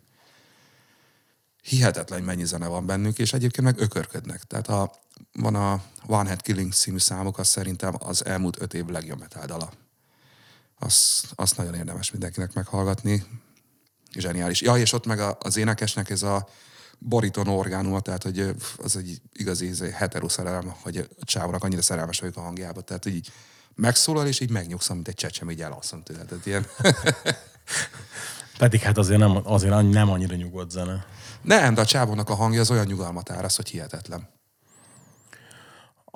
hihetetlen, 1.64 2.24
mennyi 2.24 2.46
zene 2.46 2.68
van 2.68 2.86
bennük, 2.86 3.20
és 3.20 3.34
egyébként 3.34 3.68
meg 3.68 3.80
ökörködnek. 3.80 4.44
Tehát 4.44 4.68
a, 4.68 4.92
van 5.34 5.56
a 5.56 5.82
One 6.06 6.28
Head 6.28 6.42
Killing 6.42 6.74
című 6.74 6.98
számok, 6.98 7.38
az 7.38 7.48
szerintem 7.48 7.96
az 8.00 8.26
elmúlt 8.26 8.62
öt 8.62 8.74
év 8.74 8.86
legjobb 8.86 9.20
metáldala. 9.20 9.72
Azt, 10.80 11.26
azt 11.36 11.58
nagyon 11.58 11.74
érdemes 11.74 12.12
mindenkinek 12.12 12.54
meghallgatni. 12.54 13.24
Zseniális. 14.18 14.62
Ja, 14.62 14.78
és 14.78 14.94
ott 14.94 15.06
meg 15.06 15.20
az 15.40 15.58
énekesnek 15.58 16.10
ez 16.10 16.24
a 16.24 16.48
bariton 17.00 17.48
orgánuma, 17.48 18.00
tehát 18.00 18.24
hogy 18.24 18.56
az 18.78 18.98
egy 18.98 19.22
igazi 19.34 19.92
heteroszerelem, 19.92 20.74
hogy 20.82 20.98
a 20.98 21.26
csávónak 21.26 21.64
annyira 21.64 21.82
szerelmes 21.82 22.20
vagyok 22.20 22.38
a 22.38 22.42
hangjába, 22.42 22.82
tehát 22.82 23.06
így 23.06 23.32
megszólal, 23.76 24.28
és 24.28 24.40
így 24.40 24.50
megnyugszom, 24.50 24.96
mint 24.96 25.08
egy 25.08 25.16
csecsem, 25.16 25.50
így 25.50 25.62
elalszom 25.62 26.04
tőle. 26.04 26.26
Tehát 26.26 26.46
ilyen... 26.46 26.66
Pedig 28.58 28.80
hát 28.80 28.98
azért 28.98 29.20
nem, 29.20 29.40
azért 29.44 29.92
nem 29.92 30.10
annyira 30.10 30.36
nyugodt 30.36 30.72
zene. 30.72 31.06
Nem, 31.44 31.74
de 31.74 31.82
a 31.82 31.86
csávónak 31.86 32.30
a 32.30 32.36
hangja 32.36 32.62
az 32.62 32.72
olyan 32.72 32.86
nyugalmat 32.86 33.30
áraszt, 33.30 33.56
hogy 33.56 33.70
hihetetlen. 33.70 34.28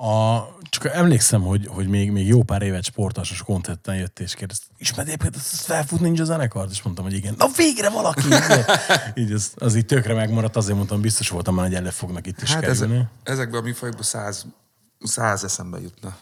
A, 0.00 0.38
csak 0.62 0.84
emlékszem, 0.84 1.42
hogy, 1.42 1.66
hogy 1.66 1.88
még, 1.88 2.10
még 2.10 2.26
jó 2.26 2.42
pár 2.42 2.62
évet 2.62 2.84
sportasos 2.84 3.42
koncerten 3.42 3.96
jött 3.96 4.18
és 4.18 4.34
kérdezt, 4.34 4.62
ismered 4.76 5.06
egyébként 5.06 5.36
ezt 5.36 5.60
felfut 5.60 6.00
nincs 6.00 6.20
a 6.20 6.24
zenekart? 6.24 6.70
És 6.70 6.82
mondtam, 6.82 7.04
hogy 7.04 7.14
igen. 7.14 7.34
Na 7.38 7.46
végre 7.56 7.90
valaki! 7.90 8.28
így 9.22 9.32
az, 9.32 9.52
az 9.54 9.74
így 9.74 9.86
tökre 9.86 10.14
megmaradt, 10.14 10.56
azért 10.56 10.76
mondtam, 10.76 11.00
biztos 11.00 11.28
voltam 11.28 11.54
már, 11.54 11.66
hogy 11.66 11.74
elő 11.74 11.90
fognak 11.90 12.26
itt 12.26 12.42
is 12.42 12.52
hát 12.52 12.60
kerülni. 12.60 12.94
Ezek, 12.94 13.08
ezekben 13.22 13.60
a 13.60 13.64
műfajokban 13.64 14.02
száz, 14.02 14.46
száz 14.98 15.44
eszembe 15.44 15.80
jutna. 15.80 16.16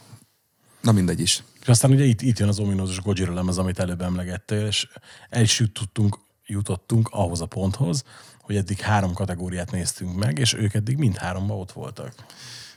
Na 0.80 0.92
mindegy 0.92 1.20
is. 1.20 1.42
És 1.60 1.68
aztán 1.68 1.90
ugye 1.90 2.04
itt, 2.04 2.20
itt 2.20 2.38
jön 2.38 2.48
az 2.48 2.58
ominózus 2.58 3.00
Gojira 3.00 3.34
lemez, 3.34 3.58
amit 3.58 3.78
előbb 3.78 4.00
emlegettél, 4.00 4.66
és 4.66 4.88
el 5.30 5.42
is 5.42 5.58
jutottunk, 5.58 6.18
jutottunk 6.46 7.08
ahhoz 7.12 7.40
a 7.40 7.46
ponthoz, 7.46 8.04
hogy 8.46 8.56
eddig 8.56 8.80
három 8.80 9.14
kategóriát 9.14 9.70
néztünk 9.70 10.16
meg, 10.16 10.38
és 10.38 10.54
ők 10.54 10.74
eddig 10.74 10.96
mind 10.96 11.16
háromba 11.16 11.56
ott 11.56 11.72
voltak. 11.72 12.14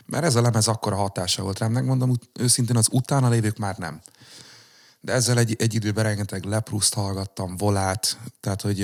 Mert 0.05 0.23
ez 0.23 0.35
a 0.35 0.41
lemez 0.41 0.67
akkora 0.67 0.95
hatása 0.95 1.43
volt 1.43 1.59
rám, 1.59 1.71
megmondom 1.71 2.13
őszintén, 2.39 2.75
az 2.75 2.87
utána 2.91 3.29
lévők 3.29 3.57
már 3.57 3.77
nem. 3.77 4.01
De 5.01 5.13
ezzel 5.13 5.37
egy, 5.37 5.55
egy 5.59 5.73
időben 5.73 6.03
rengeteg 6.03 6.43
lepruszt 6.43 6.93
hallgattam, 6.93 7.57
volát, 7.57 8.19
tehát 8.39 8.61
hogy 8.61 8.81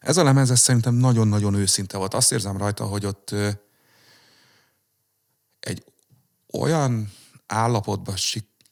ez 0.00 0.16
a 0.16 0.24
lemez 0.24 0.50
ez 0.50 0.60
szerintem 0.60 0.94
nagyon-nagyon 0.94 1.54
őszinte 1.54 1.96
volt. 1.96 2.14
Azt 2.14 2.32
érzem 2.32 2.56
rajta, 2.56 2.84
hogy 2.84 3.06
ott 3.06 3.34
egy 5.60 5.84
olyan 6.52 7.12
állapotba 7.46 8.16
sik- 8.16 8.68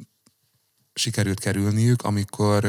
sikerült 0.94 1.40
kerülniük, 1.40 2.02
amikor 2.02 2.64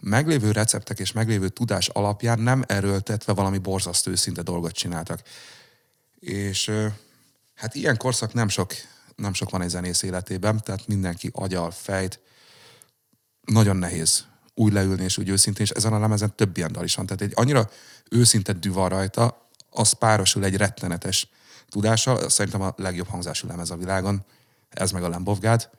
meglévő 0.00 0.50
receptek 0.50 0.98
és 0.98 1.12
meglévő 1.12 1.48
tudás 1.48 1.88
alapján 1.88 2.38
nem 2.38 2.64
erőltetve 2.66 3.32
valami 3.32 3.58
borzasztó 3.58 4.10
őszinte 4.10 4.42
dolgot 4.42 4.72
csináltak. 4.72 5.22
És 6.18 6.70
hát 7.54 7.74
ilyen 7.74 7.96
korszak 7.96 8.32
nem 8.32 8.48
sok, 8.48 8.72
nem 9.16 9.32
sok 9.32 9.50
van 9.50 9.62
egy 9.62 9.68
zenész 9.68 10.02
életében, 10.02 10.60
tehát 10.62 10.86
mindenki 10.86 11.30
agyal, 11.32 11.70
fejt. 11.70 12.20
Nagyon 13.40 13.76
nehéz 13.76 14.24
úgy 14.54 14.72
leülni 14.72 15.02
és 15.02 15.18
úgy 15.18 15.28
őszintén, 15.28 15.64
és 15.64 15.70
ezen 15.70 15.92
a 15.92 15.98
lemezen 15.98 16.36
több 16.36 16.56
ilyen 16.56 16.72
dal 16.72 16.84
is 16.84 16.94
van. 16.94 17.06
Tehát 17.06 17.22
egy 17.22 17.32
annyira 17.34 17.70
őszinte 18.10 18.52
dű 18.52 18.72
van 18.72 18.88
rajta, 18.88 19.48
az 19.70 19.92
párosul 19.92 20.44
egy 20.44 20.56
rettenetes 20.56 21.28
tudással, 21.68 22.28
szerintem 22.28 22.62
a 22.62 22.74
legjobb 22.76 23.08
hangzású 23.08 23.46
lemez 23.46 23.70
a 23.70 23.76
világon, 23.76 24.24
ez 24.68 24.90
meg 24.90 25.02
a 25.02 25.08
Lamb 25.08 25.28
of 25.28 25.38
God. 25.38 25.70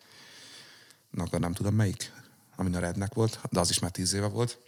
Na, 1.09 1.24
akkor 1.24 1.39
nem 1.39 1.53
tudom 1.53 1.76
melyik, 1.76 2.11
amin 2.60 2.76
a 2.76 2.80
Rednek 2.80 3.14
volt, 3.14 3.39
de 3.51 3.60
az 3.60 3.70
is 3.70 3.80
már 3.80 3.91
tíz 3.91 4.14
éve 4.14 4.28
volt. 4.28 4.60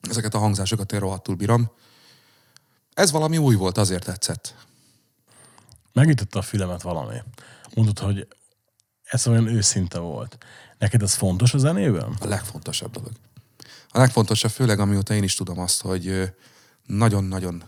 Ezeket 0.00 0.34
a 0.34 0.38
hangzásokat 0.38 0.92
én 0.92 1.00
rohadtul 1.00 1.34
bírom. 1.34 1.70
Ez 2.94 3.10
valami 3.10 3.38
új 3.38 3.54
volt, 3.54 3.78
azért 3.78 4.04
tetszett. 4.04 4.54
Megütötte 5.92 6.38
a 6.38 6.42
fülemet 6.42 6.82
valami. 6.82 7.16
Mondod, 7.74 7.98
hogy 7.98 8.28
ez 9.02 9.26
olyan 9.26 9.46
őszinte 9.46 9.98
volt. 9.98 10.38
Neked 10.78 11.02
ez 11.02 11.14
fontos 11.14 11.54
a 11.54 11.58
zenében? 11.58 12.16
A 12.20 12.26
legfontosabb 12.26 12.92
dolog. 12.92 13.12
A 13.88 13.98
legfontosabb, 13.98 14.50
főleg 14.50 14.78
amióta 14.78 15.14
én 15.14 15.22
is 15.22 15.34
tudom 15.34 15.58
azt, 15.58 15.82
hogy 15.82 16.34
nagyon-nagyon 16.86 17.64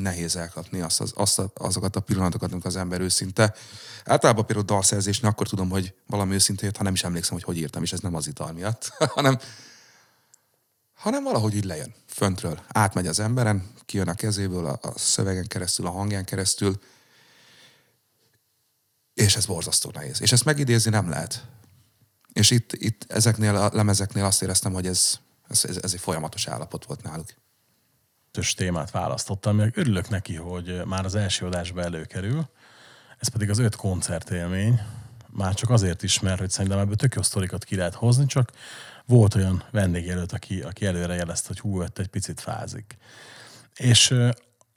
nehéz 0.00 0.36
elkapni 0.36 0.80
azt, 0.80 1.00
az, 1.00 1.12
azt, 1.14 1.42
azokat 1.54 1.96
a 1.96 2.00
pillanatokat, 2.00 2.52
amikor 2.52 2.70
az 2.70 2.76
ember 2.76 3.00
őszinte. 3.00 3.54
Általában 4.04 4.46
például 4.46 4.66
dalszerzésnél 4.66 5.30
akkor 5.30 5.48
tudom, 5.48 5.68
hogy 5.68 5.94
valami 6.06 6.34
őszintét, 6.34 6.76
ha 6.76 6.82
nem 6.82 6.92
is 6.92 7.04
emlékszem, 7.04 7.34
hogy 7.34 7.42
hogy 7.42 7.56
írtam, 7.56 7.82
és 7.82 7.92
ez 7.92 8.00
nem 8.00 8.14
az 8.14 8.26
ital 8.26 8.52
miatt, 8.52 8.92
hanem, 9.16 9.38
hanem 10.94 11.22
valahogy 11.22 11.54
így 11.54 11.64
lejön 11.64 11.94
föntről. 12.06 12.60
Átmegy 12.68 13.06
az 13.06 13.20
emberen, 13.20 13.70
kijön 13.86 14.08
a 14.08 14.14
kezéből, 14.14 14.66
a, 14.66 14.78
a 14.82 14.98
szövegen 14.98 15.46
keresztül, 15.46 15.86
a 15.86 15.90
hangján 15.90 16.24
keresztül, 16.24 16.80
és 19.14 19.36
ez 19.36 19.46
borzasztó 19.46 19.90
nehéz. 19.94 20.20
És 20.20 20.32
ezt 20.32 20.44
megidézni 20.44 20.90
nem 20.90 21.08
lehet. 21.08 21.46
És 22.32 22.50
itt, 22.50 22.72
itt 22.72 23.04
ezeknél 23.08 23.56
a 23.56 23.70
lemezeknél 23.72 24.24
azt 24.24 24.42
éreztem, 24.42 24.72
hogy 24.72 24.86
ez, 24.86 25.18
ez, 25.48 25.64
ez 25.64 25.92
egy 25.92 26.00
folyamatos 26.00 26.46
állapot 26.46 26.84
volt 26.84 27.02
náluk 27.02 27.28
ötös 28.36 28.54
témát 28.54 28.90
választottam, 28.90 29.56
meg 29.56 29.72
örülök 29.76 30.08
neki, 30.08 30.34
hogy 30.34 30.82
már 30.84 31.04
az 31.04 31.14
első 31.14 31.46
adásba 31.46 31.82
előkerül. 31.82 32.48
Ez 33.18 33.28
pedig 33.28 33.50
az 33.50 33.58
öt 33.58 33.76
koncertélmény. 33.76 34.80
Már 35.30 35.54
csak 35.54 35.70
azért 35.70 36.02
is, 36.02 36.20
mert 36.20 36.38
hogy 36.38 36.50
szerintem 36.50 36.78
ebből 36.78 36.96
tök 36.96 37.14
jó 37.14 37.22
sztorikat 37.22 37.64
ki 37.64 37.76
lehet 37.76 37.94
hozni, 37.94 38.26
csak 38.26 38.50
volt 39.06 39.34
olyan 39.34 39.64
vendégjelölt, 39.70 40.32
aki, 40.32 40.60
aki 40.60 40.86
előre 40.86 41.14
jelezte, 41.14 41.46
hogy 41.48 41.58
hú, 41.58 41.82
egy 41.82 42.08
picit 42.08 42.40
fázik. 42.40 42.96
És 43.76 44.08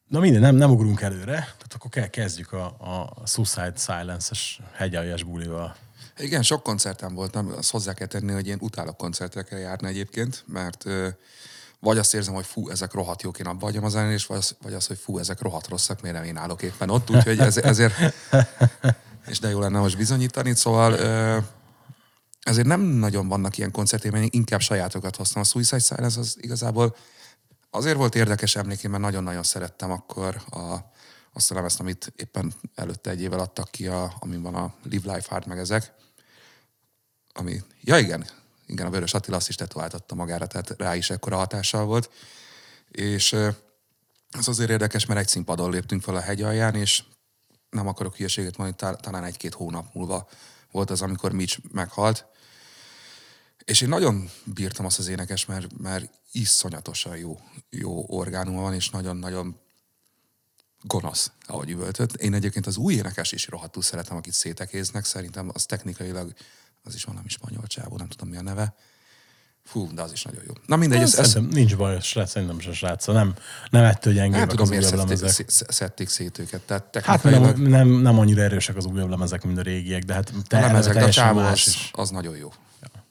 na 0.07 0.19
minden, 0.19 0.41
nem, 0.41 0.55
nem 0.55 0.71
ugrunk 0.71 1.01
előre, 1.01 1.35
tehát 1.35 1.73
akkor 1.73 1.89
kell 1.89 2.07
kezdjük 2.07 2.51
a, 2.51 2.65
a 2.65 3.27
Suicide 3.27 3.73
Silence-es 3.75 4.59
hegyaljas 4.73 5.23
bulival. 5.23 5.75
Igen, 6.17 6.43
sok 6.43 6.63
koncertem 6.63 7.13
voltam, 7.13 7.53
azt 7.57 7.71
hozzá 7.71 7.93
kell 7.93 8.07
tenni, 8.07 8.31
hogy 8.31 8.47
én 8.47 8.57
utálok 8.61 8.97
koncertekre 8.97 9.57
járni 9.57 9.87
egyébként, 9.87 10.43
mert 10.47 10.85
vagy 11.79 11.97
azt 11.97 12.13
érzem, 12.13 12.33
hogy 12.33 12.45
fú, 12.45 12.69
ezek 12.69 12.93
rohadt 12.93 13.21
jók, 13.21 13.39
én 13.39 13.45
abba 13.45 13.65
hagyom 13.65 13.83
a 13.83 13.89
zenélést, 13.89 14.27
vagy 14.27 14.37
az, 14.37 14.55
vagy 14.61 14.73
az, 14.73 14.87
hogy 14.87 14.97
fú, 14.97 15.17
ezek 15.17 15.41
rohadt 15.41 15.67
rosszak, 15.67 16.01
miért 16.01 16.17
nem 16.17 16.25
én 16.25 16.37
állok 16.37 16.61
éppen 16.61 16.89
ott, 16.89 17.09
úgyhogy 17.09 17.39
ez, 17.39 17.57
ezért, 17.57 17.93
és 19.31 19.39
de 19.39 19.49
jó 19.49 19.59
lenne 19.59 19.79
most 19.79 19.97
bizonyítani, 19.97 20.55
szóval 20.55 20.95
ezért 22.43 22.67
nem 22.67 22.81
nagyon 22.81 23.27
vannak 23.27 23.57
ilyen 23.57 23.71
koncertélmények, 23.71 24.35
inkább 24.35 24.59
sajátokat 24.59 25.15
hoztam. 25.15 25.41
A 25.41 25.45
Suicide 25.45 25.79
Silence 25.79 26.19
az 26.19 26.35
igazából 26.39 26.95
azért 27.69 27.95
volt 27.97 28.15
érdekes 28.15 28.55
emlékén, 28.55 28.89
mert 28.89 29.03
nagyon-nagyon 29.03 29.43
szerettem 29.43 29.91
akkor 29.91 30.41
a, 30.49 30.75
azt 31.33 31.51
a 31.51 31.55
lemezt, 31.55 31.79
amit 31.79 32.13
éppen 32.15 32.53
előtte 32.75 33.09
egy 33.09 33.21
évvel 33.21 33.39
adtak 33.39 33.71
ki, 33.71 33.87
a, 33.87 34.13
amin 34.19 34.41
van 34.41 34.55
a 34.55 34.73
Live 34.83 35.13
Life 35.13 35.27
Hard 35.29 35.47
meg 35.47 35.57
ezek, 35.57 35.93
ami, 37.33 37.61
ja 37.81 37.97
igen, 37.97 38.25
Igen, 38.69 38.85
a 38.85 38.89
Vörös 38.89 39.13
Attila 39.13 39.35
azt 39.35 39.49
is 39.49 39.55
tetováltatta 39.55 40.15
magára, 40.15 40.47
tehát 40.47 40.73
rá 40.77 40.95
is 40.95 41.09
ekkora 41.09 41.37
hatással 41.37 41.85
volt. 41.85 42.09
És 42.91 43.33
ez 44.31 44.47
azért 44.47 44.69
érdekes, 44.69 45.05
mert 45.05 45.19
egy 45.19 45.27
színpadon 45.27 45.71
léptünk 45.71 46.01
fel 46.01 46.15
a 46.15 46.19
hegy 46.19 46.41
alján, 46.41 46.75
és 46.75 47.03
nem 47.69 47.87
akarok 47.87 48.15
hülyeséget 48.15 48.57
mondani, 48.57 48.95
talán 49.01 49.23
egy-két 49.23 49.53
hónap 49.53 49.93
múlva 49.93 50.29
volt 50.71 50.89
az, 50.89 51.01
amikor 51.01 51.31
Mitch 51.31 51.59
meghalt. 51.71 52.25
És 53.65 53.81
én 53.81 53.89
nagyon 53.89 54.29
bírtam 54.43 54.85
azt 54.85 54.99
az 54.99 55.07
énekes, 55.07 55.45
mert, 55.45 55.77
mert 55.77 56.09
iszonyatosan 56.31 57.17
jó, 57.17 57.39
jó 57.69 58.05
orgánuma 58.07 58.61
van, 58.61 58.73
és 58.73 58.89
nagyon-nagyon 58.89 59.59
gonosz, 60.81 61.31
ahogy 61.45 61.69
üvöltött. 61.69 62.13
Én 62.13 62.33
egyébként 62.33 62.67
az 62.67 62.77
új 62.77 62.93
énekes 62.93 63.31
is 63.31 63.47
rohadtul 63.47 63.81
szeretem, 63.81 64.17
akit 64.17 64.33
szétekéznek. 64.33 65.05
Szerintem 65.05 65.49
az 65.53 65.65
technikailag, 65.65 66.33
az 66.83 66.95
is 66.95 67.03
valami 67.03 67.29
spanyol 67.29 67.67
csávó, 67.67 67.97
nem 67.97 68.07
tudom 68.07 68.29
mi 68.29 68.37
a 68.37 68.41
neve. 68.41 68.75
Fú, 69.63 69.93
de 69.93 70.01
az 70.01 70.11
is 70.11 70.23
nagyon 70.23 70.43
jó. 70.47 70.53
Na 70.65 70.75
mindegy, 70.75 71.01
ez, 71.01 71.15
ez, 71.15 71.33
nincs 71.33 71.77
baj, 71.77 72.01
srác, 72.01 72.29
szerintem 72.29 72.59
se 72.59 72.73
srác. 72.73 73.07
Nem, 73.07 73.35
nem 73.69 73.83
ettől 73.83 74.13
nem 74.13 74.23
gyengébbek 74.23 74.49
tudom, 74.49 74.63
az 74.63 74.69
miért 74.69 75.17
szedték, 75.17 75.49
szedték 75.49 76.09
szét 76.09 76.37
őket. 76.37 76.61
Tehát 76.61 76.97
Hát 77.03 77.23
nem, 77.23 77.61
nem, 77.61 77.87
nem 77.87 78.19
annyira 78.19 78.41
erősek 78.41 78.75
az 78.75 78.85
újabb 78.85 79.09
lemezek, 79.09 79.43
mint 79.43 79.57
a 79.57 79.61
régiek, 79.61 80.03
de 80.03 80.13
hát 80.13 80.29
a 80.29 80.41
te, 80.47 80.59
lemezek, 80.59 80.93
de 80.93 81.03
a 81.03 81.09
csávó 81.09 81.39
az, 81.39 81.57
is. 81.57 81.89
az 81.93 82.09
nagyon 82.09 82.35
jó. 82.35 82.53
Ja. 82.81 83.05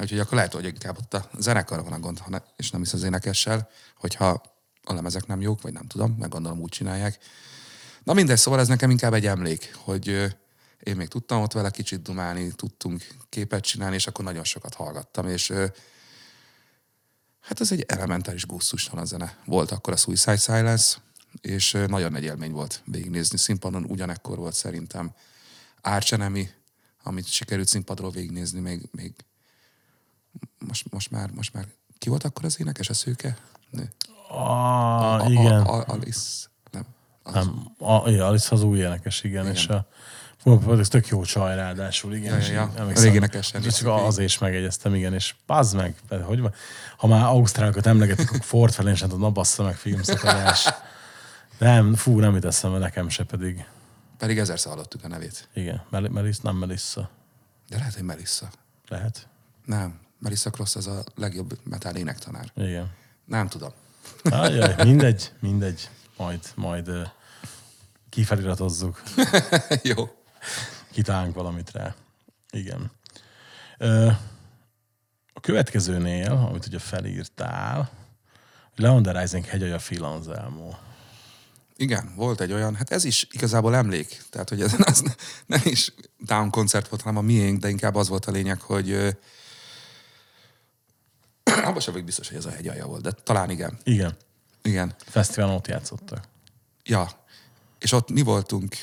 Úgyhogy 0.00 0.18
akkor 0.18 0.34
lehet, 0.34 0.52
hogy 0.52 0.64
inkább 0.64 0.98
ott 0.98 1.14
a 1.14 1.28
zenekar 1.38 1.82
van 1.82 1.92
a 1.92 1.98
gond, 1.98 2.22
ne, 2.26 2.38
és 2.56 2.70
nem 2.70 2.82
is 2.82 2.92
az 2.92 3.02
énekessel, 3.02 3.68
hogyha 3.96 4.42
a 4.84 4.94
lemezek 4.94 5.26
nem 5.26 5.40
jók, 5.40 5.62
vagy 5.62 5.72
nem 5.72 5.86
tudom, 5.86 6.16
meg 6.18 6.28
gondolom 6.28 6.60
úgy 6.60 6.70
csinálják. 6.70 7.18
Na 8.04 8.12
mindegy, 8.12 8.38
szóval 8.38 8.60
ez 8.60 8.68
nekem 8.68 8.90
inkább 8.90 9.14
egy 9.14 9.26
emlék, 9.26 9.76
hogy 9.76 10.34
én 10.82 10.96
még 10.96 11.08
tudtam 11.08 11.42
ott 11.42 11.52
vele 11.52 11.70
kicsit 11.70 12.02
dumálni, 12.02 12.52
tudtunk 12.52 13.06
képet 13.28 13.64
csinálni, 13.64 13.94
és 13.94 14.06
akkor 14.06 14.24
nagyon 14.24 14.44
sokat 14.44 14.74
hallgattam, 14.74 15.28
és 15.28 15.52
hát 17.40 17.60
ez 17.60 17.72
egy 17.72 17.84
elementáris 17.88 18.46
gusztustalan 18.46 19.06
zene. 19.06 19.36
Volt 19.44 19.70
akkor 19.70 19.92
a 19.92 19.96
Suicide 19.96 20.36
Silence, 20.36 20.98
és 21.40 21.76
nagyon 21.86 22.12
nagy 22.12 22.24
élmény 22.24 22.52
volt 22.52 22.82
végignézni. 22.84 23.38
Színpadon 23.38 23.84
ugyanekkor 23.84 24.36
volt 24.36 24.54
szerintem 24.54 25.14
Arch 25.80 26.12
Enemy, 26.12 26.48
amit 27.02 27.26
sikerült 27.26 27.68
színpadról 27.68 28.10
végignézni, 28.10 28.60
még, 28.60 28.88
még 28.92 29.14
most, 30.58 30.90
most, 30.90 31.10
már, 31.10 31.30
most 31.30 31.52
már 31.52 31.66
ki 31.98 32.08
volt 32.08 32.24
akkor 32.24 32.44
az 32.44 32.60
énekes, 32.60 32.88
a 32.88 32.94
szőke? 32.94 33.36
Nő. 33.70 33.92
Ah, 34.28 35.24
A- 35.24 35.30
igen. 35.30 35.60
A, 35.62 35.78
a, 35.78 35.84
Alice, 35.86 36.46
nem. 36.70 36.86
Az, 37.22 37.34
Nem, 37.34 37.74
a, 37.78 38.08
ja, 38.08 38.26
Alice 38.26 38.54
az 38.54 38.62
új 38.62 38.78
énekes, 38.78 39.22
igen, 39.22 39.42
igen. 39.42 39.54
és 39.54 39.66
a 39.68 39.88
Fú, 40.42 40.78
ez 40.78 40.88
tök 40.88 41.06
jó 41.08 41.24
csaj 41.24 41.54
ráadásul, 41.54 42.14
igen. 42.14 42.32
Ja, 42.32 42.38
és 42.38 42.48
ja, 42.48 42.72
emlékszem, 42.76 43.04
régi 43.04 43.16
énekesen 43.16 43.62
Csak 43.62 43.86
azért 43.86 44.28
is 44.28 44.38
megjegyeztem, 44.38 44.94
igen, 44.94 45.14
és 45.14 45.34
pazd 45.46 45.76
meg, 45.76 45.94
hogy 46.22 46.40
van? 46.40 46.54
Ha 46.96 47.06
már 47.06 47.24
Ausztrálokat 47.24 47.86
emlegetik, 47.86 48.28
akkor 48.28 48.44
Ford 48.44 48.72
felén 48.72 48.94
sem 48.94 49.08
tudom, 49.08 49.32
bassza 49.32 49.62
meg 49.62 49.76
filmszakadás. 49.76 50.68
Nem, 51.58 51.94
fú, 51.94 52.18
nem 52.18 52.34
jut 52.34 52.44
eszembe 52.44 52.78
nekem 52.78 53.08
se 53.08 53.24
pedig. 53.24 53.64
Pedig 54.18 54.38
ezerszer 54.38 54.72
hallottuk 54.72 55.04
a 55.04 55.08
nevét. 55.08 55.48
Igen, 55.54 55.82
Mel- 55.90 56.08
Melissa, 56.08 56.40
nem 56.44 56.56
Melissa. 56.56 57.10
De 57.68 57.76
lehet, 57.76 57.94
hogy 57.94 58.02
Melissa. 58.02 58.48
Lehet. 58.88 59.28
Nem, 59.64 60.00
Melissa 60.18 60.50
Cross 60.50 60.76
az 60.76 60.86
a 60.86 61.04
legjobb 61.14 61.58
metal 61.62 61.94
énektanár. 61.94 62.52
Igen. 62.56 62.90
Nem 63.24 63.48
tudom. 63.48 63.70
Ajaj, 64.24 64.74
mindegy, 64.84 65.32
mindegy. 65.40 65.88
Majd, 66.16 66.40
majd 66.54 66.90
kifeliratozzuk. 68.08 69.02
Jó. 69.82 70.08
Kitálunk 70.90 71.34
valamit 71.34 71.70
rá. 71.70 71.94
Igen. 72.50 72.90
A 75.32 75.40
következőnél, 75.40 76.32
amit 76.32 76.66
ugye 76.66 76.78
felírtál, 76.78 77.90
the 78.76 79.20
Rising 79.20 79.44
hegyalja 79.44 79.76
Phil 79.76 80.04
Anselmo. 80.04 80.74
Igen, 81.76 82.12
volt 82.16 82.40
egy 82.40 82.52
olyan, 82.52 82.74
hát 82.74 82.90
ez 82.90 83.04
is 83.04 83.26
igazából 83.30 83.76
emlék. 83.76 84.22
Tehát, 84.30 84.48
hogy 84.48 84.62
ez 84.62 84.74
az 84.78 85.16
nem 85.46 85.60
is 85.64 85.92
down 86.18 86.50
koncert 86.50 86.88
volt, 86.88 87.02
hanem 87.02 87.18
a 87.18 87.26
miénk, 87.26 87.60
de 87.60 87.68
inkább 87.68 87.94
az 87.94 88.08
volt 88.08 88.26
a 88.26 88.30
lényeg, 88.30 88.60
hogy 88.60 88.92
abban 91.44 91.80
sem 91.80 91.92
vagyok 91.92 92.04
biztos, 92.04 92.28
hogy 92.28 92.36
ez 92.36 92.44
a 92.44 92.50
hegyalja 92.50 92.86
volt, 92.86 93.02
de 93.02 93.10
talán 93.10 93.50
igen. 93.50 93.78
Igen, 93.82 94.16
Igen. 94.62 94.94
fesztiválon 94.98 95.54
ott 95.54 95.66
játszottak. 95.66 96.28
Ja. 96.82 97.08
És 97.78 97.92
ott 97.92 98.10
mi 98.10 98.22
voltunk 98.22 98.76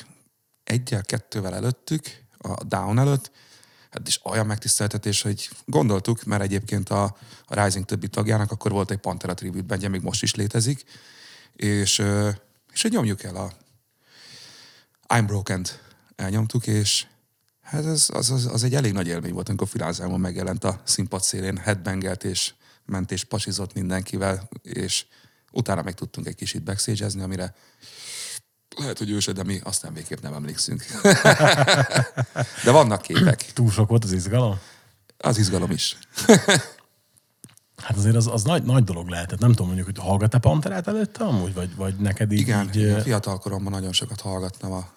egyel, 0.68 1.02
kettővel 1.02 1.54
előttük, 1.54 2.06
a 2.38 2.64
Down 2.64 2.98
előtt, 2.98 3.30
hát 3.90 4.08
is 4.08 4.20
olyan 4.24 4.46
megtiszteltetés, 4.46 5.22
hogy 5.22 5.50
gondoltuk, 5.64 6.24
mert 6.24 6.42
egyébként 6.42 6.88
a, 6.88 7.16
a 7.46 7.62
Rising 7.62 7.84
többi 7.84 8.08
tagjának 8.08 8.50
akkor 8.50 8.70
volt 8.70 8.90
egy 8.90 8.98
Pantera 8.98 9.34
tribute 9.34 9.66
bandje, 9.66 9.88
még 9.88 10.00
most 10.00 10.22
is 10.22 10.34
létezik, 10.34 10.84
és, 11.56 12.02
és 12.72 12.82
hogy 12.82 12.90
nyomjuk 12.90 13.22
el 13.22 13.36
a 13.36 13.52
I'm 15.14 15.24
Broken-t. 15.26 15.86
Elnyomtuk, 16.16 16.66
és 16.66 17.06
hát 17.62 17.84
az, 17.84 18.10
az, 18.12 18.30
az, 18.30 18.46
az, 18.46 18.62
egy 18.62 18.74
elég 18.74 18.92
nagy 18.92 19.06
élmény 19.06 19.32
volt, 19.32 19.48
amikor 19.48 19.68
Filázámon 19.68 20.20
megjelent 20.20 20.64
a 20.64 20.80
színpad 20.84 21.22
szélén, 21.22 21.56
headbangelt 21.56 22.24
és 22.24 22.54
ment 22.84 23.12
és 23.12 23.24
pasizott 23.24 23.74
mindenkivel, 23.74 24.48
és 24.62 25.06
utána 25.52 25.82
meg 25.82 25.94
tudtunk 25.94 26.26
egy 26.26 26.34
kicsit 26.34 26.62
backstage 26.62 27.22
amire 27.22 27.54
lehet, 28.78 28.98
hogy 28.98 29.10
őse, 29.10 29.32
de 29.32 29.42
mi 29.42 29.60
aztán 29.64 29.94
végképp 29.94 30.22
nem 30.22 30.32
emlékszünk. 30.34 30.84
de 32.64 32.70
vannak 32.70 33.02
képek. 33.02 33.52
Túl 33.52 33.70
sok 33.70 33.88
volt 33.88 34.04
az 34.04 34.12
izgalom? 34.12 34.58
Az 35.18 35.38
izgalom 35.38 35.70
is. 35.70 35.96
Hát 37.82 37.96
azért 37.96 38.16
az, 38.16 38.26
az 38.26 38.42
nagy, 38.42 38.62
nagy 38.62 38.84
dolog 38.84 39.08
lehetett. 39.08 39.38
Nem 39.38 39.50
tudom, 39.50 39.66
mondjuk, 39.66 39.86
hogy 39.86 39.98
hallgattál 39.98 40.40
Panterát 40.40 40.88
előtte 40.88 41.24
amúgy, 41.24 41.54
vagy, 41.54 41.76
vagy 41.76 41.96
neked 41.96 42.32
így, 42.32 42.38
Igen, 42.38 42.68
így 42.68 42.76
igen 42.76 43.02
fiatal 43.02 43.38
koromban 43.38 43.72
nagyon 43.72 43.92
sokat 43.92 44.20
hallgattam 44.20 44.72
a... 44.72 44.88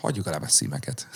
Hagyjuk 0.00 0.26
a 0.26 0.30
lemez 0.30 0.52
címeket. 0.52 1.08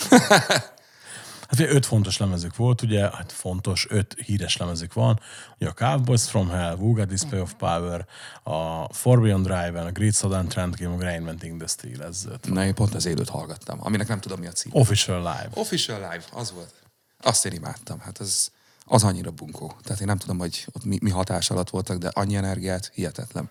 Hát 1.48 1.58
ugye 1.60 1.68
öt 1.68 1.86
fontos 1.86 2.16
lemezük 2.18 2.56
volt, 2.56 2.82
ugye, 2.82 3.00
hát 3.00 3.32
fontos, 3.32 3.86
öt 3.90 4.16
híres 4.24 4.56
lemezük 4.56 4.92
van. 4.92 5.20
Ugye 5.58 5.70
a 5.70 5.72
Cowboys 5.72 6.28
from 6.28 6.48
Hell, 6.48 6.76
Vuga 6.76 7.04
Display 7.04 7.40
of 7.40 7.54
Power, 7.54 8.06
a 8.42 8.92
For 8.94 9.20
Beyond 9.20 9.46
Drive, 9.46 9.80
a 9.80 9.90
Great 9.90 10.14
Southern 10.14 10.48
Trend 10.48 10.74
Game, 10.76 10.94
a 10.94 10.98
Reinventing 10.98 11.58
the 11.58 11.66
Steel, 11.66 12.02
ez 12.02 12.26
öt. 12.26 12.48
Na, 12.48 12.64
én 12.64 12.74
pont 12.74 12.94
az 12.94 13.06
élőt 13.06 13.28
hallgattam, 13.28 13.78
aminek 13.82 14.08
nem 14.08 14.20
tudom 14.20 14.38
mi 14.40 14.46
a 14.46 14.52
cím. 14.52 14.72
Official 14.74 15.18
Live. 15.18 15.48
Official 15.54 15.96
Live, 15.96 16.24
az 16.32 16.52
volt. 16.52 16.72
Azt 17.22 17.46
én 17.46 17.52
imádtam. 17.52 18.00
Hát 18.00 18.18
az, 18.18 18.50
az 18.84 19.04
annyira 19.04 19.30
bunkó. 19.30 19.76
Tehát 19.82 20.00
én 20.00 20.06
nem 20.06 20.18
tudom, 20.18 20.38
hogy 20.38 20.66
ott 20.72 20.84
mi, 20.84 20.98
mi 21.02 21.10
hatás 21.10 21.50
alatt 21.50 21.70
voltak, 21.70 21.98
de 21.98 22.08
annyi 22.08 22.36
energiát, 22.36 22.90
hihetetlen. 22.94 23.50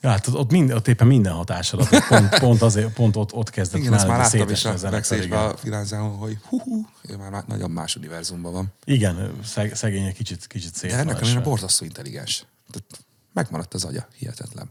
Ja, 0.00 0.08
hát 0.08 0.26
ott, 0.26 0.50
minden, 0.50 0.76
ott 0.76 0.88
éppen 0.88 1.06
minden 1.06 1.32
hatás 1.32 1.72
alatt, 1.72 2.06
pont, 2.08 2.38
pont, 2.44 2.62
azért, 2.62 2.92
pont 2.92 3.16
ott, 3.16 3.32
ott 3.32 3.50
kezdett 3.50 3.80
Igen, 3.80 3.94
ezt 3.94 4.06
már 4.06 4.18
láttam 4.18 4.48
is 4.48 4.64
a 4.64 4.74
backstage 4.90 5.38
a 5.38 5.56
Filánzában, 5.56 6.16
hogy 6.16 6.38
hú, 6.44 6.60
hú, 6.60 6.88
ő 7.08 7.16
már 7.16 7.30
má- 7.30 7.46
nagyon 7.46 7.70
más 7.70 7.96
univerzumban 7.96 8.52
van. 8.52 8.72
Igen, 8.84 9.38
szeg, 9.44 9.74
szegény 9.74 10.06
egy 10.06 10.14
kicsit, 10.14 10.46
kicsit 10.46 10.80
De 10.80 10.96
ennek 10.96 11.20
ellenére 11.20 11.40
borzasztó 11.40 11.84
intelligens. 11.84 12.44
Tehát 12.70 13.04
megmaradt 13.32 13.74
az 13.74 13.84
agya, 13.84 14.08
hihetetlen. 14.18 14.70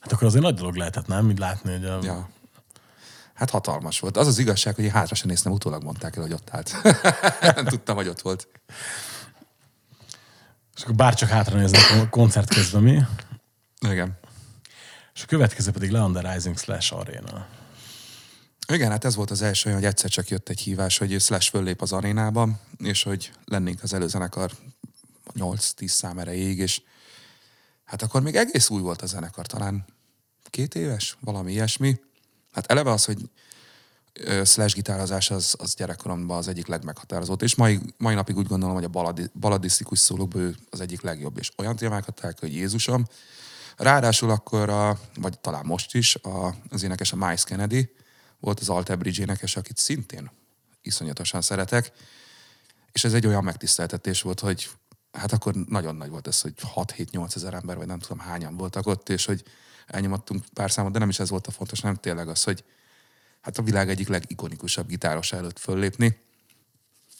Hát 0.00 0.12
akkor 0.12 0.26
azért 0.26 0.42
nagy 0.42 0.54
dolog 0.54 0.74
lehetett, 0.74 1.06
nem? 1.06 1.26
Mint 1.26 1.38
látni, 1.38 1.72
hogy 1.72 1.84
a... 1.84 1.98
Ja. 2.02 2.28
Hát 3.34 3.50
hatalmas 3.50 4.00
volt. 4.00 4.16
Az 4.16 4.26
az 4.26 4.38
igazság, 4.38 4.74
hogy 4.74 4.84
én 4.84 4.90
hátra 4.90 5.14
sem 5.14 5.28
néztem, 5.28 5.52
utólag 5.52 5.82
mondták 5.82 6.16
el, 6.16 6.22
hogy 6.22 6.32
ott 6.32 6.48
állt. 6.50 6.76
nem 7.56 7.64
tudtam, 7.64 7.96
hogy 7.96 8.08
ott 8.08 8.20
volt. 8.20 8.48
És 10.76 10.82
akkor 10.82 10.94
bárcsak 10.94 11.28
hátra 11.28 11.58
néznek 11.58 11.90
a 11.90 12.08
koncert 12.08 12.54
közben 12.54 12.82
mi. 12.82 13.02
Igen. 13.88 14.18
És 15.14 15.22
a 15.22 15.26
következő 15.26 15.70
pedig 15.70 15.90
the 15.90 16.32
Rising 16.32 16.58
Slash 16.58 16.94
Arena. 16.94 17.46
Igen, 18.72 18.90
hát 18.90 19.04
ez 19.04 19.14
volt 19.14 19.30
az 19.30 19.42
első 19.42 19.68
olyan, 19.68 19.80
hogy 19.80 19.88
egyszer 19.88 20.10
csak 20.10 20.28
jött 20.28 20.48
egy 20.48 20.60
hívás, 20.60 20.98
hogy 20.98 21.20
Slash 21.20 21.50
föllép 21.50 21.82
az 21.82 21.92
arénába, 21.92 22.48
és 22.78 23.02
hogy 23.02 23.32
lennénk 23.44 23.82
az 23.82 23.92
előzenekar 23.92 24.50
8-10 25.34 25.86
szám 25.86 26.18
erejéig, 26.18 26.58
és 26.58 26.82
hát 27.84 28.02
akkor 28.02 28.22
még 28.22 28.36
egész 28.36 28.68
új 28.68 28.80
volt 28.80 29.02
a 29.02 29.06
zenekar, 29.06 29.46
talán 29.46 29.84
két 30.50 30.74
éves, 30.74 31.16
valami 31.20 31.52
ilyesmi. 31.52 32.00
Hát 32.52 32.66
eleve 32.66 32.90
az, 32.90 33.04
hogy 33.04 33.30
slash 34.44 34.74
gitározás 34.74 35.30
az, 35.30 35.54
az 35.58 35.74
gyerekkoromban 35.74 36.38
az 36.38 36.48
egyik 36.48 36.66
legmeghatározót, 36.66 37.42
és 37.42 37.54
mai, 37.54 37.80
mai 37.96 38.14
napig 38.14 38.36
úgy 38.36 38.46
gondolom, 38.46 38.74
hogy 38.74 38.84
a 38.84 38.88
baladi, 38.88 39.30
baladisztikus 39.40 39.98
szólókból 39.98 40.54
az 40.70 40.80
egyik 40.80 41.00
legjobb, 41.00 41.38
és 41.38 41.50
olyan 41.56 41.76
témákat 41.76 42.14
talál, 42.14 42.34
hogy 42.40 42.54
Jézusom. 42.54 43.04
Ráadásul 43.76 44.30
akkor, 44.30 44.70
a, 44.70 44.98
vagy 45.14 45.38
talán 45.38 45.66
most 45.66 45.94
is, 45.94 46.14
a, 46.14 46.54
az 46.70 46.82
énekes 46.82 47.12
a 47.12 47.16
Miles 47.16 47.44
Kennedy, 47.44 47.92
volt 48.40 48.60
az 48.60 48.68
Alter 48.68 48.98
Bridge 48.98 49.22
énekes, 49.22 49.56
akit 49.56 49.76
szintén 49.76 50.30
iszonyatosan 50.82 51.40
szeretek, 51.42 51.92
és 52.92 53.04
ez 53.04 53.14
egy 53.14 53.26
olyan 53.26 53.44
megtiszteltetés 53.44 54.22
volt, 54.22 54.40
hogy 54.40 54.70
hát 55.12 55.32
akkor 55.32 55.54
nagyon 55.54 55.96
nagy 55.96 56.10
volt 56.10 56.26
ez, 56.26 56.40
hogy 56.40 56.54
6-7-8 56.74 57.36
ezer 57.36 57.54
ember, 57.54 57.76
vagy 57.76 57.86
nem 57.86 57.98
tudom 57.98 58.18
hányan 58.18 58.56
voltak 58.56 58.86
ott, 58.86 59.08
és 59.08 59.24
hogy 59.24 59.42
elnyomattunk 59.86 60.44
pár 60.52 60.70
számot, 60.70 60.92
de 60.92 60.98
nem 60.98 61.08
is 61.08 61.18
ez 61.18 61.30
volt 61.30 61.46
a 61.46 61.50
fontos, 61.50 61.80
nem 61.80 61.94
tényleg 61.94 62.28
az, 62.28 62.42
hogy 62.42 62.64
hát 63.40 63.58
a 63.58 63.62
világ 63.62 63.88
egyik 63.88 64.08
legikonikusabb 64.08 64.86
gitáros 64.86 65.32
előtt 65.32 65.58
föllépni. 65.58 66.20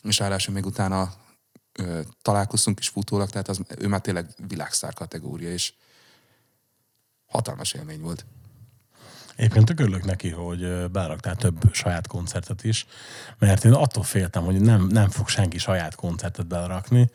és 0.03 0.18
ráadásul 0.18 0.55
még 0.55 0.66
utána 0.66 1.14
ö, 1.72 2.00
találkoztunk 2.22 2.78
is 2.78 2.88
futólag, 2.88 3.30
tehát 3.30 3.48
az, 3.48 3.61
ő 3.78 3.88
már 3.88 4.00
tényleg 4.00 4.30
világsztár 4.48 4.94
kategória, 4.94 5.53
és 5.53 5.72
hatalmas 7.32 7.72
élmény 7.72 8.00
volt. 8.00 8.24
Egyébként 9.36 9.66
tök 9.66 9.80
örülök 9.80 10.04
neki, 10.04 10.30
hogy 10.30 10.62
ö, 10.62 10.86
beleraktál 10.86 11.36
több 11.36 11.72
saját 11.72 12.06
koncertet 12.06 12.64
is, 12.64 12.86
mert 13.38 13.64
én 13.64 13.72
attól 13.72 14.02
féltem, 14.02 14.44
hogy 14.44 14.60
nem, 14.60 14.86
nem 14.86 15.08
fog 15.08 15.28
senki 15.28 15.58
saját 15.58 15.94
koncertet 15.94 16.46
belerakni. 16.46 17.10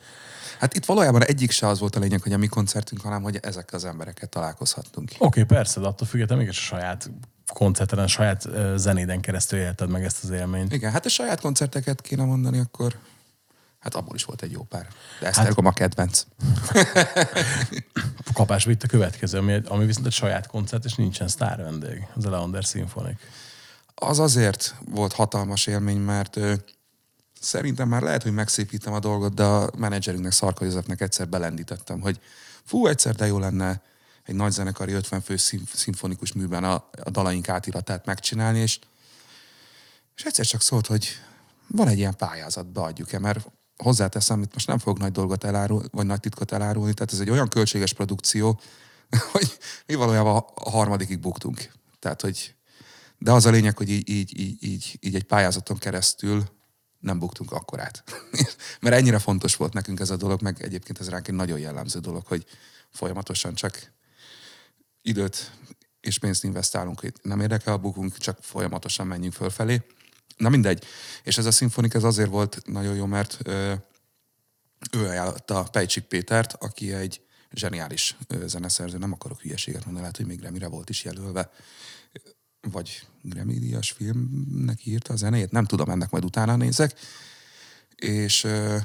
Hát 0.58 0.74
itt 0.74 0.84
valójában 0.84 1.24
egyik 1.24 1.50
se 1.50 1.66
az 1.66 1.78
volt 1.78 1.96
a 1.96 2.00
lényeg, 2.00 2.22
hogy 2.22 2.32
a 2.32 2.38
mi 2.38 2.46
koncertünk, 2.46 3.00
hanem 3.00 3.22
hogy 3.22 3.38
ezekkel 3.42 3.78
az 3.78 3.84
embereket 3.84 4.28
találkozhattunk. 4.28 5.10
Oké, 5.12 5.24
okay, 5.26 5.44
persze, 5.44 5.80
de 5.80 5.86
attól 5.86 6.06
függetlenül 6.06 6.44
mégis 6.44 6.58
a 6.58 6.62
saját 6.62 7.10
koncerten, 7.52 7.98
a 7.98 8.06
saját 8.06 8.48
zenéden 8.76 9.20
keresztül 9.20 9.58
élted 9.58 9.90
meg 9.90 10.04
ezt 10.04 10.24
az 10.24 10.30
élményt. 10.30 10.72
Igen, 10.72 10.92
hát 10.92 11.06
a 11.06 11.08
saját 11.08 11.40
koncerteket 11.40 12.00
kéne 12.00 12.24
mondani, 12.24 12.58
akkor 12.58 12.94
hát 13.78 13.94
abból 13.94 14.14
is 14.14 14.24
volt 14.24 14.42
egy 14.42 14.52
jó 14.52 14.62
pár. 14.62 14.88
De 15.20 15.26
Esztergom 15.26 15.66
a 15.66 15.72
kedvenc. 15.72 16.24
Kapás 18.32 18.64
vitt 18.64 18.82
a 18.82 18.86
következő, 18.86 19.38
ami, 19.38 19.60
ami 19.66 19.86
viszont 19.86 20.06
egy 20.06 20.12
saját 20.12 20.46
koncert, 20.46 20.84
és 20.84 20.94
nincsen 20.94 21.28
sztár 21.28 21.62
vendég, 21.62 22.06
az 22.14 22.24
a 22.26 22.30
Leander 22.30 22.62
Symphonic. 22.62 23.18
Az 23.94 24.18
azért 24.18 24.74
volt 24.84 25.12
hatalmas 25.12 25.66
élmény, 25.66 26.00
mert 26.00 26.36
ö, 26.36 26.54
szerintem 27.40 27.88
már 27.88 28.02
lehet, 28.02 28.22
hogy 28.22 28.32
megszépítem 28.32 28.92
a 28.92 28.98
dolgot, 28.98 29.34
de 29.34 29.42
a 29.42 29.70
menedzserünknek, 29.76 30.32
Szarka 30.32 30.64
Józsefnek 30.64 31.00
egyszer 31.00 31.28
belendítettem, 31.28 32.00
hogy 32.00 32.20
fú, 32.64 32.86
egyszer 32.86 33.14
de 33.14 33.26
jó 33.26 33.38
lenne 33.38 33.82
egy 34.24 34.34
nagy 34.34 34.52
zenekari 34.52 34.92
50 34.92 35.20
fő 35.20 35.36
szim- 35.36 35.68
szimfonikus 35.74 36.32
műben 36.32 36.64
a, 36.64 36.74
a 37.04 37.10
dalaink 37.10 37.48
átiratát 37.48 38.06
megcsinálni, 38.06 38.58
és, 38.58 38.78
és 40.16 40.22
egyszer 40.22 40.46
csak 40.46 40.62
szólt, 40.62 40.86
hogy 40.86 41.08
van 41.66 41.88
egy 41.88 41.98
ilyen 41.98 42.16
pályázat, 42.16 42.66
beadjuk-e, 42.66 43.18
mert 43.18 43.46
hozzáteszem, 43.82 44.42
itt 44.42 44.52
most 44.52 44.66
nem 44.66 44.78
fogok 44.78 44.98
nagy 44.98 45.12
dolgot 45.12 45.44
elárulni, 45.44 45.88
vagy 45.90 46.06
nagy 46.06 46.20
titkot 46.20 46.52
elárulni, 46.52 46.94
tehát 46.94 47.12
ez 47.12 47.20
egy 47.20 47.30
olyan 47.30 47.48
költséges 47.48 47.92
produkció, 47.92 48.60
hogy 49.32 49.58
mi 49.86 49.94
valójában 49.94 50.44
a 50.54 50.70
harmadikig 50.70 51.20
buktunk. 51.20 51.72
Tehát, 51.98 52.20
hogy 52.20 52.56
de 53.18 53.32
az 53.32 53.46
a 53.46 53.50
lényeg, 53.50 53.76
hogy 53.76 53.90
így, 53.90 54.08
így, 54.08 54.40
így, 54.40 54.62
így, 54.62 54.98
így 55.00 55.14
egy 55.14 55.24
pályázaton 55.24 55.78
keresztül 55.78 56.44
nem 56.98 57.18
buktunk 57.18 57.52
akkorát. 57.52 58.04
Mert 58.80 58.96
ennyire 58.96 59.18
fontos 59.18 59.56
volt 59.56 59.72
nekünk 59.72 60.00
ez 60.00 60.10
a 60.10 60.16
dolog, 60.16 60.42
meg 60.42 60.62
egyébként 60.62 61.00
ez 61.00 61.08
ránk 61.08 61.28
egy 61.28 61.34
nagyon 61.34 61.58
jellemző 61.58 61.98
dolog, 61.98 62.26
hogy 62.26 62.46
folyamatosan 62.90 63.54
csak 63.54 63.92
időt 65.02 65.52
és 66.00 66.18
pénzt 66.18 66.44
investálunk, 66.44 67.00
hogy 67.00 67.12
nem 67.22 67.40
érdekel 67.40 67.72
a 67.72 67.78
bukunk, 67.78 68.16
csak 68.16 68.38
folyamatosan 68.40 69.06
menjünk 69.06 69.34
fölfelé. 69.34 69.82
Na 70.38 70.48
mindegy. 70.48 70.84
És 71.22 71.38
ez 71.38 71.46
a 71.46 71.50
szimfonik 71.50 71.94
ez 71.94 72.04
azért 72.04 72.30
volt 72.30 72.62
nagyon 72.66 72.94
jó, 72.94 73.06
mert 73.06 73.38
ö, 73.42 73.74
ő 74.92 75.06
ajánlotta 75.06 75.62
Pejcsik 75.62 76.04
Pétert, 76.04 76.52
aki 76.52 76.92
egy 76.92 77.20
zseniális 77.50 78.16
zeneszerző, 78.44 78.98
nem 78.98 79.12
akarok 79.12 79.40
hülyeséget 79.40 79.80
mondani, 79.80 80.00
lehet, 80.00 80.16
hogy 80.16 80.26
még 80.26 80.40
Grammy-re 80.40 80.68
volt 80.68 80.90
is 80.90 81.04
jelölve, 81.04 81.50
vagy 82.60 83.06
Grammy 83.22 83.58
díjas 83.58 83.90
filmnek 83.90 84.86
írta 84.86 85.12
a 85.12 85.16
zenét, 85.16 85.50
nem 85.50 85.64
tudom, 85.64 85.90
ennek 85.90 86.10
majd 86.10 86.24
utána 86.24 86.56
nézek. 86.56 86.98
És 87.96 88.44
ö, 88.44 88.76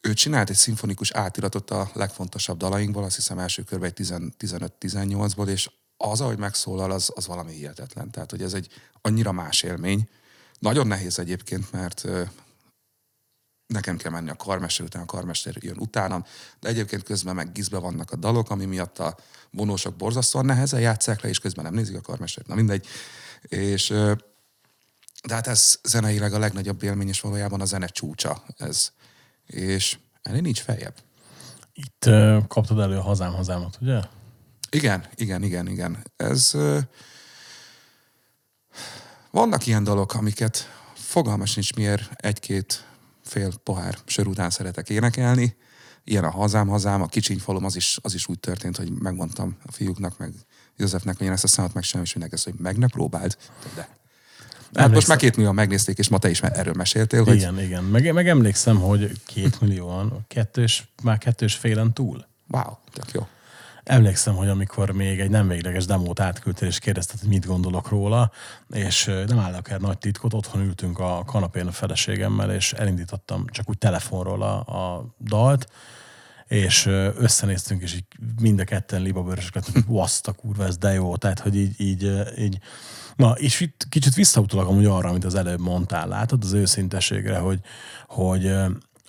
ő 0.00 0.12
csinált 0.12 0.50
egy 0.50 0.56
szimfonikus 0.56 1.10
átiratot 1.10 1.70
a 1.70 1.90
legfontosabb 1.94 2.56
dalainkból, 2.56 3.04
azt 3.04 3.16
hiszem 3.16 3.38
első 3.38 3.62
körben 3.62 3.88
egy 3.88 3.94
10 3.94 4.14
15-18-ból, 4.38 5.48
és 5.48 5.70
az, 6.02 6.20
ahogy 6.20 6.38
megszólal, 6.38 6.90
az, 6.90 7.12
az 7.14 7.26
valami 7.26 7.52
hihetetlen. 7.52 8.10
Tehát, 8.10 8.30
hogy 8.30 8.42
ez 8.42 8.54
egy 8.54 8.68
annyira 9.00 9.32
más 9.32 9.62
élmény. 9.62 10.08
Nagyon 10.58 10.86
nehéz 10.86 11.18
egyébként, 11.18 11.72
mert 11.72 12.04
nekem 13.66 13.96
kell 13.96 14.10
menni 14.10 14.30
a 14.30 14.36
karmester 14.36 14.86
után, 14.86 15.02
a 15.02 15.06
karmester 15.06 15.56
jön 15.60 15.78
utánam, 15.78 16.24
de 16.60 16.68
egyébként 16.68 17.02
közben 17.02 17.34
meg 17.34 17.52
gizbe 17.52 17.78
vannak 17.78 18.10
a 18.10 18.16
dalok, 18.16 18.50
ami 18.50 18.64
miatt 18.64 18.98
a 18.98 19.16
vonósok 19.50 19.96
borzasztóan 19.96 20.44
nehezen 20.44 20.80
játszák 20.80 21.20
le, 21.20 21.28
és 21.28 21.38
közben 21.38 21.64
nem 21.64 21.74
nézik 21.74 21.96
a 21.96 22.00
karmestert. 22.00 22.46
Na 22.46 22.54
mindegy. 22.54 22.86
És 23.42 23.88
de 25.26 25.34
hát 25.34 25.46
ez 25.46 25.78
zeneileg 25.82 26.32
a 26.32 26.38
legnagyobb 26.38 26.82
élmény, 26.82 27.08
és 27.08 27.20
valójában 27.20 27.60
a 27.60 27.64
zene 27.64 27.86
csúcsa 27.86 28.42
ez. 28.56 28.92
És 29.46 29.98
ennél 30.22 30.40
nincs 30.40 30.60
feljebb. 30.60 30.94
Itt 31.72 32.04
ö, 32.06 32.38
kaptad 32.48 32.78
elő 32.78 32.96
a 32.96 33.02
hazám 33.02 33.32
hazámat, 33.32 33.78
ugye? 33.80 34.00
Igen, 34.74 35.04
igen, 35.14 35.42
igen, 35.42 35.68
igen. 35.68 35.98
Ez... 36.16 36.56
Vannak 39.30 39.66
ilyen 39.66 39.84
dolgok, 39.84 40.14
amiket 40.14 40.68
fogalmas 40.94 41.54
nincs 41.54 41.74
miért 41.74 42.10
egy-két 42.16 42.86
fél 43.24 43.52
pohár 43.62 43.98
sör 44.04 44.26
után 44.26 44.50
szeretek 44.50 44.88
énekelni. 44.88 45.56
Ilyen 46.04 46.24
a 46.24 46.30
hazám, 46.30 46.68
hazám, 46.68 47.02
a 47.02 47.06
kicsiny 47.06 47.38
falom, 47.38 47.64
az 47.64 47.76
is, 47.76 47.98
az 48.02 48.14
is 48.14 48.26
úgy 48.26 48.38
történt, 48.38 48.76
hogy 48.76 48.92
megmondtam 48.92 49.56
a 49.66 49.72
fiúknak, 49.72 50.18
meg 50.18 50.32
Józsefnek, 50.76 51.16
hogy 51.16 51.26
én 51.26 51.32
ezt 51.32 51.44
a 51.44 51.46
számot 51.46 51.74
megcsinálom, 51.74 52.06
és 52.06 52.12
mindenki 52.12 52.34
azt, 52.34 52.44
hogy 52.44 52.54
meg 52.62 52.78
ne 52.78 52.86
próbáld. 52.86 53.36
De. 53.74 53.88
Hát 54.74 54.90
most 54.90 55.08
már 55.08 55.16
két 55.16 55.34
millióan 55.36 55.54
megnézték, 55.54 55.98
és 55.98 56.08
ma 56.08 56.18
te 56.18 56.30
is 56.30 56.42
erről 56.42 56.74
meséltél, 56.74 57.24
hogy 57.24 57.34
Igen, 57.34 57.60
igen. 57.60 57.84
Meg, 57.84 58.12
meg 58.12 58.28
emlékszem, 58.28 58.76
hogy 58.80 59.20
két 59.26 59.60
millióan, 59.60 60.24
kettős, 60.28 60.88
már 61.02 61.18
kettős 61.18 61.54
félen 61.54 61.92
túl. 61.92 62.26
wow, 62.48 62.74
tök 62.92 63.12
jó. 63.12 63.26
Emlékszem, 63.84 64.34
hogy 64.34 64.48
amikor 64.48 64.90
még 64.90 65.20
egy 65.20 65.30
nem 65.30 65.48
végleges 65.48 65.84
demót 65.84 66.20
átküldtél, 66.20 66.68
és 66.68 66.78
kérdezted, 66.78 67.20
hogy 67.20 67.28
mit 67.28 67.46
gondolok 67.46 67.88
róla, 67.88 68.30
és 68.68 69.04
nem 69.04 69.38
állok 69.38 69.70
el 69.70 69.78
nagy 69.78 69.98
titkot, 69.98 70.34
otthon 70.34 70.62
ültünk 70.62 70.98
a 70.98 71.22
kanapén 71.26 71.66
a 71.66 71.72
feleségemmel, 71.72 72.52
és 72.52 72.72
elindítottam 72.72 73.46
csak 73.46 73.68
úgy 73.68 73.78
telefonról 73.78 74.42
a, 74.42 74.54
a 74.58 75.14
dalt, 75.20 75.66
és 76.46 76.86
összenéztünk, 77.16 77.82
és 77.82 77.94
így 77.94 78.04
mind 78.40 78.60
a 78.60 78.64
ketten 78.64 79.02
libabőrösök 79.02 79.54
lettünk, 79.54 79.84
azt 79.88 80.28
a 80.28 80.32
kurva, 80.32 80.64
ez 80.64 80.76
de 80.76 80.92
jó. 80.92 81.16
Tehát, 81.16 81.38
hogy 81.38 81.56
így, 81.56 81.80
így, 81.80 82.12
így 82.38 82.58
Na, 83.16 83.30
és 83.30 83.60
itt 83.60 83.86
kicsit 83.88 84.14
visszautalak 84.14 84.68
amúgy 84.68 84.84
arra, 84.84 85.08
amit 85.08 85.24
az 85.24 85.34
előbb 85.34 85.60
mondtál, 85.60 86.08
látod, 86.08 86.44
az 86.44 86.52
őszintességre, 86.52 87.38
hogy, 87.38 87.60
hogy 88.06 88.54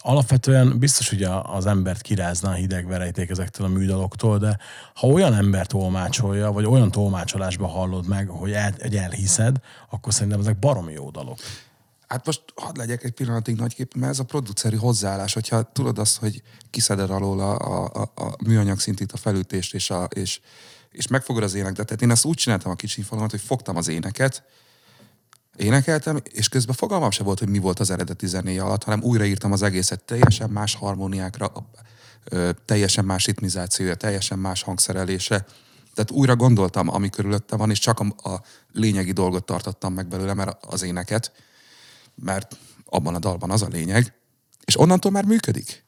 alapvetően 0.04 0.80
biztos, 0.80 1.10
hogy 1.10 1.24
az 1.44 1.66
embert 1.66 2.02
kirázna 2.02 2.50
a 2.50 2.54
hideg 2.54 2.88
verejték 2.88 3.30
ezektől 3.30 3.66
a 3.66 3.70
műdaloktól, 3.70 4.38
de 4.38 4.58
ha 4.94 5.08
olyan 5.08 5.34
ember 5.34 5.68
tolmácsolja, 5.68 6.52
vagy 6.52 6.66
olyan 6.66 6.92
tolmácsolásban 6.92 7.70
hallod 7.70 8.08
meg, 8.08 8.28
hogy, 8.28 8.52
el, 8.52 8.74
hogy 8.82 8.96
elhiszed, 8.96 9.58
akkor 9.90 10.14
szerintem 10.14 10.40
ezek 10.40 10.60
baromi 10.60 10.94
jó 10.94 11.10
dalok. 11.10 11.40
Hát 12.08 12.26
most 12.26 12.42
hadd 12.56 12.78
legyek 12.78 13.04
egy 13.04 13.12
pillanatig 13.12 13.56
nagyképű, 13.56 14.00
mert 14.00 14.12
ez 14.12 14.20
a 14.20 14.24
produceri 14.24 14.76
hozzáállás, 14.76 15.34
hogyha 15.34 15.72
tudod 15.72 16.00
azt, 16.00 16.18
hogy 16.18 16.42
kiszeded 16.70 17.10
alól 17.10 17.40
a, 17.40 17.58
a, 17.58 17.92
a, 17.94 18.22
a 18.24 18.36
műanyag 18.46 18.80
szintét, 18.80 19.12
a 19.12 19.18
felütést, 19.18 19.74
és, 19.74 19.90
a, 19.90 20.04
és, 20.04 20.40
és 20.92 21.08
megfogod 21.08 21.44
az 21.44 21.54
éneket. 21.54 21.86
Tehát 21.86 22.02
én 22.02 22.12
ezt 22.12 22.26
úgy 22.26 22.38
csináltam 22.38 22.72
a 22.72 22.76
kicsi 22.76 23.02
falomat, 23.02 23.32
hogy 23.32 23.42
fogtam 23.42 23.76
az 23.76 23.88
éneket, 23.88 24.44
énekeltem, 25.56 26.22
és 26.32 26.50
közben 26.50 26.76
fogalmam 26.76 27.12
se 27.12 27.24
volt, 27.24 27.40
hogy 27.40 27.50
mi 27.50 27.60
volt 27.60 27.80
az 27.80 27.90
eredeti 27.90 28.28
zenéje 28.28 28.64
alatt, 28.64 28.84
hanem 28.84 29.04
újraírtam 29.04 29.52
az 29.52 29.62
egészet 29.62 30.04
teljesen 30.04 30.50
más 30.50 30.76
harmóniákra, 30.76 31.52
teljesen 32.66 33.06
más 33.06 33.26
ritmizációja, 33.26 33.96
teljesen 33.96 34.40
más 34.40 34.62
hangszerelése. 34.62 35.46
Tehát 35.94 36.12
újra 36.12 36.36
gondoltam, 36.36 36.88
ami 36.90 37.10
körülötte 37.10 37.56
van, 37.56 37.70
és 37.70 37.80
csak 37.80 38.00
a, 38.00 38.30
a 38.30 38.42
lényegi 38.72 39.12
dolgot 39.12 39.46
tartottam 39.46 39.94
meg 39.94 40.08
belőle, 40.08 40.34
mert 40.34 40.66
az 40.66 40.82
éneket, 40.82 41.32
mert 42.16 42.58
abban 42.86 43.16
a 43.16 43.20
dalban 43.20 43.52
az 43.52 43.62
a 43.62 43.68
lényeg, 43.68 44.14
és 44.66 44.80
onnantól 44.80 45.12
már 45.12 45.26
működik. 45.26 45.86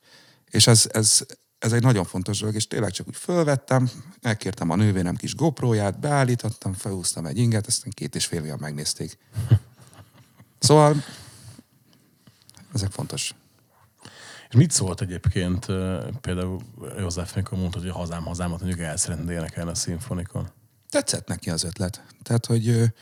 És 0.49 0.67
ez, 0.67 0.89
ez, 0.91 1.25
ez 1.65 1.73
egy 1.73 1.83
nagyon 1.83 2.03
fontos 2.03 2.39
dolog, 2.39 2.55
és 2.55 2.67
tényleg 2.67 2.91
csak 2.91 3.07
úgy 3.07 3.15
fölvettem, 3.15 3.89
megkértem 4.21 4.69
a 4.69 4.75
nővérem 4.75 5.15
kis 5.15 5.35
GoPro-ját, 5.35 5.99
beállítottam, 5.99 6.73
felhúztam 6.73 7.25
egy 7.25 7.37
inget, 7.37 7.67
aztán 7.67 7.91
két 7.93 8.15
és 8.15 8.25
fél 8.25 8.43
éve 8.43 8.55
megnézték. 8.59 9.17
Szóval 10.59 11.03
ezek 12.73 12.91
fontos. 12.91 13.35
És 14.49 14.55
mit 14.55 14.71
szólt 14.71 15.01
egyébként 15.01 15.65
például 16.21 16.61
József, 16.97 17.35
amikor 17.35 17.57
mondtad, 17.57 17.81
hogy 17.81 17.89
a 17.89 17.93
hazám 17.93 18.23
hazámat 18.23 18.59
mondjuk 18.59 18.81
el 18.81 18.97
szeretnéd 18.97 19.29
énekelni 19.29 19.71
a 19.71 19.75
szimfonikon? 19.75 20.49
Tetszett 20.89 21.27
neki 21.27 21.49
az 21.49 21.63
ötlet. 21.63 22.03
Tehát, 22.23 22.45
hogy 22.45 22.93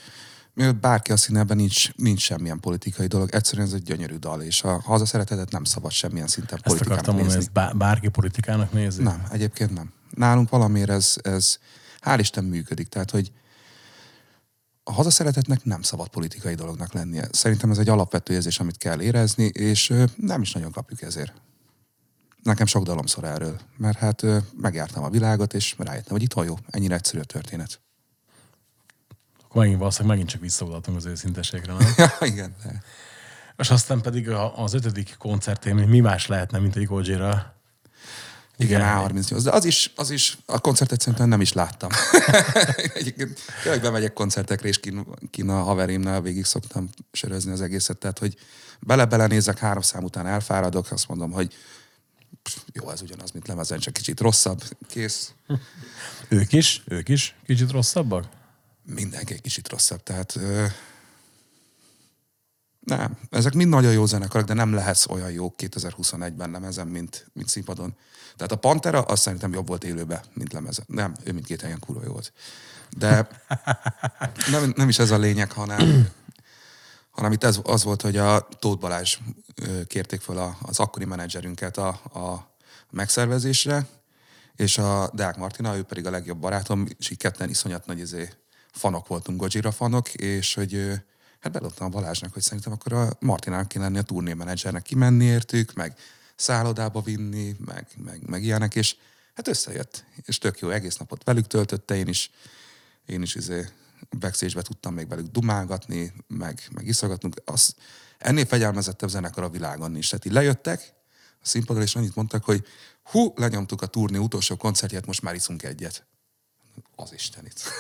mielőtt 0.54 0.80
bárki 0.80 1.12
a 1.12 1.18
színeben 1.18 1.58
nincs, 1.58 1.93
nincs 1.95 2.22
semmilyen 2.22 2.60
politikai 2.60 3.08
dolog, 3.08 3.30
egyszerűen 3.34 3.68
ez 3.68 3.74
egy 3.74 3.84
gyönyörű 3.84 4.16
dal, 4.16 4.41
és 4.41 4.64
a 4.64 4.82
hazaszeretetet 4.82 5.51
nem 5.51 5.64
szabad 5.64 5.91
semmilyen 5.91 6.28
szinten 6.28 6.54
Ezt 6.54 6.64
politikának 6.64 6.93
akartam 6.93 7.16
mondani, 7.16 7.38
nézni. 7.38 7.54
ezt 7.56 7.68
bá- 7.68 7.78
bárki 7.78 8.08
politikának 8.10 8.72
nézi? 8.74 9.04
Nem, 9.04 9.24
egyébként 9.32 9.74
nem. 9.74 9.91
Nálunk 10.10 10.49
valamiért 10.49 10.89
ez, 10.89 11.16
ez 11.22 11.58
hál' 12.01 12.18
Isten 12.20 12.43
működik. 12.43 12.88
Tehát, 12.88 13.12
hogy 13.12 13.32
a 14.84 14.91
hazaszeretetnek 14.91 15.64
nem 15.64 15.82
szabad 15.82 16.08
politikai 16.08 16.56
dolognak 16.56 16.93
lennie. 16.93 17.28
Szerintem 17.32 17.72
ez 17.72 17.78
egy 17.78 17.89
alapvető 17.89 18.34
érzés, 18.34 18.60
amit 18.60 18.78
kell 18.78 19.01
érezni, 19.01 19.45
és 19.45 19.93
nem 20.16 20.41
is 20.41 20.51
nagyon 20.51 20.72
kapjuk 20.72 21.01
ezért. 21.01 21.34
Nekem 22.43 22.66
sok 22.66 22.84
dalom 22.84 23.06
szól 23.06 23.28
erről, 23.28 23.60
mert 23.78 23.97
hát 23.97 24.26
megjártam 24.58 25.04
a 25.04 25.10
világot, 25.10 25.54
és 25.54 25.76
rájöttem, 25.78 26.12
hogy 26.12 26.22
itt 26.24 26.45
jó, 26.45 26.58
ennyire 26.70 26.95
egyszerű 26.95 27.20
a 27.20 27.24
történet. 27.24 27.82
Akkor 29.54 29.66
megint 29.66 29.82
valószínűleg 29.82 30.18
megint 30.18 30.34
csak 30.34 30.41
visszaadatunk 30.41 30.97
az 30.97 31.06
őszinteségre, 31.06 31.74
nem? 31.74 32.10
Igen. 32.32 32.56
De. 32.64 32.84
És 33.58 33.70
aztán 33.70 34.01
pedig 34.01 34.30
az 34.56 34.74
ötödik 34.74 35.16
koncertén 35.18 35.76
mi 35.76 35.99
más 35.99 36.28
lehetne, 36.28 36.60
mint 36.60 36.76
egy 36.76 36.86
Gojira. 36.86 37.56
Igen, 38.58 38.82
Igen. 38.82 39.24
A38. 39.24 39.39
De 39.43 39.51
az 39.51 39.66
is, 39.66 39.91
az 39.95 40.10
is, 40.10 40.38
a 40.45 40.60
koncertet 40.60 40.99
szerintem 40.99 41.28
nem 41.28 41.41
is 41.41 41.54
láttam. 41.54 41.89
Egyébként 42.93 43.39
tényleg 43.64 43.82
bemegyek 43.82 44.14
koncertekre, 44.14 44.68
és 44.68 44.80
kin, 44.80 45.06
kin 45.30 45.49
a 45.49 45.64
haverimnál 45.64 46.22
végig 46.22 46.45
szoktam 46.45 46.89
sörözni 47.12 47.51
az 47.51 47.62
egészet. 47.62 47.97
Tehát, 47.97 48.20
hogy 48.20 48.38
bele-bele 48.80 49.28
nézek, 49.28 49.58
három 49.58 49.82
szám 49.82 50.04
után 50.04 50.28
elfáradok, 50.28 50.91
azt 50.91 51.08
mondom, 51.08 51.32
hogy 51.32 51.56
jó, 52.72 52.89
ez 52.89 53.01
ugyanaz, 53.01 53.32
mint 53.32 53.47
lemezen, 53.47 53.80
csak 53.80 53.93
kicsit 53.93 54.20
rosszabb, 54.20 54.64
kész. 54.88 55.34
Ők 56.30 56.54
is, 56.54 56.84
ők 56.86 57.10
is 57.10 57.36
kicsit 57.45 57.72
rosszabbak? 57.72 58.41
Mindenki 58.86 59.34
egy 59.34 59.42
kicsit 59.42 59.70
rosszabb. 59.70 60.04
Tehát 60.04 60.36
ö, 60.36 60.66
nem, 62.80 63.18
ezek 63.30 63.54
mind 63.54 63.70
nagyon 63.70 63.92
jó 63.92 64.06
zenekarok, 64.06 64.48
de 64.48 64.54
nem 64.54 64.74
lehetsz 64.74 65.10
olyan 65.10 65.32
jó 65.32 65.54
2021-ben 65.58 66.52
lemezen, 66.52 66.88
mint, 66.88 67.28
mint 67.34 67.50
színpadon. 67.50 67.96
Tehát 68.36 68.52
a 68.52 68.56
Pantera 68.56 69.02
azt 69.02 69.22
szerintem 69.22 69.54
jobb 69.54 69.68
volt 69.68 69.84
élőben, 69.84 70.20
mint 70.34 70.54
lemezen. 70.54 70.86
Nem, 70.88 71.16
ő 71.24 71.32
mindkét 71.32 71.62
helyen 71.62 71.80
kurva 71.80 72.04
jó 72.04 72.12
volt. 72.12 72.34
De 72.98 73.28
nem, 74.52 74.74
nem 74.76 74.90
is 74.90 75.00
ez 75.00 75.12
a 75.12 75.18
lényeg, 75.18 75.52
hanem, 75.52 76.10
hanem 77.12 77.32
itt 77.32 77.44
ez, 77.44 77.60
az 77.64 77.84
volt, 77.84 78.02
hogy 78.02 78.18
a 78.18 78.48
Tóth 78.60 78.80
Balázs 78.80 79.18
kérték 79.88 80.22
fel 80.22 80.58
az 80.62 80.80
akkori 80.80 81.06
menedzserünket 81.06 81.78
a, 81.78 81.88
a 81.88 82.56
megszervezésre, 82.90 83.88
és 84.56 84.78
a 84.78 85.10
Deák 85.14 85.38
Martina, 85.38 85.76
ő 85.76 85.84
pedig 85.84 86.06
a 86.06 86.10
legjobb 86.10 86.40
barátom, 86.40 86.88
és 86.98 87.10
így 87.10 87.18
ketten 87.18 87.50
iszonyat 87.50 87.86
nagy 87.86 88.00
izé, 88.00 88.30
fanok 88.74 89.07
voltunk, 89.07 89.39
Gojira 89.39 89.71
fanok, 89.71 90.13
és 90.13 90.53
hogy 90.53 90.91
hát 91.39 91.51
bedobtam 91.51 91.88
a 91.88 91.89
Balázsnak, 91.89 92.34
hogy 92.34 92.41
szerintem 92.41 92.71
akkor 92.71 92.93
a 92.93 93.09
Martinának 93.19 93.67
kéne 93.67 93.84
lenni 93.84 93.97
a 93.97 94.01
turnémenedzsernek 94.01 94.82
kimenni 94.82 95.26
értük, 95.26 95.74
meg 95.74 95.97
szállodába 96.36 97.01
vinni, 97.01 97.55
meg, 97.65 97.88
meg, 97.97 98.30
meg 98.30 98.43
ilyenek, 98.43 98.76
és 98.76 98.95
hát 99.34 99.47
összejött. 99.47 100.05
És 100.26 100.38
tök 100.38 100.59
jó, 100.59 100.69
egész 100.69 100.97
napot 100.97 101.24
velük 101.24 101.47
töltötte, 101.47 101.95
én 101.95 102.07
is, 102.07 102.32
én 103.05 103.21
is 103.21 103.36
izé 103.36 103.65
backstage-be 104.19 104.61
tudtam 104.61 104.93
még 104.93 105.07
velük 105.07 105.28
dumálgatni, 105.28 106.13
meg, 106.28 106.61
meg 106.71 106.88
iszogatnunk. 106.88 107.36
Az, 107.45 107.76
ennél 108.17 108.45
fegyelmezettebb 108.45 109.09
zenekar 109.09 109.43
a 109.43 109.49
világon 109.49 109.91
nincs. 109.91 110.09
Tehát 110.09 110.26
így 110.26 110.32
lejöttek 110.32 110.93
a 111.41 111.47
színpadra, 111.47 111.82
és 111.82 111.95
annyit 111.95 112.15
mondtak, 112.15 112.43
hogy 112.43 112.65
hú, 113.03 113.34
lenyomtuk 113.36 113.82
a 113.82 113.86
turné 113.86 114.17
utolsó 114.17 114.55
koncertjét, 114.55 115.05
most 115.05 115.21
már 115.21 115.36
iszunk 115.36 115.63
egyet. 115.63 116.05
Az 116.95 117.13
Istenit. 117.13 117.61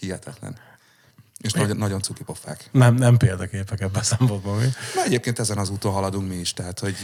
Hihetetlen. 0.00 0.58
És 1.38 1.52
nagyon, 1.52 1.76
nagyon 1.76 2.02
cuki 2.02 2.24
pofák. 2.24 2.68
Nem, 2.72 2.94
nem 2.94 3.16
példaképek 3.16 3.80
ebben 3.80 4.00
a 4.00 4.04
szempontból. 4.04 4.56
mi? 4.56 4.66
Na 4.94 5.02
egyébként 5.02 5.38
ezen 5.38 5.58
az 5.58 5.70
úton 5.70 5.92
haladunk 5.92 6.28
mi 6.28 6.34
is, 6.34 6.52
tehát 6.52 6.78
hogy 6.78 6.96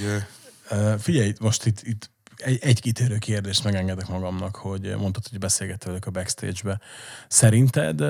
Ö, 0.70 0.94
Figyelj, 0.98 1.34
most 1.40 1.66
itt, 1.66 1.82
itt 1.82 2.10
egy, 2.36 2.58
egy 2.62 2.80
kitérő 2.80 3.18
kérdést 3.18 3.64
megengedek 3.64 4.08
magamnak, 4.08 4.56
hogy 4.56 4.96
mondtad, 4.96 5.28
hogy 5.30 5.38
beszélgettél 5.38 5.88
velük 5.88 6.06
a 6.06 6.10
backstage-be. 6.10 6.80
Szerinted 7.28 8.02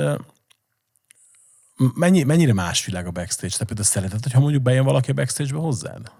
mennyi, 1.94 2.22
mennyire 2.22 2.52
más 2.52 2.84
világ 2.84 3.06
a 3.06 3.10
backstage? 3.10 3.56
Te 3.56 3.64
például 3.64 3.86
szereted, 3.86 4.22
hogyha 4.22 4.40
mondjuk 4.40 4.62
bejön 4.62 4.84
valaki 4.84 5.10
a 5.10 5.14
backstage-be 5.14 5.58
hozzád? 5.58 6.12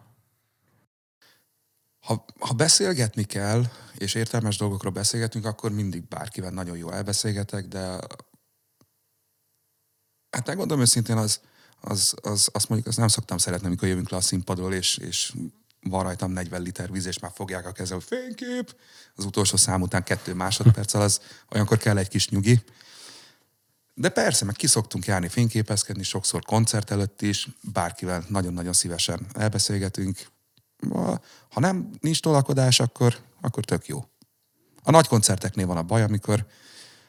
Ha, 2.01 2.25
ha 2.39 2.55
beszélgetni 2.55 3.25
kell, 3.25 3.65
és 3.95 4.15
értelmes 4.15 4.57
dolgokról 4.57 4.93
beszélgetünk, 4.93 5.45
akkor 5.45 5.73
mindig 5.73 6.09
bárkivel 6.09 6.51
nagyon 6.51 6.77
jól 6.77 6.95
elbeszélgetek, 6.95 7.67
de 7.67 7.99
hát 10.31 10.47
megmondom 10.47 10.81
őszintén, 10.81 11.17
az, 11.17 11.41
az, 11.81 12.15
az, 12.23 12.49
azt 12.53 12.69
mondjuk 12.69 12.89
azt 12.89 12.99
nem 12.99 13.09
szoktam 13.09 13.39
szeretni, 13.39 13.67
amikor 13.67 13.89
jövünk 13.89 14.11
le 14.11 14.17
a 14.17 14.21
színpadról, 14.21 14.75
és, 14.75 14.97
és 14.97 15.33
van 15.81 16.03
rajtam 16.03 16.31
40 16.31 16.63
liter 16.63 16.91
víz, 16.91 17.07
és 17.07 17.19
már 17.19 17.33
fogják 17.35 17.67
a 17.67 17.73
kezem, 17.73 18.01
fénykép, 18.01 18.77
az 19.15 19.25
utolsó 19.25 19.57
szám 19.57 19.83
után 19.83 20.05
kettő 20.05 20.35
másodperccel, 20.35 21.01
az 21.01 21.21
olyankor 21.53 21.79
kell 21.79 21.99
egy 21.99 22.09
kis 22.09 22.29
nyugi. 22.29 22.63
De 23.95 24.09
persze, 24.09 24.45
meg 24.45 24.55
kiszoktunk 24.55 25.07
járni 25.07 25.29
fényképezkedni, 25.29 26.03
sokszor 26.03 26.43
koncert 26.43 26.91
előtt 26.91 27.23
is, 27.23 27.49
bárkivel 27.73 28.25
nagyon-nagyon 28.29 28.73
szívesen 28.73 29.27
elbeszélgetünk. 29.33 30.19
Ha 31.49 31.61
nem 31.61 31.91
nincs 32.01 32.21
tolakodás, 32.21 32.81
akkor, 32.81 33.17
akkor 33.41 33.65
tök 33.65 33.87
jó. 33.87 34.05
A 34.83 34.91
nagy 34.91 35.07
koncerteknél 35.07 35.67
van 35.67 35.77
a 35.77 35.83
baj, 35.83 36.03
amikor 36.03 36.47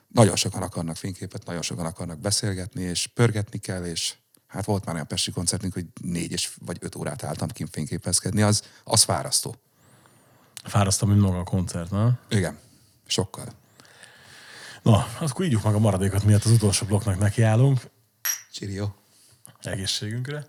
nagyon 0.08 0.36
sokan 0.36 0.62
akarnak 0.62 0.96
fényképet, 0.96 1.46
nagyon 1.46 1.62
sokan 1.62 1.86
akarnak 1.86 2.20
beszélgetni, 2.20 2.82
és 2.82 3.08
pörgetni 3.08 3.58
kell, 3.58 3.86
és 3.86 4.16
hát 4.48 4.66
volt 4.66 4.86
már 4.86 4.94
olyan 4.96 5.08
pesti 5.08 5.32
koncertünk, 5.32 5.74
hogy 5.74 5.86
négy 6.02 6.32
és 6.32 6.52
vagy 6.66 6.78
öt 6.80 6.96
órát 6.96 7.24
álltam 7.24 7.48
kint 7.48 7.70
fényképezkedni, 7.70 8.42
az, 8.42 8.64
az 8.84 9.04
fárasztó. 9.04 9.56
Fárasztom, 10.64 11.10
mint 11.10 11.22
maga 11.22 11.40
a 11.40 11.44
koncert, 11.44 11.92
na? 11.92 12.20
Igen, 12.30 12.58
sokkal. 13.06 13.46
Na, 14.82 15.06
akkor 15.20 15.46
ígyuk 15.46 15.64
meg 15.64 15.74
a 15.74 15.80
maradékot, 15.80 16.24
miatt 16.24 16.44
az 16.44 16.52
utolsó 16.52 16.86
blokknak 16.86 17.20
nekiállunk. 17.20 17.90
Csirió. 18.52 18.96
Egészségünkre. 19.62 20.46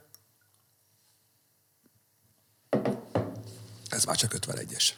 Ez 3.93 4.05
már 4.05 4.17
csak 4.17 4.35
51-es. 4.41 4.89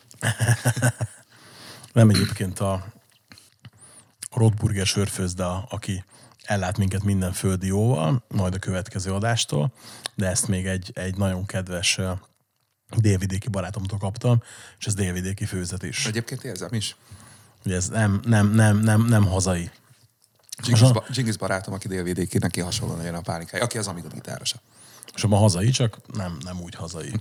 Nem 1.93 2.09
egyébként 2.09 2.61
a 2.61 2.93
a 4.35 4.39
Rotburger 4.39 4.87
sörfőzde, 4.87 5.45
aki 5.69 6.05
ellát 6.45 6.79
minket 6.79 7.03
minden 7.03 7.33
földi 7.33 7.67
jóval, 7.67 8.25
majd 8.29 8.55
a 8.55 8.59
következő 8.59 9.13
adástól, 9.13 9.73
de 10.15 10.27
ezt 10.27 10.49
még 10.49 10.67
egy, 10.67 10.91
egy 10.95 11.17
nagyon 11.17 11.47
kedves 11.47 12.01
délvidéki 12.97 13.49
barátomtól 13.49 13.99
kaptam, 13.99 14.43
és 14.79 14.87
ez 14.87 14.95
délvidéki 14.95 15.45
főzet 15.45 15.83
is. 15.83 16.07
Egyébként 16.07 16.45
érzem 16.45 16.73
is. 16.73 16.97
Ugye 17.65 17.77
ez 17.77 17.89
nem, 17.89 18.21
nem, 18.25 18.51
nem, 18.51 18.79
nem, 18.79 19.05
nem 19.05 19.27
hazai. 19.27 19.71
A- 20.71 20.93
ba- 20.93 21.39
barátom, 21.39 21.75
aki 21.75 21.89
délvidéki, 21.89 22.39
neki 22.39 22.61
hasonlóan 22.61 23.05
jön 23.05 23.15
a 23.15 23.21
pálinkája, 23.21 23.65
aki 23.65 23.79
az 23.79 23.87
Amigo 23.87 24.09
gitárosa. 24.09 24.61
És 25.15 25.25
abban 25.25 25.39
hazai, 25.39 25.71
csak 25.71 25.99
nem, 26.13 26.39
nem 26.45 26.61
úgy 26.61 26.75
hazai. 26.75 27.13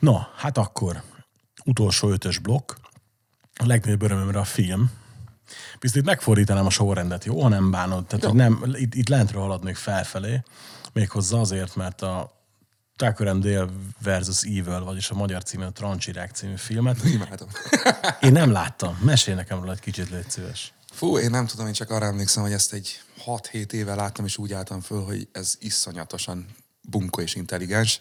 Na, 0.00 0.28
hát 0.36 0.58
akkor 0.58 1.02
utolsó 1.64 2.10
ötös 2.10 2.38
blokk. 2.38 2.72
A 3.54 3.66
legnagyobb 3.66 4.02
örömömre 4.02 4.38
a 4.38 4.44
film. 4.44 4.90
Viszont 5.78 6.00
itt 6.00 6.10
megfordítanám 6.10 6.66
a 6.66 6.70
sorrendet, 6.70 7.24
jó? 7.24 7.42
Ha 7.42 7.48
nem 7.48 7.70
bánod. 7.70 8.06
Tehát, 8.06 8.24
hogy 8.24 8.34
nem, 8.34 8.74
itt, 8.74 8.94
itt 8.94 9.08
lentről 9.08 9.42
haladnék 9.42 9.76
felfelé. 9.76 10.42
Méghozzá 10.92 11.38
azért, 11.38 11.76
mert 11.76 12.02
a 12.02 12.40
Tucker 12.96 13.26
and 13.26 13.44
Dale 13.44 13.68
versus 14.02 14.42
Evil, 14.42 14.84
vagyis 14.84 15.10
a 15.10 15.14
magyar 15.14 15.42
címe 15.42 15.66
a 15.66 15.72
Trancsirák 15.72 16.30
című 16.30 16.56
filmet. 16.56 17.04
Imádom. 17.04 17.48
Én 18.20 18.32
nem 18.32 18.50
láttam. 18.50 18.98
Mesélj 19.04 19.36
nekem 19.36 19.58
róla 19.58 19.72
egy 19.72 19.80
kicsit, 19.80 20.10
légy 20.10 20.30
szíves. 20.30 20.72
Fú, 20.92 21.18
én 21.18 21.30
nem 21.30 21.46
tudom, 21.46 21.66
én 21.66 21.72
csak 21.72 21.90
arra 21.90 22.06
emlékszem, 22.06 22.42
hogy 22.42 22.52
ezt 22.52 22.72
egy 22.72 23.00
6-7 23.26 23.72
éve 23.72 23.94
láttam, 23.94 24.24
és 24.24 24.38
úgy 24.38 24.52
álltam 24.52 24.80
föl, 24.80 25.04
hogy 25.04 25.28
ez 25.32 25.54
iszonyatosan 25.60 26.46
bunkó 26.82 27.20
és 27.20 27.34
intelligens. 27.34 28.00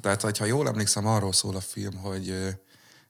Tehát, 0.00 0.22
hogyha 0.22 0.44
jól 0.44 0.68
emlékszem, 0.68 1.06
arról 1.06 1.32
szól 1.32 1.56
a 1.56 1.60
film, 1.60 1.96
hogy 1.96 2.56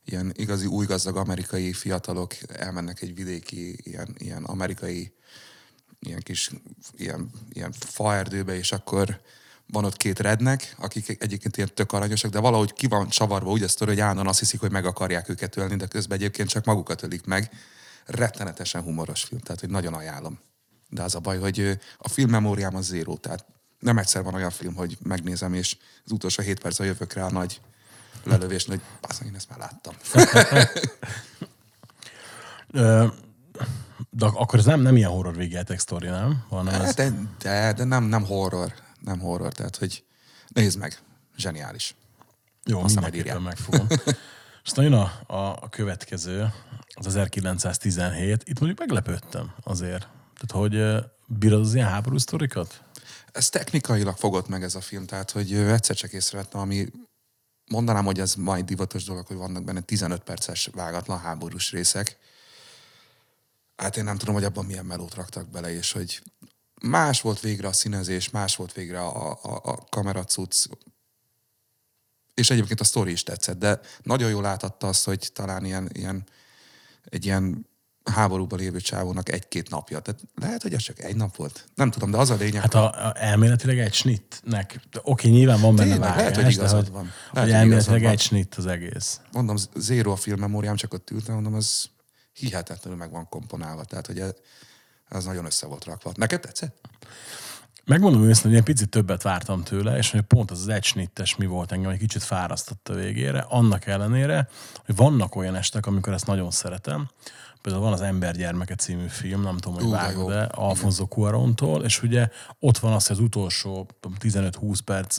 ilyen 0.05 0.33
igazi 0.37 0.66
új 0.66 0.87
gazdag 0.87 1.16
amerikai 1.16 1.73
fiatalok 1.73 2.35
elmennek 2.49 3.03
egy 3.03 3.14
vidéki, 3.14 3.79
ilyen, 3.83 4.14
ilyen 4.18 4.45
amerikai, 4.45 5.14
ilyen 6.01 6.20
kis, 6.20 6.51
ilyen, 6.97 7.31
ilyen 7.53 7.73
faerdőbe, 7.73 8.57
és 8.57 8.73
akkor 8.73 9.20
van 9.66 9.85
ott 9.85 9.97
két 9.97 10.18
rednek, 10.18 10.75
akik 10.79 11.16
egyébként 11.23 11.57
ilyen 11.57 11.70
tök 11.75 11.93
aranyosak, 11.93 12.31
de 12.31 12.39
valahogy 12.39 12.73
ki 12.73 12.87
van 12.87 13.09
csavarva 13.09 13.51
úgy 13.51 13.62
a 13.62 13.68
sztori, 13.68 13.91
hogy 13.91 14.01
állandóan 14.01 14.29
azt 14.29 14.39
hiszik, 14.39 14.61
hogy 14.61 14.70
meg 14.70 14.87
akarják 14.87 15.29
őket 15.29 15.57
ölni, 15.57 15.77
de 15.77 15.87
közben 15.87 16.18
egyébként 16.18 16.49
csak 16.49 16.64
magukat 16.64 17.03
ölik 17.03 17.25
meg. 17.25 17.51
Rettenetesen 18.05 18.83
humoros 18.83 19.23
film, 19.23 19.41
tehát 19.41 19.61
hogy 19.61 19.70
nagyon 19.70 19.95
ajánlom. 19.95 20.41
De 20.89 21.03
az 21.03 21.14
a 21.14 21.20
baj, 21.20 21.39
hogy 21.39 21.79
a 21.99 22.09
film 22.09 22.31
memóriám 22.31 22.77
az 22.77 22.87
zéró, 22.87 23.16
tehát 23.16 23.47
nem 23.83 23.99
egyszer 23.99 24.22
van 24.22 24.35
olyan 24.35 24.51
film, 24.51 24.74
hogy 24.74 24.99
megnézem, 25.03 25.55
és 25.55 25.76
az 26.05 26.12
utolsó 26.12 26.43
hét 26.43 26.61
percben 26.61 26.87
jövök 26.87 27.12
rá 27.12 27.24
a 27.24 27.30
nagy 27.30 27.61
lelövés, 28.24 28.66
hogy 28.66 28.80
basszony, 29.01 29.26
én 29.26 29.35
ezt 29.35 29.49
már 29.49 29.59
láttam. 29.59 29.95
De 34.11 34.24
ak- 34.24 34.37
akkor 34.37 34.59
ez 34.59 34.64
nem, 34.64 34.80
nem 34.80 34.97
ilyen 34.97 35.11
horror 35.11 35.37
végjáték 35.37 35.78
sztori, 35.78 36.09
nem? 36.09 36.45
Hanem 36.49 36.80
ez, 36.80 36.95
De, 36.95 37.12
de, 37.39 37.72
de 37.72 37.85
nem, 37.85 38.05
nem 38.05 38.24
horror, 38.24 38.72
nem 39.01 39.18
horror, 39.18 39.53
tehát 39.53 39.76
hogy 39.76 40.05
nézd 40.49 40.78
meg, 40.78 40.99
zseniális. 41.37 41.95
Jó, 42.64 42.83
Aztán 42.83 43.03
mindenképpen 43.03 43.43
megfogom. 43.43 43.87
És 44.64 44.72
jön 44.76 44.93
a, 44.93 45.12
a, 45.26 45.37
a 45.37 45.68
következő, 45.70 46.53
az 46.95 47.07
1917. 47.07 48.43
Itt 48.45 48.59
mondjuk 48.59 48.80
meglepődtem 48.80 49.53
azért. 49.62 50.09
Tehát, 50.39 50.64
hogy 50.64 51.05
bírod 51.26 51.61
az 51.61 51.74
ilyen 51.74 51.89
háború 51.89 52.18
sztorikat? 52.18 52.83
Ez 53.33 53.49
technikailag 53.49 54.16
fogott 54.16 54.49
meg 54.49 54.62
ez 54.62 54.74
a 54.74 54.80
film, 54.80 55.07
tehát 55.07 55.30
hogy 55.30 55.55
egyszer 55.55 55.97
csak 55.97 56.12
észrevettem, 56.12 56.61
ami 56.61 56.87
mondanám, 57.70 58.05
hogy 58.05 58.20
ez 58.20 58.35
majd 58.35 58.64
divatos 58.64 59.05
dolog, 59.05 59.26
hogy 59.26 59.37
vannak 59.37 59.64
benne 59.64 59.80
15 59.80 60.22
perces 60.22 60.70
vágatlan 60.72 61.18
háborús 61.18 61.70
részek. 61.70 62.18
Hát 63.76 63.97
én 63.97 64.05
nem 64.05 64.18
tudom, 64.18 64.35
hogy 64.35 64.45
abban 64.45 64.64
milyen 64.64 64.87
melót 64.87 65.14
raktak 65.14 65.49
bele, 65.49 65.74
és 65.74 65.93
hogy 65.93 66.22
más 66.83 67.20
volt 67.20 67.41
végre 67.41 67.68
a 67.68 67.72
színezés, 67.72 68.30
más 68.30 68.57
volt 68.57 68.72
végre 68.72 69.01
a, 69.01 69.30
a, 69.43 69.61
a 69.62 69.85
kameracuc, 69.89 70.64
és 72.35 72.51
egyébként 72.51 72.80
a 72.80 72.85
sztori 72.85 73.11
is 73.11 73.22
tetszett, 73.22 73.59
de 73.59 73.80
nagyon 74.03 74.30
jól 74.30 74.45
átadta 74.45 74.89
azt, 74.89 75.05
hogy 75.05 75.30
talán 75.33 75.64
ilyen, 75.64 75.91
ilyen 75.93 76.26
egy 77.05 77.24
ilyen 77.24 77.66
háborúban 78.05 78.59
lévő 78.59 78.80
csávónak 78.80 79.32
egy-két 79.32 79.70
napja. 79.70 80.00
Tehát 80.00 80.20
lehet, 80.34 80.62
hogy 80.62 80.74
ez 80.74 80.82
csak 80.82 81.00
egy 81.00 81.16
nap 81.16 81.36
volt. 81.36 81.68
Nem 81.74 81.90
tudom, 81.90 82.11
de 82.11 82.16
az 82.16 82.30
a 82.30 82.34
lényeg. 82.34 82.61
Hát 82.61 82.74
a, 82.74 83.09
a 83.09 83.14
elméletileg 83.16 83.78
egy 83.78 83.94
snittnek, 83.94 84.80
oké, 85.03 85.28
nyilván 85.28 85.61
van 85.61 85.76
benne 85.76 85.90
Tényleg, 85.90 86.09
vágás, 86.09 86.18
lehet, 86.18 86.34
hogy 86.34 86.44
de 86.44 86.50
igazad 86.50 86.84
hogy, 86.84 86.92
van. 86.92 87.11
Lehet, 87.32 87.50
hogy 87.50 87.59
elméletileg 87.59 88.05
egy 88.05 88.20
snitt 88.20 88.55
az 88.55 88.66
egész. 88.66 89.20
mondom, 89.32 89.57
Zero 89.74 90.12
a 90.12 90.16
film 90.16 90.40
memóriám, 90.40 90.76
csak 90.76 90.94
ott 90.94 91.11
ültem, 91.11 91.34
mondom, 91.34 91.55
az 91.55 91.90
hihetetlenül 92.32 92.98
meg 92.98 93.11
van 93.11 93.28
komponálva. 93.28 93.84
Tehát, 93.84 94.07
hogy 94.07 94.18
ez, 94.18 94.32
ez 95.09 95.24
nagyon 95.24 95.44
össze 95.44 95.66
volt 95.66 95.84
rakva. 95.84 96.12
Neked 96.16 96.40
tetszett? 96.40 96.80
Megmondom 97.84 98.22
őszintén, 98.22 98.50
hogy 98.50 98.59
egy 98.59 98.64
picit 98.64 98.88
többet 98.88 99.22
vártam 99.22 99.62
tőle, 99.62 99.96
és 99.96 100.11
hogy 100.11 100.20
pont 100.20 100.50
az 100.50 100.61
az 100.61 100.68
egy 100.68 100.84
snittes 100.84 101.36
mi 101.36 101.46
volt 101.46 101.72
engem, 101.72 101.90
egy 101.90 101.98
kicsit 101.98 102.22
fárasztott 102.22 102.88
a 102.88 102.94
végére, 102.94 103.38
annak 103.48 103.86
ellenére, 103.86 104.48
hogy 104.86 104.96
vannak 104.96 105.34
olyan 105.34 105.55
estek, 105.55 105.86
amikor 105.86 106.12
ezt 106.12 106.26
nagyon 106.26 106.50
szeretem. 106.50 107.09
Például 107.62 107.84
van 107.84 107.92
az 107.92 108.00
Embergyermeke 108.00 108.74
című 108.74 109.06
film, 109.06 109.42
nem 109.42 109.56
tudom, 109.56 109.80
hogy 109.80 109.90
vágod 109.90 110.28
de 110.28 110.42
Alfonso 110.42 111.04
Cuarontól, 111.04 111.84
és 111.84 112.02
ugye 112.02 112.28
ott 112.58 112.78
van 112.78 112.92
az, 112.92 113.06
hogy 113.06 113.16
az 113.16 113.22
utolsó 113.22 113.86
15-20 114.20 114.78
perc, 114.84 115.18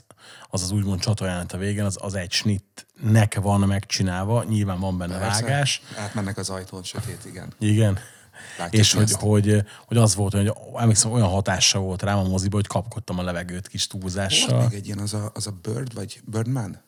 az 0.49 0.61
az 0.61 0.71
úgymond 0.71 0.99
csatajánet 0.99 1.53
a 1.53 1.57
végén, 1.57 1.83
az, 1.83 1.97
az 2.01 2.13
egy 2.13 2.31
snittnek 2.31 3.39
van 3.39 3.59
megcsinálva, 3.59 4.43
nyilván 4.43 4.79
van 4.79 4.97
benne 4.97 5.19
Persze. 5.19 5.41
vágás. 5.41 5.81
Átmennek 5.97 6.37
az 6.37 6.49
ajtón, 6.49 6.83
sötét, 6.83 7.25
igen. 7.25 7.53
Igen. 7.59 7.99
Látjuk 8.57 8.81
és 8.81 8.93
hogy, 8.93 9.03
ezt. 9.03 9.15
hogy, 9.15 9.63
hogy, 9.85 9.97
az 9.97 10.15
volt, 10.15 10.33
hogy 10.33 10.53
emlékszem, 10.75 11.11
olyan 11.11 11.27
hatása 11.27 11.79
volt 11.79 12.01
rám 12.01 12.17
a 12.17 12.23
moziba, 12.23 12.55
hogy 12.55 12.67
kapkodtam 12.67 13.19
a 13.19 13.23
levegőt 13.23 13.67
kis 13.67 13.87
Volt 13.87 14.01
túlzással. 14.01 14.61
még 14.61 14.73
egy 14.73 14.85
ilyen, 14.85 14.99
az 14.99 15.13
a, 15.13 15.31
az 15.33 15.47
a 15.47 15.51
Bird, 15.61 15.93
vagy 15.93 16.21
Birdman? 16.25 16.81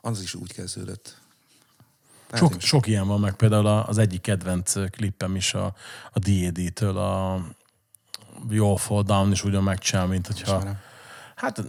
Az 0.00 0.22
is 0.22 0.34
úgy 0.34 0.52
kezdődött. 0.52 1.24
Sok, 2.32 2.60
sok 2.60 2.86
ilyen 2.86 3.06
van, 3.06 3.20
meg 3.20 3.34
például 3.34 3.66
az 3.66 3.98
egyik 3.98 4.20
kedvenc 4.20 4.90
klippem 4.90 5.36
is 5.36 5.54
a, 5.54 5.74
a 6.12 6.18
D&D-től, 6.18 6.96
a 6.96 7.40
All 8.58 8.76
Fall 8.76 9.02
Down 9.02 9.30
is 9.30 9.44
ugyan 9.44 9.62
megcsinál, 9.62 10.06
mint 10.06 10.26
hogyha... 10.26 10.62
Hát, 11.36 11.62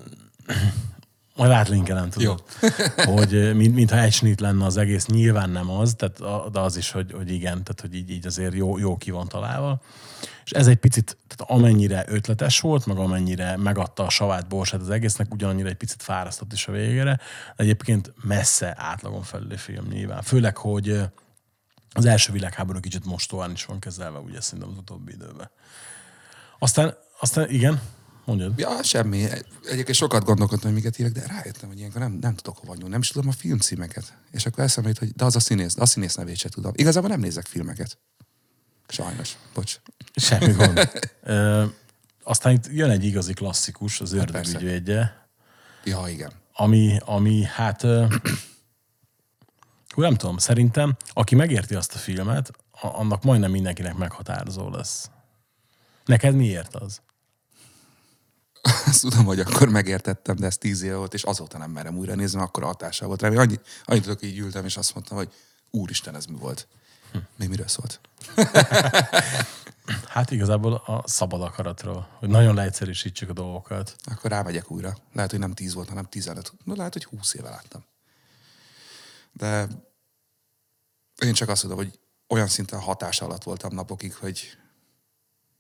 majd 1.38 1.52
átlinkelem, 1.52 2.10
tudod. 2.10 2.44
hogy 3.16 3.56
mint, 3.56 3.76
mintha 3.76 4.00
egy 4.00 4.14
snit 4.14 4.40
lenne 4.40 4.66
az 4.66 4.78
egész, 4.78 5.06
nyilván 5.06 5.50
nem 5.50 5.70
az, 5.70 5.94
tehát, 5.98 6.20
a- 6.20 6.50
de 6.52 6.60
az 6.60 6.78
is, 6.78 6.92
hogy, 6.92 7.12
hogy 7.12 7.32
igen, 7.32 7.64
tehát 7.64 7.82
hogy 7.82 7.96
így, 7.96 8.10
így 8.10 8.26
azért 8.26 8.54
jó, 8.54 8.78
jó 8.78 8.98
ki 8.98 9.12
van 9.12 9.28
találva. 9.28 9.82
És 10.46 10.52
ez 10.52 10.68
egy 10.68 10.78
picit, 10.78 11.18
tehát 11.28 11.54
amennyire 11.54 12.04
ötletes 12.08 12.60
volt, 12.60 12.86
meg 12.86 12.98
amennyire 12.98 13.58
megadta 13.58 14.06
a 14.06 14.10
savát 14.10 14.48
borsát 14.48 14.82
az 14.82 14.90
egésznek, 14.90 15.34
ugyanannyira 15.34 15.70
egy 15.70 15.76
picit 15.76 16.04
fárasztott 16.04 16.54
is 16.54 16.68
a 16.68 16.72
végére. 16.72 17.16
De 17.56 17.64
egyébként 17.64 18.14
messze 18.24 18.74
átlagon 18.78 19.24
felüli 19.24 19.58
film 19.58 19.86
nyilván. 19.88 20.22
Főleg, 20.22 20.58
hogy 20.58 20.90
ö, 20.90 21.04
az 21.92 22.06
első 22.06 22.32
világháború 22.32 22.80
kicsit 22.80 23.06
mostóan 23.06 23.52
is 23.52 23.66
van 23.66 23.80
kezelve, 23.80 24.18
ugye 24.20 24.42
szerintem 24.42 24.70
az 24.70 24.78
utóbbi 24.78 25.12
időben. 25.14 25.50
Aztán, 26.60 26.96
aztán 27.20 27.50
igen, 27.50 27.82
mondjad. 28.28 28.60
Ja, 28.60 28.84
semmi. 28.84 29.24
Egyébként 29.70 29.98
sokat 29.98 30.24
gondolkodtam, 30.24 30.72
hogy 30.72 30.82
miket 30.82 31.00
írek, 31.00 31.12
de 31.12 31.26
rájöttem, 31.28 31.70
hogy 31.70 31.78
ilyenkor 31.78 32.02
nem, 32.02 32.12
nem 32.22 32.36
tudok 32.36 32.58
hova 32.58 32.74
nyúlni. 32.74 32.90
Nem 32.90 33.00
is 33.00 33.08
tudom 33.10 33.28
a 33.28 33.32
filmcímeket. 33.32 34.14
És 34.32 34.46
akkor 34.46 34.64
eszembe 34.64 34.90
jut, 34.90 34.98
hogy 34.98 35.12
de 35.12 35.26
az 35.26 35.36
a 35.36 35.40
színész, 35.40 35.76
a 35.78 35.86
színész 35.86 36.16
nevét 36.16 36.38
se 36.38 36.50
tudom. 36.50 36.72
Igazából 36.76 37.10
nem 37.10 37.20
nézek 37.20 37.46
filmeket. 37.46 37.98
Sajnos. 38.88 39.38
Bocs. 39.54 39.80
Semmi 40.16 40.52
gond. 40.54 40.90
Ö, 41.24 41.66
aztán 42.24 42.54
itt 42.54 42.68
jön 42.72 42.90
egy 42.90 43.04
igazi 43.04 43.34
klasszikus, 43.34 44.02
az 44.02 44.10
persze. 44.16 44.38
ördögügyvédje, 44.38 45.28
Ja, 45.84 46.04
igen. 46.08 46.32
ami, 46.54 47.00
ami 47.06 47.44
hát, 47.44 47.84
ö, 47.84 48.06
nem 49.96 50.16
tudom, 50.16 50.38
szerintem, 50.38 50.96
aki 51.08 51.36
megérti 51.36 51.76
azt 51.76 51.94
a 51.96 51.98
filmet, 51.98 52.52
annak 52.82 53.24
majdnem 53.24 53.52
mindenkinek 53.52 53.96
meghatározó 53.96 54.70
lesz. 54.70 55.10
Neked 56.06 56.36
miért 56.36 56.76
az? 56.76 57.02
Azt 58.86 59.02
tudom, 59.02 59.26
hogy 59.26 59.40
akkor 59.40 59.70
megértettem, 59.70 60.36
de 60.36 60.46
ez 60.46 60.58
tíz 60.58 60.82
éve 60.82 60.96
volt, 60.96 61.14
és 61.14 61.24
azóta 61.24 61.58
nem 61.58 61.72
merem 61.72 61.98
újra 61.98 62.16
nézni, 62.16 62.40
akkor 62.40 62.64
hatása 62.64 63.06
volt 63.06 63.22
rám. 63.22 63.38
Annyi, 63.38 63.60
annyit 63.86 64.04
tudok, 64.04 64.24
így 64.24 64.38
ültem, 64.38 64.66
és 64.66 64.78
azt 64.78 64.94
mondtam, 64.94 65.18
hogy 65.18 65.34
úristen, 65.72 66.16
ez 66.16 66.26
mi 66.26 66.38
volt. 66.38 66.68
Még 67.38 67.50
miről 67.50 67.68
szólt? 67.68 68.00
Hát 70.08 70.32
igazából 70.32 70.74
a 70.74 71.04
szabad 71.06 71.42
akaratról, 71.42 72.08
hogy 72.20 72.30
nagyon 72.30 72.56
leegyszerűsítsük 72.56 73.30
a 73.30 73.34
dolgokat. 73.34 73.96
Akkor 74.04 74.32
rámegyek 74.32 74.72
újra. 74.72 74.98
Lehet, 75.14 75.32
hogy 75.32 75.40
nem 75.40 75.54
10 75.54 75.74
volt, 75.74 75.90
hanem 75.90 76.06
15. 76.06 76.54
Na, 76.64 76.76
lehet, 76.76 76.94
hogy 76.94 77.04
20 77.04 77.34
éve 77.34 77.50
láttam. 77.50 77.86
De 79.34 79.68
én 81.18 81.34
csak 81.34 81.50
azt 81.50 81.62
tudom, 81.62 81.78
hogy 81.78 82.00
olyan 82.28 82.48
szinten 82.48 82.80
hatás 82.80 83.22
alatt 83.22 83.44
voltam 83.44 83.74
napokig, 83.74 84.16
hogy 84.16 84.58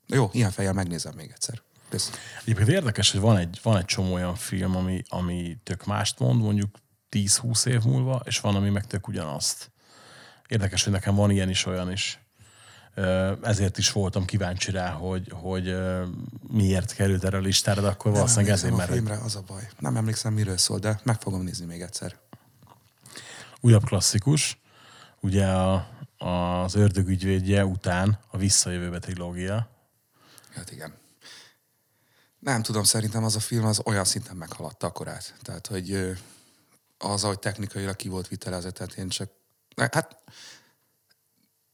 jó, 0.07 0.29
ilyen 0.33 0.51
fejjel 0.51 0.73
megnézem 0.73 1.13
még 1.15 1.31
egyszer. 1.31 1.61
Kösz. 1.89 2.11
Egyébként 2.41 2.69
érdekes, 2.69 3.11
hogy 3.11 3.21
van 3.21 3.37
egy, 3.37 3.59
van 3.63 3.77
egy 3.77 3.85
csomó 3.85 4.13
olyan 4.13 4.35
film, 4.35 4.75
ami, 4.75 5.03
ami 5.09 5.57
tök 5.63 5.85
mást 5.85 6.19
mond, 6.19 6.41
mondjuk 6.41 6.77
10-20 7.11 7.65
év 7.65 7.83
múlva, 7.83 8.21
és 8.25 8.39
van, 8.39 8.55
ami 8.55 8.69
meg 8.69 8.87
tök 8.87 9.07
ugyanazt. 9.07 9.71
Érdekes, 10.47 10.83
hogy 10.83 10.93
nekem 10.93 11.15
van 11.15 11.31
ilyen 11.31 11.49
is, 11.49 11.65
olyan 11.65 11.91
is. 11.91 12.19
Ezért 13.43 13.77
is 13.77 13.91
voltam 13.91 14.25
kíváncsi 14.25 14.71
rá, 14.71 14.89
hogy, 14.89 15.31
hogy 15.33 15.75
miért 16.51 16.93
került 16.93 17.23
erre 17.23 17.37
a 17.37 17.41
listára, 17.41 17.81
de 17.81 17.87
akkor 17.87 18.11
valószínűleg 18.11 18.53
ezért, 18.53 18.75
mert 18.75 18.91
filmre, 18.91 19.17
az 19.17 19.35
a 19.35 19.43
baj. 19.47 19.67
Nem 19.79 19.95
emlékszem, 19.97 20.33
miről 20.33 20.57
szól, 20.57 20.79
de 20.79 20.99
meg 21.03 21.21
fogom 21.21 21.41
nézni 21.41 21.65
még 21.65 21.81
egyszer. 21.81 22.15
újabb 23.61 23.83
klasszikus. 23.83 24.59
Ugye 25.19 25.47
a, 25.47 25.87
az 26.17 26.75
ördögügyvédje 26.75 27.65
után 27.65 28.19
a 28.31 28.37
Visszajövőbe 28.37 28.99
trilógia. 28.99 29.69
Hát 30.55 30.71
igen. 30.71 30.93
Nem 32.47 32.61
tudom, 32.61 32.83
szerintem 32.83 33.23
az 33.23 33.35
a 33.35 33.39
film 33.39 33.65
az 33.65 33.81
olyan 33.85 34.05
szinten 34.05 34.35
meghaladta 34.35 34.87
a 34.87 34.91
korát. 34.91 35.33
Tehát, 35.41 35.67
hogy 35.67 36.17
az, 36.97 37.23
ahogy 37.23 37.39
technikailag 37.39 37.95
ki 37.95 38.07
volt 38.07 38.27
vitelezve, 38.27 38.71
tehát 38.71 38.93
én 38.93 39.09
csak... 39.09 39.31
Hát 39.91 40.17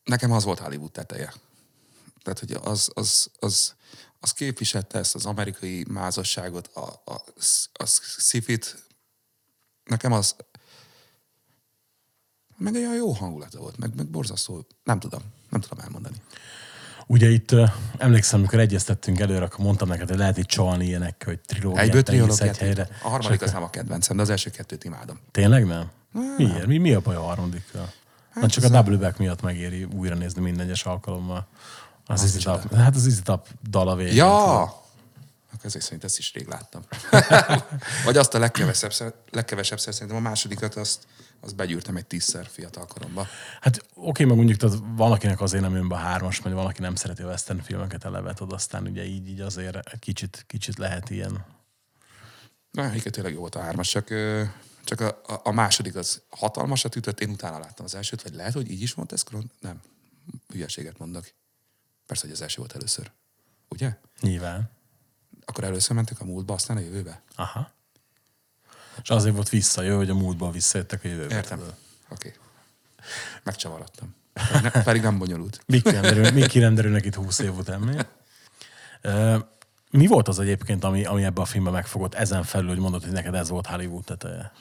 nekem 0.03 0.31
az 0.31 0.43
volt 0.43 0.59
Hollywood 0.59 0.91
teteje. 0.91 1.33
Tehát, 2.23 2.39
hogy 2.39 2.51
az, 2.51 2.89
az, 2.93 3.29
az, 3.39 3.73
az 4.19 4.33
képviselte 4.33 4.99
ezt 4.99 5.15
az 5.15 5.25
amerikai 5.25 5.85
mázosságot, 5.89 6.67
a, 6.67 7.01
a, 7.05 7.23
a 7.73 7.85
szifit. 8.17 8.85
Nekem 9.83 10.11
az 10.11 10.35
meg 12.57 12.73
olyan 12.73 12.95
jó 12.95 13.11
hangulata 13.11 13.59
volt, 13.59 13.77
meg, 13.77 13.95
meg 13.95 14.07
borzasztó, 14.07 14.67
nem 14.83 14.99
tudom, 14.99 15.21
nem 15.49 15.61
tudom 15.61 15.79
elmondani. 15.79 16.21
Ugye 17.07 17.29
itt 17.29 17.55
emlékszem, 17.97 18.39
amikor 18.39 18.59
egyeztettünk 18.59 19.19
előre, 19.19 19.45
akkor 19.45 19.65
mondtam 19.65 19.87
neked, 19.87 20.09
hogy 20.09 20.17
lehet 20.17 20.37
itt 20.37 20.45
csalni 20.45 20.85
ilyenek, 20.85 21.23
hogy 21.25 21.39
trilógiát 21.39 21.95
Egyből 21.95 22.31
egy 22.39 22.57
helyre. 22.57 22.87
A 23.03 23.09
harmadik 23.09 23.41
az 23.41 23.51
nem 23.51 23.63
a 23.63 23.69
kedvencem, 23.69 24.15
de 24.15 24.21
az 24.21 24.29
első 24.29 24.49
kettőt 24.49 24.83
imádom. 24.83 25.19
Tényleg 25.31 25.65
nem? 25.65 25.89
Miért? 26.37 26.65
Mi, 26.65 26.77
mi 26.77 26.93
a 26.93 26.99
baj 26.99 27.15
a 27.15 27.21
harmadikkal? 27.21 27.91
Hát 28.29 28.49
csak 28.49 28.63
a 28.63 28.69
double 28.69 28.97
back 28.97 29.17
miatt 29.17 29.41
megéri 29.41 29.83
újra 29.83 30.15
nézni 30.15 30.41
minden 30.41 30.65
egyes 30.65 30.85
alkalommal. 30.85 31.47
Az, 32.05 32.23
az 32.23 32.47
Easy 32.47 32.59
hát 32.75 32.95
az 32.95 33.05
Easy 33.05 33.21
dal 33.69 33.87
a 33.87 33.95
végén. 33.95 34.15
Ja! 34.15 34.61
Akkor 34.61 35.65
ezek 35.65 35.81
szerint 35.81 36.03
ezt 36.03 36.17
is 36.17 36.33
rég 36.33 36.47
láttam. 36.47 36.81
Vagy 38.05 38.17
azt 38.17 38.33
a 38.33 38.39
legkevesebb, 38.39 38.91
legkevesebb 39.31 39.79
szerintem 39.79 40.17
a 40.17 40.19
másodikat, 40.19 40.75
azt, 40.75 41.07
azt 41.43 41.55
begyűrtem 41.55 41.95
egy 41.95 42.05
tízszer 42.05 42.45
fiatal 42.47 42.85
koromban. 42.85 43.25
Hát 43.61 43.85
oké, 43.93 44.23
meg 44.23 44.35
mondjuk 44.35 44.57
tehát 44.57 44.77
van, 44.95 45.11
akinek 45.11 45.41
azért 45.41 45.63
nem 45.63 45.75
jön 45.75 45.87
be 45.87 45.95
a 45.95 45.97
hármas, 45.97 46.41
mert 46.41 46.55
van, 46.55 46.65
aki 46.65 46.81
nem 46.81 46.95
szereti 46.95 47.21
a 47.21 47.27
western 47.27 47.59
filmeket 47.59 48.03
eleve, 48.03 48.33
tudod, 48.33 48.53
aztán 48.53 48.87
ugye 48.87 49.05
így, 49.05 49.29
így 49.29 49.39
azért 49.39 49.99
kicsit, 49.99 50.43
kicsit 50.47 50.77
lehet 50.77 51.09
ilyen. 51.09 51.45
Na, 52.71 52.89
egyébként 52.89 53.13
tényleg 53.13 53.33
jó 53.33 53.39
volt 53.39 53.55
a 53.55 53.61
hármas, 53.61 53.89
csak, 53.89 54.07
csak 54.83 54.99
a, 54.99 55.21
a, 55.25 55.39
a, 55.43 55.51
második 55.51 55.95
az 55.95 56.21
hatalmasat 56.29 56.95
ütött, 56.95 57.19
én 57.19 57.29
utána 57.29 57.59
láttam 57.59 57.85
az 57.85 57.95
elsőt, 57.95 58.21
vagy 58.21 58.33
lehet, 58.33 58.53
hogy 58.53 58.71
így 58.71 58.81
is 58.81 58.93
mondta 58.93 59.15
ez 59.15 59.23
Kron? 59.23 59.51
Nem. 59.59 59.81
Hülyeséget 60.47 60.99
mondok. 60.99 61.33
Persze, 62.05 62.23
hogy 62.23 62.33
az 62.33 62.41
első 62.41 62.57
volt 62.57 62.75
először. 62.75 63.11
Ugye? 63.69 63.97
Nyilván. 64.19 64.69
Akkor 65.45 65.63
először 65.63 65.95
mentek 65.95 66.19
a 66.19 66.25
múltba, 66.25 66.53
aztán 66.53 66.77
a 66.77 66.79
jövőbe. 66.79 67.21
Aha. 67.35 67.71
És 69.01 69.09
azért 69.09 69.35
volt 69.35 69.49
visszajö, 69.49 69.95
hogy 69.95 70.09
a 70.09 70.13
múltból 70.13 70.51
visszajöttek 70.51 71.03
a 71.03 71.07
jövőbe. 71.07 71.35
Értem. 71.35 71.59
Oké. 71.59 71.71
Okay. 72.09 72.31
Megcsavarodtam. 73.43 74.15
Ne- 74.61 74.83
Pedig 74.83 75.01
nem 75.01 75.17
bonyolult. 75.17 75.61
Mi 75.67 75.81
kirenderül, 75.81 76.31
mi 76.31 76.47
kirenderülnek 76.47 77.05
itt 77.05 77.15
20 77.15 77.39
év 77.39 77.57
után, 77.57 77.79
mi? 77.79 77.95
Mi 79.91 80.07
volt 80.07 80.27
az 80.27 80.39
egyébként, 80.39 80.83
ami, 80.83 81.05
ami 81.05 81.23
ebbe 81.23 81.41
a 81.41 81.45
filmbe 81.45 81.69
megfogott 81.69 82.13
ezen 82.13 82.43
felül, 82.43 82.67
hogy 82.67 82.77
mondod, 82.77 83.03
hogy 83.03 83.11
neked 83.11 83.35
ez 83.35 83.49
volt 83.49 83.67
Hollywood 83.67 84.03
teteje? 84.03 84.51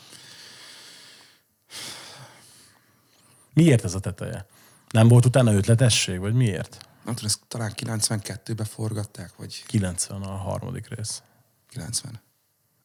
Miért 3.54 3.84
ez 3.84 3.94
a 3.94 4.00
teteje? 4.00 4.46
Nem 4.90 5.08
volt 5.08 5.24
utána 5.24 5.52
ötletesség, 5.52 6.18
vagy 6.18 6.34
miért? 6.34 6.86
nem 7.04 7.14
tudom, 7.14 7.30
ezt 7.30 7.40
talán 7.48 7.72
92-ben 7.76 8.66
forgatták, 8.66 9.36
vagy 9.36 9.62
90 9.66 10.22
a 10.22 10.36
harmadik 10.36 10.88
rész. 10.88 11.22
90. 11.68 12.20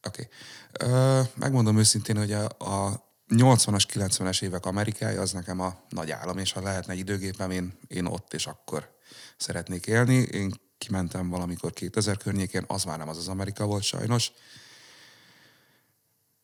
Oké. 0.04 0.30
Okay. 0.74 1.24
Megmondom 1.36 1.78
őszintén, 1.78 2.18
hogy 2.18 2.32
a, 2.32 2.46
a 2.46 3.06
80-as, 3.30 3.84
90-es 3.94 4.42
évek 4.42 4.66
Amerikája 4.66 5.22
az 5.22 5.32
nekem 5.32 5.60
a 5.60 5.80
nagy 5.90 6.12
állam, 6.12 6.38
és 6.38 6.52
ha 6.52 6.62
lehetne 6.62 6.94
egy 6.94 7.00
időgépem, 7.00 7.52
én, 7.52 7.78
én 7.88 8.06
ott 8.06 8.34
és 8.34 8.48
akkor 8.48 8.96
szeretnék 9.38 9.86
élni. 9.86 10.16
Én 10.16 10.54
kimentem 10.78 11.30
valamikor 11.30 11.74
2000 11.74 12.18
környékén, 12.18 12.64
az 12.68 12.84
már 12.84 12.98
nem 12.98 13.10
az 13.10 13.18
az 13.18 13.28
Amerika 13.28 13.66
volt 13.66 13.84
sajnos. 13.84 14.32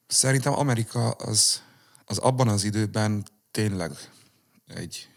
Szerintem 0.07 0.53
Amerika 0.53 1.09
az, 1.09 1.61
az 2.05 2.17
abban 2.17 2.47
az 2.47 2.63
időben 2.63 3.23
tényleg 3.51 3.91
egy, 4.67 5.09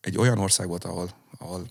egy 0.00 0.18
olyan 0.18 0.38
ország 0.38 0.68
volt, 0.68 0.84
ahol, 0.84 1.10
ahol 1.38 1.70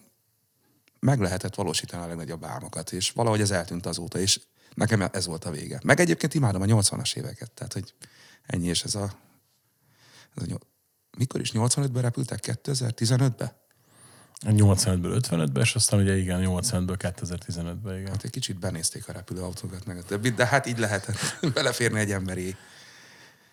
meg 1.00 1.20
lehetett 1.20 1.56
valósítani 1.56 2.04
a 2.04 2.08
legnagyobb 2.08 2.44
álmokat, 2.44 2.92
és 2.92 3.12
valahogy 3.12 3.42
ez 3.42 3.52
eltűnt 3.52 3.86
azóta, 3.86 4.20
és 4.20 4.40
nekem 4.80 5.10
ez 5.12 5.26
volt 5.26 5.46
a 5.46 5.52
vége. 5.52 5.80
Meg 5.84 6.00
egyébként 6.00 6.34
imádom 6.34 6.62
a 6.62 6.66
80-as 6.66 7.16
éveket, 7.16 7.52
tehát 7.52 7.74
hogy 7.74 7.94
ennyi, 8.46 8.68
és 8.68 8.84
ez 8.84 8.96
a, 8.96 9.14
ez 10.36 10.44
a 10.44 10.46
nyol- 10.46 10.66
mikor 11.18 11.40
is 11.40 11.52
85-ben 11.54 12.02
repültek? 12.02 12.40
2015-ben? 12.46 13.52
85-ből 14.46 15.22
55-be, 15.30 15.60
és 15.60 15.76
aztán 15.76 16.00
ugye 16.00 16.18
igen, 16.18 16.42
85-ből 16.44 16.96
2015-be, 16.98 18.00
igen. 18.00 18.12
Hát 18.12 18.24
egy 18.24 18.32
kicsit 18.32 18.60
benézték 18.60 19.08
a 19.08 19.12
repülőautókat, 19.12 19.86
meg 19.86 19.98
a 19.98 20.04
többit, 20.04 20.36
de 20.36 20.46
hát 20.46 20.66
így 20.66 20.78
lehetett 20.78 21.40
beleférni 21.54 22.00
egy 22.00 22.12
emberi 22.12 22.56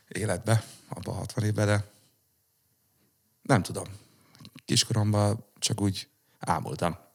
életbe, 0.08 0.64
abba 0.88 1.10
a 1.10 1.14
60 1.14 1.44
évbe, 1.44 1.64
de 1.64 1.84
nem 3.42 3.62
tudom. 3.62 3.84
Kiskoromban 4.64 5.44
csak 5.58 5.80
úgy 5.80 6.08
ámultam. 6.38 7.05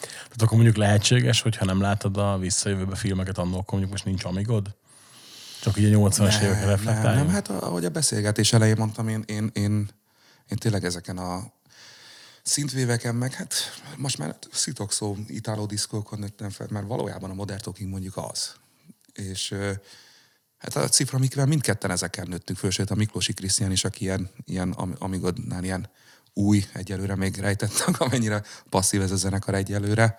Tehát 0.00 0.42
akkor 0.42 0.56
mondjuk 0.56 0.76
lehetséges, 0.76 1.40
hogyha 1.40 1.64
nem 1.64 1.80
látod 1.80 2.16
a 2.16 2.38
visszajövőbe 2.38 2.96
filmeket, 2.96 3.38
annól 3.38 3.58
akkor 3.58 3.70
mondjuk 3.70 3.90
most 3.90 4.04
nincs 4.04 4.24
amigod? 4.24 4.76
Csak 5.60 5.76
ugye 5.76 5.88
80-as 5.92 6.42
évekre 6.42 6.58
nem, 6.58 6.68
reflektáljunk? 6.68 7.26
nem, 7.26 7.34
hát 7.34 7.48
ahogy 7.48 7.84
a 7.84 7.90
beszélgetés 7.90 8.52
elején 8.52 8.76
mondtam, 8.78 9.08
én, 9.08 9.24
én, 9.26 9.50
én, 9.52 9.88
én 10.48 10.58
tényleg 10.58 10.84
ezeken 10.84 11.18
a 11.18 11.52
szintvéveken, 12.42 13.14
meg 13.14 13.32
hát 13.32 13.54
most 13.96 14.18
már 14.18 14.36
szitokszó 14.52 15.16
diszkókon 15.66 16.18
nőttem 16.18 16.50
fel, 16.50 16.66
mert 16.70 16.86
valójában 16.86 17.30
a 17.30 17.34
Modern 17.34 17.60
Talking 17.60 17.90
mondjuk 17.90 18.16
az. 18.16 18.54
És 19.12 19.54
hát 20.58 20.76
a 20.76 20.88
cifra, 20.88 21.16
amikvel 21.16 21.46
mindketten 21.46 21.90
ezeken 21.90 22.28
nőttünk 22.28 22.58
föl, 22.58 22.70
sőt 22.70 22.90
a 22.90 22.94
Miklósi 22.94 23.32
Krisztián 23.32 23.70
is, 23.70 23.84
aki 23.84 24.04
ilyen, 24.04 24.30
ilyen 24.44 24.70
am- 24.70 24.96
amigodnál 24.98 25.64
ilyen 25.64 25.88
új, 26.38 26.64
egyelőre 26.72 27.16
még 27.16 27.36
rejtettek, 27.36 28.00
amennyire 28.00 28.42
passzív 28.68 29.02
ez 29.02 29.10
a 29.10 29.16
zenekar 29.16 29.54
egyelőre. 29.54 30.16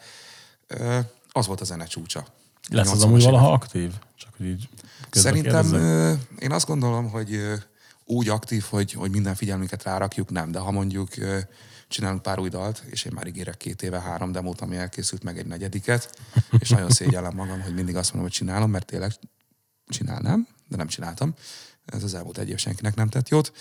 Az 1.31 1.47
volt 1.47 1.61
a 1.61 1.63
zene 1.65 1.85
csúcsa. 1.85 2.25
Lesz 2.69 2.91
az 2.91 2.99
80-as 2.99 3.03
amúgy 3.03 3.23
valaha 3.23 3.51
aktív? 3.51 3.91
Csak 4.15 4.33
hogy 4.37 4.45
így 4.45 4.69
Szerintem 5.11 5.63
kérdezzek. 5.63 5.81
ö, 5.81 6.13
én 6.39 6.51
azt 6.51 6.67
gondolom, 6.67 7.09
hogy 7.09 7.39
úgy 8.05 8.29
aktív, 8.29 8.65
hogy, 8.69 8.91
hogy 8.91 9.11
minden 9.11 9.35
figyelmünket 9.35 9.83
rárakjuk, 9.83 10.29
nem. 10.29 10.51
De 10.51 10.59
ha 10.59 10.71
mondjuk 10.71 11.09
csinálunk 11.87 12.21
pár 12.21 12.39
új 12.39 12.49
dalt, 12.49 12.83
és 12.89 13.03
én 13.03 13.11
már 13.15 13.27
ígérek 13.27 13.57
két 13.57 13.81
éve 13.81 13.99
három 13.99 14.31
demót, 14.31 14.61
ami 14.61 14.75
elkészült, 14.75 15.23
meg 15.23 15.37
egy 15.37 15.45
negyediket, 15.45 16.19
és 16.59 16.69
nagyon 16.69 16.89
szégyellem 16.89 17.35
magam, 17.35 17.61
hogy 17.61 17.73
mindig 17.73 17.95
azt 17.95 18.13
mondom, 18.13 18.29
hogy 18.29 18.39
csinálom, 18.39 18.69
mert 18.69 18.85
tényleg 18.85 19.11
csinálnám, 19.87 20.47
de 20.67 20.75
nem 20.75 20.87
csináltam. 20.87 21.33
Ez 21.85 22.03
az 22.03 22.13
elmúlt 22.13 22.37
egy 22.37 22.49
év 22.49 22.57
senkinek 22.57 22.95
nem 22.95 23.09
tett 23.09 23.29
jót. 23.29 23.51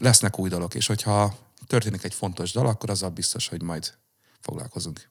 Lesznek 0.00 0.38
új 0.38 0.48
dalok, 0.48 0.74
és 0.74 0.86
hogyha 0.86 1.36
történik 1.66 2.04
egy 2.04 2.14
fontos 2.14 2.52
dal, 2.52 2.66
akkor 2.66 2.90
azzal 2.90 3.10
biztos, 3.10 3.48
hogy 3.48 3.62
majd 3.62 3.94
foglalkozunk. 4.40 5.08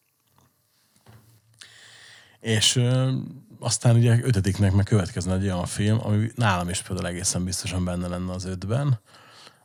És 2.39 2.75
ö, 2.75 3.11
aztán 3.59 3.95
ugye 3.95 4.19
ötödiknek 4.23 4.71
meg 4.71 4.85
következne 4.85 5.33
egy 5.33 5.43
olyan 5.43 5.65
film, 5.65 5.99
ami 6.01 6.31
nálam 6.35 6.69
is 6.69 6.81
például 6.81 7.07
egészen 7.07 7.43
biztosan 7.43 7.85
benne 7.85 8.07
lenne 8.07 8.31
az 8.31 8.45
ötben, 8.45 8.99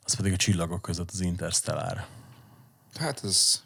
az 0.02 0.14
pedig 0.14 0.32
a 0.32 0.36
Csillagok 0.36 0.82
között 0.82 1.10
az 1.10 1.20
Interstellar. 1.20 2.06
Hát 2.94 3.24
ez... 3.24 3.62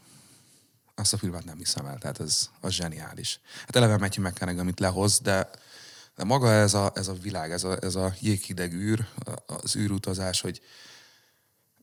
Azt 0.95 1.13
a 1.13 1.17
filmet 1.17 1.45
nem 1.45 1.59
hiszem 1.59 1.87
el, 1.87 1.99
tehát 1.99 2.21
ez 2.21 2.51
az 2.61 2.73
zseniális. 2.73 3.41
Hát 3.61 3.77
eleve 3.77 3.97
Matthew 3.97 4.27
McConaughey, 4.27 4.63
amit 4.63 4.81
lehoz, 4.81 5.19
de, 5.19 5.51
de 6.17 6.25
maga 6.25 6.53
ez 6.53 6.75
a, 6.75 6.93
ez 6.95 7.09
a 7.09 7.13
világ, 7.13 7.51
ez 7.51 7.65
a, 7.65 7.77
ez 7.81 7.95
a 7.95 8.15
jéghideg 8.21 8.73
űr, 8.73 9.07
az 9.47 9.77
űrutazás, 9.77 10.41
hogy 10.41 10.61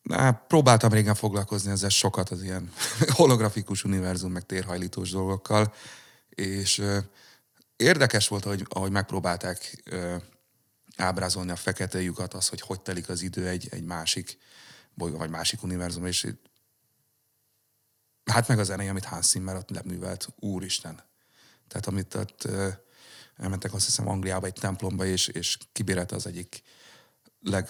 Na, 0.05 0.31
próbáltam 0.31 0.91
régen 0.91 1.15
foglalkozni 1.15 1.71
ezzel 1.71 1.89
sokat, 1.89 2.29
az 2.29 2.41
ilyen 2.43 2.71
holografikus 3.07 3.83
univerzum, 3.83 4.31
meg 4.31 4.45
térhajlítós 4.45 5.11
dolgokkal, 5.11 5.73
és 6.29 6.83
érdekes 7.75 8.27
volt, 8.27 8.43
hogy, 8.43 8.65
ahogy 8.69 8.91
megpróbálták 8.91 9.83
ábrázolni 10.97 11.51
a 11.51 11.55
fekete 11.55 12.01
lyukat, 12.01 12.33
az, 12.33 12.47
hogy 12.47 12.61
hogy 12.61 12.81
telik 12.81 13.09
az 13.09 13.21
idő 13.21 13.47
egy, 13.47 13.67
egy 13.71 13.83
másik 13.83 14.37
bolygó, 14.93 15.17
vagy 15.17 15.29
másik 15.29 15.63
univerzum, 15.63 16.05
és 16.05 16.27
Hát 18.25 18.47
meg 18.47 18.59
a 18.59 18.63
zene, 18.63 18.89
amit 18.89 19.05
Hans 19.05 19.25
Zimmer 19.25 19.55
ott 19.55 19.69
leművelt, 19.69 20.27
úristen. 20.39 21.03
Tehát 21.67 21.87
amit 21.87 22.15
ott 22.15 22.43
ö, 22.43 22.69
elmentek 23.37 23.73
azt 23.73 23.85
hiszem 23.85 24.07
Angliába 24.07 24.45
egy 24.45 24.53
templomba, 24.53 25.05
és, 25.05 25.27
és 25.27 25.57
kibérelte 25.71 26.15
az 26.15 26.27
egyik 26.27 26.61
leg 27.41 27.69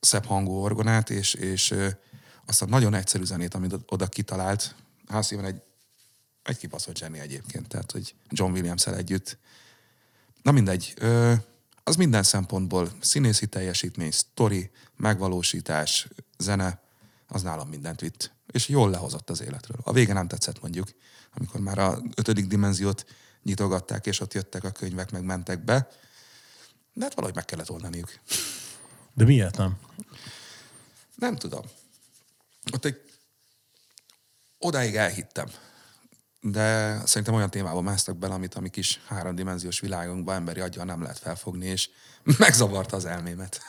szebb 0.00 0.24
hangú 0.24 0.52
orgonát, 0.52 1.10
és, 1.10 1.34
és 1.34 1.74
azt 2.46 2.62
a 2.62 2.66
nagyon 2.66 2.94
egyszerű 2.94 3.24
zenét, 3.24 3.54
amit 3.54 3.72
od- 3.72 3.92
oda 3.92 4.06
kitalált, 4.06 4.74
Zimmer 5.20 5.44
egy, 5.44 5.62
egy 6.42 6.56
kibaszott 6.56 6.96
zseni 6.96 7.18
egyébként, 7.18 7.68
tehát 7.68 7.92
hogy 7.92 8.14
John 8.28 8.52
williams 8.52 8.86
együtt. 8.86 9.38
Na 10.42 10.50
mindegy, 10.50 10.94
az 11.84 11.96
minden 11.96 12.22
szempontból 12.22 12.92
színészi 13.00 13.46
teljesítmény, 13.46 14.10
sztori, 14.10 14.70
megvalósítás, 14.96 16.08
zene, 16.38 16.80
az 17.28 17.42
nálam 17.42 17.68
mindent 17.68 18.00
vitt. 18.00 18.32
És 18.46 18.68
jól 18.68 18.90
lehozott 18.90 19.30
az 19.30 19.40
életről. 19.40 19.76
A 19.82 19.92
vége 19.92 20.12
nem 20.12 20.28
tetszett 20.28 20.60
mondjuk, 20.60 20.88
amikor 21.34 21.60
már 21.60 21.78
a 21.78 22.02
ötödik 22.14 22.46
dimenziót 22.46 23.06
nyitogatták, 23.42 24.06
és 24.06 24.20
ott 24.20 24.34
jöttek 24.34 24.64
a 24.64 24.70
könyvek, 24.70 25.10
meg 25.10 25.24
mentek 25.24 25.64
be. 25.64 25.88
De 26.92 27.04
hát 27.04 27.14
valahogy 27.14 27.36
meg 27.36 27.44
kellett 27.44 27.70
oldaniuk. 27.70 28.10
De 29.14 29.24
miért 29.24 29.56
nem? 29.56 29.78
Nem 31.14 31.36
tudom. 31.36 31.62
Ott 32.72 32.84
egy... 32.84 33.00
Odáig 34.58 34.96
elhittem. 34.96 35.48
De 36.40 36.98
szerintem 37.04 37.34
olyan 37.34 37.50
témába 37.50 37.80
másztak 37.80 38.16
bele, 38.16 38.34
amit 38.34 38.54
a 38.54 38.60
mi 38.60 38.68
kis 38.68 39.00
háromdimenziós 39.06 39.80
világunkban 39.80 40.34
emberi 40.34 40.60
aggyal 40.60 40.84
nem 40.84 41.02
lehet 41.02 41.18
felfogni, 41.18 41.66
és 41.66 41.88
megzavarta 42.38 42.96
az 42.96 43.04
elmémet. 43.04 43.60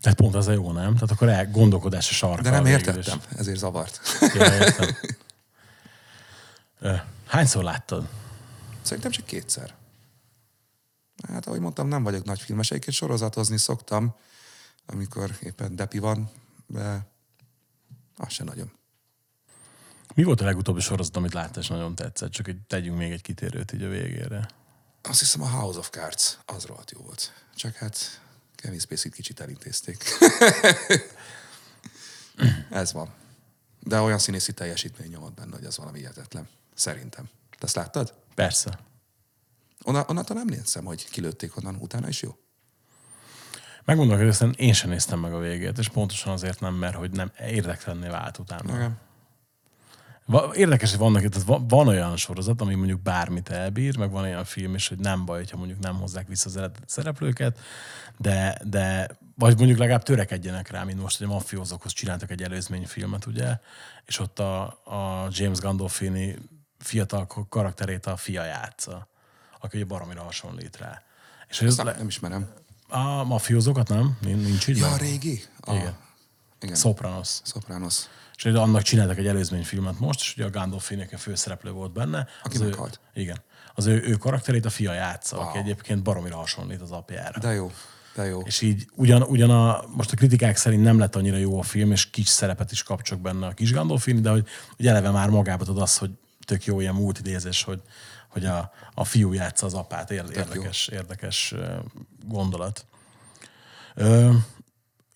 Tehát 0.00 0.16
pont 0.16 0.34
az 0.34 0.48
a 0.48 0.52
jó, 0.52 0.72
nem? 0.72 0.94
Tehát 0.94 1.10
akkor 1.10 1.28
el 1.28 1.50
gondolkodás 1.50 2.10
a 2.10 2.12
sarka. 2.12 2.42
De 2.42 2.50
nem 2.50 2.66
értettem, 2.66 3.20
ezért 3.36 3.58
zavart. 3.58 4.00
Ja, 4.34 4.54
értem. 4.54 4.96
Hányszor 7.26 7.62
láttad? 7.62 8.08
Szerintem 8.82 9.10
csak 9.10 9.24
kétszer. 9.24 9.74
Hát, 11.26 11.46
ahogy 11.46 11.60
mondtam, 11.60 11.88
nem 11.88 12.02
vagyok 12.02 12.24
nagy 12.24 12.40
filmes. 12.40 12.70
Egyébként 12.70 12.96
sorozatozni 12.96 13.58
szoktam, 13.58 14.14
amikor 14.86 15.30
éppen 15.42 15.76
depi 15.76 15.98
van, 15.98 16.30
de 16.66 17.06
az 18.16 18.32
se 18.32 18.44
nagyon. 18.44 18.72
Mi 20.14 20.22
volt 20.22 20.40
a 20.40 20.44
legutóbbi 20.44 20.80
sorozat, 20.80 21.16
amit 21.16 21.32
láttál, 21.32 21.62
és 21.62 21.68
nagyon 21.68 21.94
tetszett? 21.94 22.30
Csak 22.30 22.46
hogy 22.46 22.56
tegyünk 22.66 22.98
még 22.98 23.12
egy 23.12 23.22
kitérőt 23.22 23.72
így 23.72 23.82
a 23.82 23.88
végére. 23.88 24.48
Azt 25.02 25.18
hiszem 25.18 25.42
a 25.42 25.48
House 25.48 25.78
of 25.78 25.90
Cards, 25.90 26.38
az 26.46 26.64
rohadt 26.64 26.90
jó 26.90 27.00
volt. 27.00 27.32
Csak 27.54 27.74
hát 27.74 28.20
Kevin 28.54 28.78
Spacey-t 28.78 29.14
kicsit 29.14 29.40
elintézték. 29.40 30.04
Ez 32.70 32.92
van. 32.92 33.14
De 33.80 34.00
olyan 34.00 34.18
színészi 34.18 34.52
teljesítmény 34.52 35.10
nyomott 35.10 35.34
benne, 35.34 35.56
hogy 35.56 35.64
az 35.64 35.76
valami 35.76 35.98
hihetetlen. 35.98 36.48
Szerintem. 36.74 37.28
Te 37.50 37.66
ezt 37.66 37.74
láttad? 37.74 38.14
Persze. 38.34 38.78
Onna, 39.88 40.04
onnantól 40.08 40.36
nem 40.36 40.46
néztem, 40.46 40.84
hogy 40.84 41.08
kilőtték 41.10 41.56
onnan, 41.56 41.76
utána 41.80 42.08
is 42.08 42.22
jó. 42.22 42.36
Megmondom, 43.84 44.18
hogy 44.18 44.60
én 44.60 44.72
sem 44.72 44.90
néztem 44.90 45.20
meg 45.20 45.32
a 45.32 45.38
végét, 45.38 45.78
és 45.78 45.88
pontosan 45.88 46.32
azért 46.32 46.60
nem, 46.60 46.74
mert 46.74 46.94
hogy 46.94 47.10
nem 47.10 47.30
érdeklenné 47.40 48.08
vált 48.08 48.38
utána. 48.38 48.74
Igen. 48.74 48.98
Érdekes, 50.52 50.90
hogy 50.90 50.98
vannak, 50.98 51.44
va- 51.46 51.70
van 51.70 51.88
olyan 51.88 52.16
sorozat, 52.16 52.60
ami 52.60 52.74
mondjuk 52.74 53.00
bármit 53.00 53.48
elbír, 53.48 53.96
meg 53.96 54.10
van 54.10 54.22
olyan 54.22 54.44
film 54.44 54.74
is, 54.74 54.88
hogy 54.88 54.98
nem 54.98 55.24
baj, 55.24 55.44
ha 55.50 55.56
mondjuk 55.56 55.78
nem 55.78 55.98
hozzák 55.98 56.28
vissza 56.28 56.48
az 56.48 56.56
eredeti 56.56 56.84
szereplőket, 56.86 57.58
de, 58.16 58.60
de 58.64 59.08
vagy 59.34 59.56
mondjuk 59.56 59.78
legalább 59.78 60.02
törekedjenek 60.02 60.70
rá, 60.70 60.84
mint 60.84 61.00
most, 61.00 61.18
hogy 61.18 61.26
a 61.26 61.30
mafiózókhoz 61.30 61.92
csináltak 61.92 62.30
egy 62.30 62.42
előzményfilmet, 62.42 63.26
ugye, 63.26 63.58
és 64.04 64.18
ott 64.18 64.38
a, 64.38 64.62
a 64.84 65.28
James 65.30 65.58
Gandolfini 65.58 66.36
fiatal 66.78 67.26
karakterét 67.48 68.06
a 68.06 68.16
fia 68.16 68.44
játsza, 68.44 69.08
aki 69.58 69.76
ugye 69.76 69.86
baromira 69.86 70.22
hasonlít 70.22 70.76
rá. 70.76 71.02
És 71.48 71.60
ez 71.60 71.76
le, 71.76 71.94
nem, 71.96 72.06
ismerem. 72.06 72.48
a 72.88 73.24
mafiózókat 73.24 73.88
nem? 73.88 74.18
Nincs, 74.20 74.66
így? 74.66 74.76
Ja, 74.76 74.90
a 74.92 74.96
régi? 74.96 75.42
A, 75.60 75.74
Igen. 75.74 75.96
Igen. 76.60 76.74
Sopranos. 76.74 77.40
Sopranos. 77.44 77.96
És 78.36 78.44
annak 78.44 78.82
csináltak 78.82 79.18
egy 79.18 79.26
előzményfilmet 79.26 79.98
most, 79.98 80.20
és 80.20 80.34
ugye 80.36 80.44
a 80.44 80.50
Gandolfinek 80.50 81.12
a 81.12 81.18
főszereplő 81.18 81.70
volt 81.70 81.92
benne. 81.92 82.26
Aki 82.42 82.56
az 82.56 82.62
ő, 82.62 82.68
meghalt. 82.68 83.00
Igen. 83.14 83.42
Az 83.74 83.86
ő, 83.86 84.02
ő 84.02 84.16
karakterét 84.16 84.64
a 84.64 84.70
fia 84.70 84.92
játsza, 84.92 85.36
wow. 85.36 85.46
aki 85.46 85.58
egyébként 85.58 86.02
baromira 86.02 86.36
hasonlít 86.36 86.80
az 86.80 86.90
apjára. 86.90 87.38
De 87.38 87.52
jó, 87.52 87.72
de 88.14 88.24
jó. 88.24 88.40
És 88.40 88.60
így 88.60 88.88
ugyan, 88.94 89.22
ugyan 89.22 89.50
a, 89.50 89.84
most 89.94 90.12
a 90.12 90.16
kritikák 90.16 90.56
szerint 90.56 90.82
nem 90.82 90.98
lett 90.98 91.16
annyira 91.16 91.36
jó 91.36 91.58
a 91.58 91.62
film, 91.62 91.92
és 91.92 92.10
kis 92.10 92.28
szerepet 92.28 92.72
is 92.72 92.82
kap 92.82 93.02
csak 93.02 93.20
benne 93.20 93.46
a 93.46 93.52
kis 93.52 93.72
Gandolfini, 93.72 94.20
de 94.20 94.30
hogy, 94.30 94.48
hogy 94.76 94.86
eleve 94.86 95.10
már 95.10 95.28
magába 95.28 95.64
tud 95.64 95.78
az, 95.78 95.98
hogy 95.98 96.10
tök 96.44 96.64
jó 96.64 96.80
ilyen 96.80 96.94
múltidézés, 96.94 97.62
hogy, 97.62 97.82
hogy 98.28 98.44
a, 98.44 98.72
a 98.94 99.04
fiú 99.04 99.32
játsza 99.32 99.66
az 99.66 99.74
apát. 99.74 100.10
Ér, 100.10 100.24
érdekes, 100.36 100.88
érdekes 100.88 101.54
gondolat. 102.26 102.86
Ö, 103.94 104.30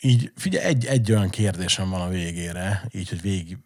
így 0.00 0.32
figyelj, 0.36 0.64
egy, 0.64 0.86
egy 0.86 1.12
olyan 1.12 1.30
kérdésem 1.30 1.90
van 1.90 2.00
a 2.00 2.08
végére, 2.08 2.88
így, 2.92 3.08
hogy 3.08 3.20
végig, 3.20 3.58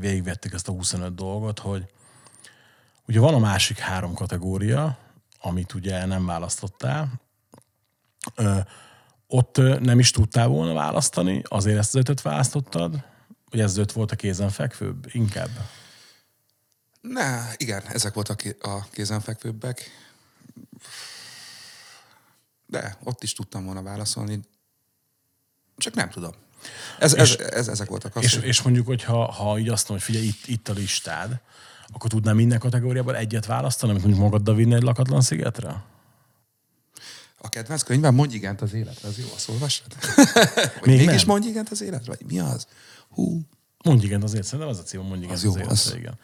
végigvettük 0.00 0.52
ezt 0.52 0.68
a 0.68 0.72
25 0.72 1.14
dolgot, 1.14 1.58
hogy 1.58 1.84
ugye 3.06 3.20
van 3.20 3.34
a 3.34 3.38
másik 3.38 3.78
három 3.78 4.14
kategória, 4.14 4.98
amit 5.40 5.74
ugye 5.74 6.06
nem 6.06 6.26
választottál, 6.26 7.20
Ö, 8.34 8.58
ott 9.26 9.56
nem 9.80 9.98
is 9.98 10.10
tudtál 10.10 10.48
volna 10.48 10.72
választani, 10.72 11.42
azért 11.48 11.78
ezt 11.78 11.94
az 11.94 12.00
ötöt 12.00 12.22
választottad, 12.22 13.04
vagy 13.50 13.60
ez 13.60 13.76
öt 13.76 13.92
volt 13.92 14.12
a 14.12 14.16
kézenfekvőbb? 14.16 15.06
Inkább. 15.12 15.48
Ne, 17.00 17.52
igen, 17.56 17.82
ezek 17.86 18.14
voltak 18.14 18.42
a 18.60 18.88
kézenfekvőbbek. 18.90 19.90
De 22.66 22.96
ott 23.04 23.22
is 23.22 23.32
tudtam 23.32 23.64
volna 23.64 23.82
válaszolni. 23.82 24.40
Csak 25.76 25.94
nem 25.94 26.10
tudom. 26.10 26.32
Ez, 26.98 27.14
ez, 27.14 27.36
ez, 27.38 27.68
ezek 27.68 27.88
voltak 27.88 28.16
az, 28.16 28.22
És, 28.22 28.34
hogy- 28.34 28.44
és 28.44 28.62
mondjuk, 28.62 28.86
hogy 28.86 29.02
ha, 29.04 29.30
ha 29.32 29.58
így 29.58 29.68
azt 29.68 29.88
mondom, 29.88 30.06
hogy 30.06 30.14
figyelj, 30.16 30.26
itt, 30.26 30.46
itt 30.46 30.68
a 30.68 30.72
listád, 30.72 31.40
akkor 31.92 32.10
tudnál 32.10 32.34
minden 32.34 32.58
kategóriából 32.58 33.16
egyet 33.16 33.46
választani, 33.46 33.90
amit 33.92 34.04
mondjuk 34.04 34.24
magaddal 34.24 34.54
vinni 34.54 34.74
egy 34.74 34.82
lakatlan 34.82 35.20
szigetre? 35.20 35.84
A 37.42 37.48
kedvenc 37.48 37.82
könyvem 37.82 38.14
mondj 38.14 38.34
igent 38.34 38.60
az 38.60 38.72
életre, 38.72 39.08
az 39.08 39.18
jó, 39.18 39.26
azt 39.34 39.48
olvastad? 39.48 39.96
Még 40.84 41.06
mégis 41.06 41.24
mondj 41.24 41.48
igent 41.48 41.68
az 41.70 41.80
életre? 41.80 42.14
Vagy 42.18 42.26
mi 42.26 42.38
az? 42.40 42.66
Hú, 43.10 43.40
Mondj 43.84 44.04
igen 44.04 44.22
azért, 44.22 44.44
szerintem 44.44 44.68
az 44.68 44.78
a 44.78 44.82
cím, 44.82 45.00
mondj 45.00 45.24
igen 45.24 45.36
Az 45.36 45.44
az, 45.44 45.56
jó, 45.56 45.68
az 45.68 45.94
igen. 45.96 46.18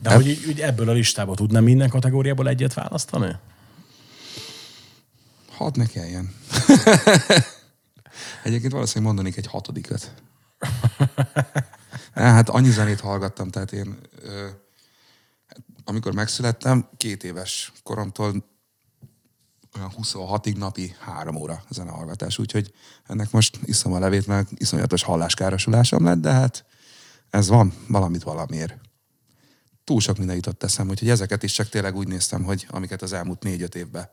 De 0.00 0.14
hogy 0.14 0.28
így, 0.28 0.48
így 0.48 0.60
ebből 0.60 0.88
a 0.88 0.92
listából 0.92 1.34
tudnám 1.34 1.64
minden 1.64 1.88
kategóriából 1.88 2.48
egyet 2.48 2.74
választani? 2.74 3.36
hadd 5.62 5.78
ne 5.78 5.86
kelljen. 5.86 6.34
Egyébként 8.44 8.72
valószínűleg 8.72 9.14
mondanék 9.14 9.36
egy 9.36 9.46
hatodikat. 9.46 10.12
Ne, 12.14 12.22
hát 12.22 12.48
annyi 12.48 12.70
zenét 12.70 13.00
hallgattam, 13.00 13.50
tehát 13.50 13.72
én 13.72 13.98
ö, 14.22 14.48
amikor 15.84 16.14
megszülettem, 16.14 16.88
két 16.96 17.24
éves 17.24 17.72
koromtól 17.82 18.44
olyan 19.76 19.92
26-ig 20.02 20.56
napi 20.56 20.94
három 21.00 21.36
óra 21.36 21.62
zenehallgatás, 21.68 22.38
úgyhogy 22.38 22.72
ennek 23.06 23.30
most 23.30 23.58
iszom 23.64 23.92
a 23.92 23.98
levét, 23.98 24.26
mert 24.26 24.50
iszonyatos 24.54 25.02
halláskárosulásom 25.02 26.04
lett, 26.04 26.20
de 26.20 26.30
hát 26.30 26.64
ez 27.32 27.48
van, 27.48 27.72
valamit 27.88 28.22
valamiért. 28.22 28.74
Túl 29.84 30.00
sok 30.00 30.18
minden 30.18 30.36
jutott 30.36 30.62
eszem, 30.62 30.88
úgyhogy 30.88 31.08
ezeket 31.08 31.42
is 31.42 31.52
csak 31.52 31.68
tényleg 31.68 31.96
úgy 31.96 32.08
néztem, 32.08 32.42
hogy 32.42 32.66
amiket 32.70 33.02
az 33.02 33.12
elmúlt 33.12 33.42
négy-öt 33.42 33.74
évben 33.74 34.10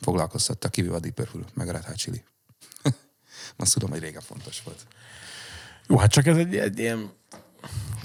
foglalkoztattak, 0.00 0.70
kivéve 0.70 0.94
a 0.94 1.00
Deep 1.00 1.14
Purple, 1.14 1.40
meg 1.54 1.68
a 1.68 1.72
Red 1.72 1.84
Hot 1.84 1.96
Chili. 1.96 2.24
Azt 3.56 3.72
tudom, 3.72 3.90
hogy 3.90 4.00
régen 4.00 4.20
fontos 4.20 4.62
volt. 4.62 4.86
Jó, 5.88 5.98
hát 5.98 6.10
csak 6.10 6.26
ez 6.26 6.36
egy, 6.36 6.56
egy 6.56 6.78
ilyen 6.78 7.10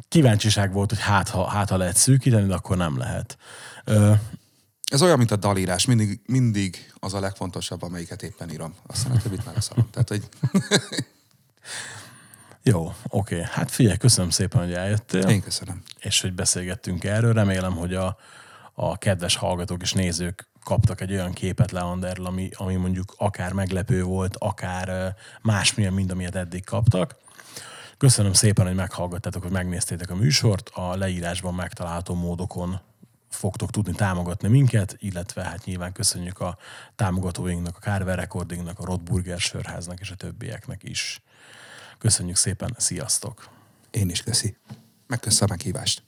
kíváncsiság 0.08 0.74
volt, 0.74 0.90
hogy 0.90 1.02
hát 1.02 1.30
ha, 1.30 1.48
hát, 1.48 1.70
ha 1.70 1.78
lehet 1.78 1.98
szűkíteni, 1.98 2.48
de 2.48 2.54
akkor 2.54 2.78
nem 2.78 2.98
lehet. 2.98 3.38
Ö, 3.86 4.14
Ez 4.92 5.02
olyan, 5.02 5.18
mint 5.18 5.32
a 5.32 5.36
dalírás. 5.36 5.86
Mindig, 5.86 6.22
mindig 6.26 6.94
az 7.00 7.14
a 7.14 7.20
legfontosabb, 7.20 7.82
amelyiket 7.82 8.24
éppen 8.24 8.52
írom. 8.52 8.76
Aztán 8.88 9.12
a 9.12 9.22
többit 9.22 9.46
már 9.46 9.54
leszarom. 9.54 9.90
Tehát, 9.92 10.10
hogy 10.10 10.30
jó, 12.64 12.94
oké. 13.10 13.42
Hát 13.52 13.72
figyelj, 13.72 13.98
köszönöm 13.98 14.30
szépen, 14.30 14.62
hogy 14.62 14.74
eljöttél. 14.74 15.22
én 15.22 15.42
köszönöm. 15.42 15.82
és 16.00 16.22
hogy 16.22 16.34
beszélgettünk 16.34 17.04
erről. 17.04 17.34
Remélem, 17.34 17.76
hogy 17.76 17.94
a, 17.94 18.18
a 18.74 18.98
kedves 18.98 19.36
hallgatók 19.36 19.82
és 19.82 19.94
nézők 19.94 20.48
kaptak 20.64 21.02
egy 21.02 21.12
olyan 21.12 21.34
képet 21.34 21.72
Leanderről, 21.72 22.26
ami, 22.26 22.50
ami 22.54 22.76
mondjuk 22.76 23.14
akár 23.18 23.54
meglepő 23.54 24.04
volt, 24.04 24.36
akár 24.38 25.16
másmilyen, 25.42 25.94
mint 25.94 26.12
amilyet 26.12 26.36
eddig 26.36 26.66
kaptak. 26.66 27.16
Köszönöm 27.98 28.34
szépen, 28.34 28.66
hogy 28.66 28.76
meghallgattátok, 28.76 29.42
hogy 29.42 29.52
megnéztétek 29.52 30.10
a 30.10 30.16
műsort. 30.16 30.70
A 30.70 30.96
leírásban 30.96 31.54
megtalálható 31.54 32.16
módokon 32.16 32.80
fogtok 33.30 33.72
tudni 33.72 33.94
támogatni 33.94 34.48
minket, 34.48 34.96
illetve 35.00 35.44
hát 35.44 35.66
nyilván 35.66 35.92
köszönjük 35.92 36.40
a 36.40 36.58
támogatóinknak, 36.96 37.78
a 37.78 37.80
Carver 37.80 38.18
Recordingnak, 38.18 38.80
a 38.80 38.86
Rotburger 38.86 39.40
Sörháznak 39.40 40.00
és 40.00 40.12
a 40.12 40.16
többieknek 40.16 40.84
is. 40.84 41.22
Köszönjük 42.04 42.36
szépen, 42.36 42.76
sziasztok! 42.78 43.50
Én 43.92 44.10
is 44.10 44.22
köszi. 44.22 44.56
Megköszönöm 45.08 45.50
a 45.50 45.54
meghívást. 45.54 46.04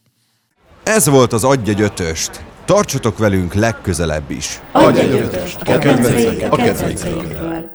Ez 0.84 1.08
volt 1.10 1.34
az 1.34 1.43
Adj 1.43 1.70
egy 1.70 1.82
ötöst. 1.82 2.46
Tartsatok 2.66 3.18
velünk 3.18 3.54
legközelebb 3.54 4.30
is. 4.30 4.62
Adj 4.72 5.00
egy 5.00 5.12
ötöst 5.12 5.62
a 5.62 5.78
kedvenceinkkel. 5.78 7.74